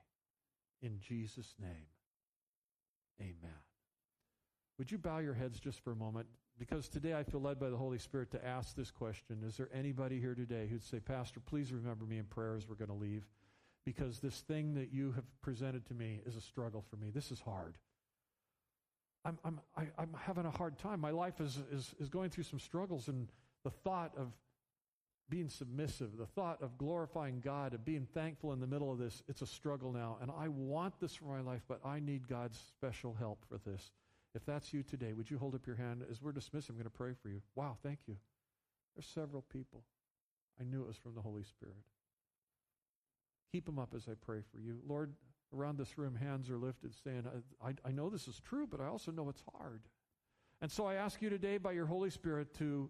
In 0.82 1.00
Jesus' 1.00 1.54
name, 1.62 1.88
amen. 3.22 3.62
Would 4.78 4.92
you 4.92 4.98
bow 4.98 5.20
your 5.20 5.34
heads 5.34 5.60
just 5.60 5.82
for 5.82 5.92
a 5.92 5.96
moment? 5.96 6.28
Because 6.60 6.88
today 6.88 7.14
I 7.14 7.24
feel 7.24 7.42
led 7.42 7.60
by 7.60 7.70
the 7.70 7.78
Holy 7.78 7.98
Spirit 7.98 8.32
to 8.32 8.46
ask 8.46 8.76
this 8.76 8.92
question 8.92 9.44
Is 9.46 9.58
there 9.58 9.70
anybody 9.74 10.20
here 10.20 10.36
today 10.36 10.68
who'd 10.70 10.84
say, 10.84 11.00
Pastor, 11.00 11.40
please 11.40 11.72
remember 11.74 12.06
me 12.06 12.18
in 12.18 12.26
prayer 12.26 12.56
as 12.56 12.68
we're 12.68 12.76
going 12.76 12.90
to 12.90 13.06
leave? 13.06 13.28
Because 13.86 14.20
this 14.20 14.40
thing 14.42 14.76
that 14.76 14.94
you 14.94 15.12
have 15.14 15.26
presented 15.42 15.86
to 15.88 15.94
me 15.94 16.22
is 16.26 16.36
a 16.36 16.42
struggle 16.42 16.84
for 16.90 16.96
me. 16.96 17.10
This 17.10 17.32
is 17.32 17.42
hard. 17.42 17.78
I'm, 19.26 19.38
I'm, 19.44 19.60
I, 19.76 19.82
am 19.82 19.92
i 19.98 20.02
am 20.04 20.16
having 20.18 20.46
a 20.46 20.52
hard 20.52 20.78
time. 20.78 21.00
My 21.00 21.12
life 21.12 21.42
is, 21.42 21.60
is, 21.72 21.94
is 22.00 22.10
going 22.10 22.30
through 22.30 22.46
some 22.46 22.60
struggles, 22.60 23.08
and 23.08 23.28
the 23.64 23.72
thought 23.72 24.14
of 24.18 24.32
being 25.30 25.50
submissive, 25.50 26.18
the 26.18 26.26
thought 26.26 26.62
of 26.62 26.78
glorifying 26.78 27.42
God, 27.44 27.74
of 27.74 27.84
being 27.84 28.08
thankful 28.14 28.54
in 28.54 28.60
the 28.60 28.68
middle 28.68 28.92
of 28.92 29.00
this, 29.00 29.24
it's 29.28 29.42
a 29.42 29.48
struggle 29.48 29.92
now. 29.92 30.18
And 30.22 30.30
I 30.38 30.48
want 30.50 31.00
this 31.00 31.16
for 31.16 31.26
my 31.26 31.42
life, 31.42 31.62
but 31.68 31.80
I 31.84 32.00
need 32.00 32.28
God's 32.28 32.58
special 32.58 33.16
help 33.18 33.44
for 33.50 33.58
this. 33.70 33.92
If 34.36 34.46
that's 34.46 34.74
you 34.74 34.82
today, 34.84 35.14
would 35.14 35.30
you 35.30 35.38
hold 35.38 35.54
up 35.54 35.68
your 35.68 35.76
hand? 35.76 36.04
As 36.10 36.22
we're 36.22 36.32
dismissed, 36.32 36.70
I'm 36.70 36.76
going 36.76 36.86
to 36.86 36.90
pray 36.90 37.14
for 37.22 37.30
you. 37.30 37.42
Wow, 37.56 37.78
thank 37.84 38.00
you. 38.08 38.16
There's 38.96 39.06
several 39.06 39.44
people. 39.44 39.84
I 40.60 40.64
knew 40.64 40.82
it 40.82 40.88
was 40.88 40.98
from 40.98 41.16
the 41.16 41.22
Holy 41.22 41.44
Spirit. 41.44 41.76
Keep 43.52 43.66
them 43.66 43.78
up 43.78 43.94
as 43.96 44.08
I 44.08 44.14
pray 44.20 44.40
for 44.52 44.60
you. 44.60 44.80
Lord, 44.88 45.14
around 45.56 45.78
this 45.78 45.98
room, 45.98 46.16
hands 46.16 46.50
are 46.50 46.58
lifted 46.58 46.94
saying, 47.04 47.28
I, 47.64 47.74
I 47.86 47.92
know 47.92 48.10
this 48.10 48.28
is 48.28 48.40
true, 48.40 48.68
but 48.70 48.82
I 48.82 48.88
also 48.88 49.12
know 49.12 49.30
it's 49.30 49.44
hard. 49.56 49.82
And 50.62 50.72
so 50.72 50.86
I 50.86 50.96
ask 50.96 51.22
you 51.22 51.30
today 51.30 51.58
by 51.58 51.74
your 51.74 51.86
Holy 51.86 52.10
Spirit 52.10 52.54
to 52.56 52.90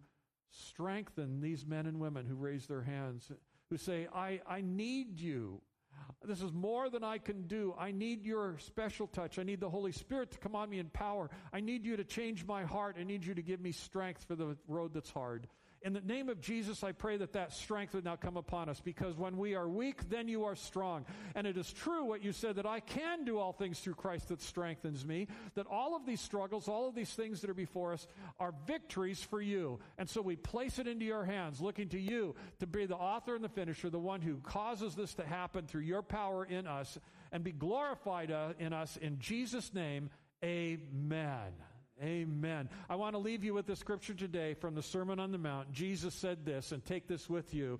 strengthen 0.49 1.41
these 1.41 1.65
men 1.65 1.87
and 1.87 1.99
women 1.99 2.25
who 2.25 2.35
raise 2.35 2.67
their 2.67 2.83
hands, 2.83 3.31
who 3.69 3.77
say, 3.77 4.07
I, 4.13 4.39
I 4.47 4.61
need 4.61 5.19
you. 5.19 5.61
This 6.25 6.41
is 6.41 6.53
more 6.53 6.89
than 6.89 7.03
I 7.03 7.17
can 7.17 7.47
do. 7.47 7.75
I 7.77 7.91
need 7.91 8.25
your 8.25 8.57
special 8.59 9.07
touch. 9.07 9.39
I 9.39 9.43
need 9.43 9.59
the 9.59 9.69
Holy 9.69 9.91
Spirit 9.91 10.31
to 10.31 10.37
come 10.37 10.55
on 10.55 10.69
me 10.69 10.79
in 10.79 10.89
power. 10.89 11.29
I 11.51 11.59
need 11.59 11.85
you 11.85 11.97
to 11.97 12.03
change 12.03 12.45
my 12.45 12.63
heart. 12.63 12.95
I 12.99 13.03
need 13.03 13.25
you 13.25 13.33
to 13.33 13.41
give 13.41 13.59
me 13.59 13.73
strength 13.73 14.23
for 14.23 14.35
the 14.35 14.55
road 14.67 14.93
that's 14.93 15.09
hard. 15.09 15.47
In 15.83 15.91
the 15.91 15.99
name 15.99 16.29
of 16.29 16.39
Jesus, 16.39 16.81
I 16.81 16.93
pray 16.93 17.17
that 17.17 17.33
that 17.33 17.51
strength 17.51 17.93
would 17.93 18.05
now 18.05 18.15
come 18.15 18.37
upon 18.37 18.69
us 18.69 18.79
because 18.79 19.17
when 19.17 19.37
we 19.37 19.53
are 19.53 19.67
weak, 19.67 20.09
then 20.09 20.29
you 20.29 20.45
are 20.45 20.55
strong. 20.55 21.05
And 21.35 21.45
it 21.45 21.57
is 21.57 21.73
true 21.73 22.05
what 22.05 22.23
you 22.23 22.31
said 22.31 22.55
that 22.55 22.65
I 22.65 22.79
can 22.79 23.25
do 23.25 23.37
all 23.37 23.51
things 23.51 23.79
through 23.79 23.95
Christ 23.95 24.29
that 24.29 24.41
strengthens 24.41 25.05
me, 25.05 25.27
that 25.55 25.67
all 25.67 25.93
of 25.93 26.05
these 26.05 26.21
struggles, 26.21 26.69
all 26.69 26.87
of 26.87 26.95
these 26.95 27.13
things 27.13 27.41
that 27.41 27.49
are 27.49 27.53
before 27.53 27.91
us 27.91 28.07
are 28.39 28.53
victories 28.65 29.21
for 29.21 29.41
you. 29.41 29.79
And 29.97 30.09
so 30.09 30.21
we 30.21 30.37
place 30.37 30.79
it 30.79 30.87
into 30.87 31.03
your 31.03 31.25
hands, 31.25 31.59
looking 31.59 31.89
to 31.89 31.99
you 31.99 32.33
to 32.59 32.67
be 32.67 32.85
the 32.85 32.95
author 32.95 33.35
and 33.35 33.43
the 33.43 33.49
finisher, 33.49 33.89
the 33.89 33.99
one 33.99 34.21
who 34.21 34.37
causes 34.37 34.95
this 34.95 35.13
to 35.15 35.25
happen 35.25 35.65
through 35.67 35.81
your 35.81 36.01
power 36.01 36.45
in 36.45 36.65
us 36.65 36.97
and 37.33 37.43
be 37.43 37.51
glorified 37.51 38.31
uh, 38.31 38.53
in 38.57 38.71
us 38.71 38.95
in 38.95 39.19
Jesus' 39.19 39.73
name. 39.73 40.09
Amen. 40.45 41.51
Amen. 42.01 42.69
I 42.89 42.95
want 42.95 43.13
to 43.13 43.19
leave 43.19 43.43
you 43.43 43.53
with 43.53 43.67
the 43.67 43.75
scripture 43.75 44.13
today 44.13 44.55
from 44.55 44.73
the 44.75 44.81
Sermon 44.81 45.19
on 45.19 45.31
the 45.31 45.37
Mount. 45.37 45.71
Jesus 45.71 46.13
said 46.13 46.45
this, 46.45 46.71
and 46.71 46.83
take 46.83 47.07
this 47.07 47.29
with 47.29 47.53
you. 47.53 47.79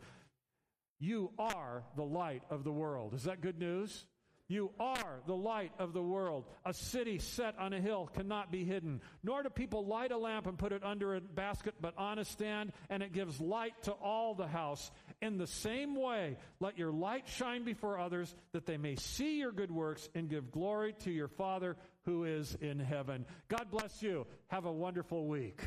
You 0.99 1.31
are 1.39 1.83
the 1.95 2.03
light 2.03 2.43
of 2.49 2.63
the 2.63 2.71
world. 2.71 3.13
Is 3.13 3.23
that 3.23 3.41
good 3.41 3.59
news? 3.59 4.05
You 4.49 4.71
are 4.79 5.21
the 5.25 5.35
light 5.35 5.71
of 5.79 5.93
the 5.93 6.01
world. 6.01 6.45
A 6.65 6.73
city 6.73 7.17
set 7.17 7.57
on 7.57 7.73
a 7.73 7.81
hill 7.81 8.09
cannot 8.13 8.51
be 8.51 8.63
hidden. 8.63 9.01
Nor 9.23 9.41
do 9.41 9.49
people 9.49 9.85
light 9.85 10.11
a 10.11 10.17
lamp 10.17 10.47
and 10.47 10.57
put 10.57 10.73
it 10.73 10.83
under 10.83 11.15
a 11.15 11.21
basket, 11.21 11.75
but 11.81 11.97
on 11.97 12.19
a 12.19 12.25
stand, 12.25 12.73
and 12.89 13.01
it 13.01 13.13
gives 13.13 13.41
light 13.41 13.73
to 13.83 13.93
all 13.93 14.35
the 14.35 14.47
house. 14.47 14.91
In 15.21 15.37
the 15.37 15.47
same 15.47 15.95
way, 15.95 16.37
let 16.59 16.77
your 16.77 16.91
light 16.91 17.27
shine 17.27 17.63
before 17.63 17.97
others, 17.97 18.35
that 18.51 18.65
they 18.65 18.77
may 18.77 18.95
see 18.95 19.39
your 19.39 19.53
good 19.53 19.71
works 19.71 20.07
and 20.13 20.29
give 20.29 20.51
glory 20.51 20.93
to 20.99 21.11
your 21.11 21.29
Father 21.29 21.75
who 22.05 22.25
is 22.25 22.55
in 22.61 22.79
heaven. 22.79 23.25
God 23.47 23.67
bless 23.71 24.01
you. 24.01 24.25
Have 24.47 24.65
a 24.65 24.71
wonderful 24.71 25.27
week. 25.27 25.61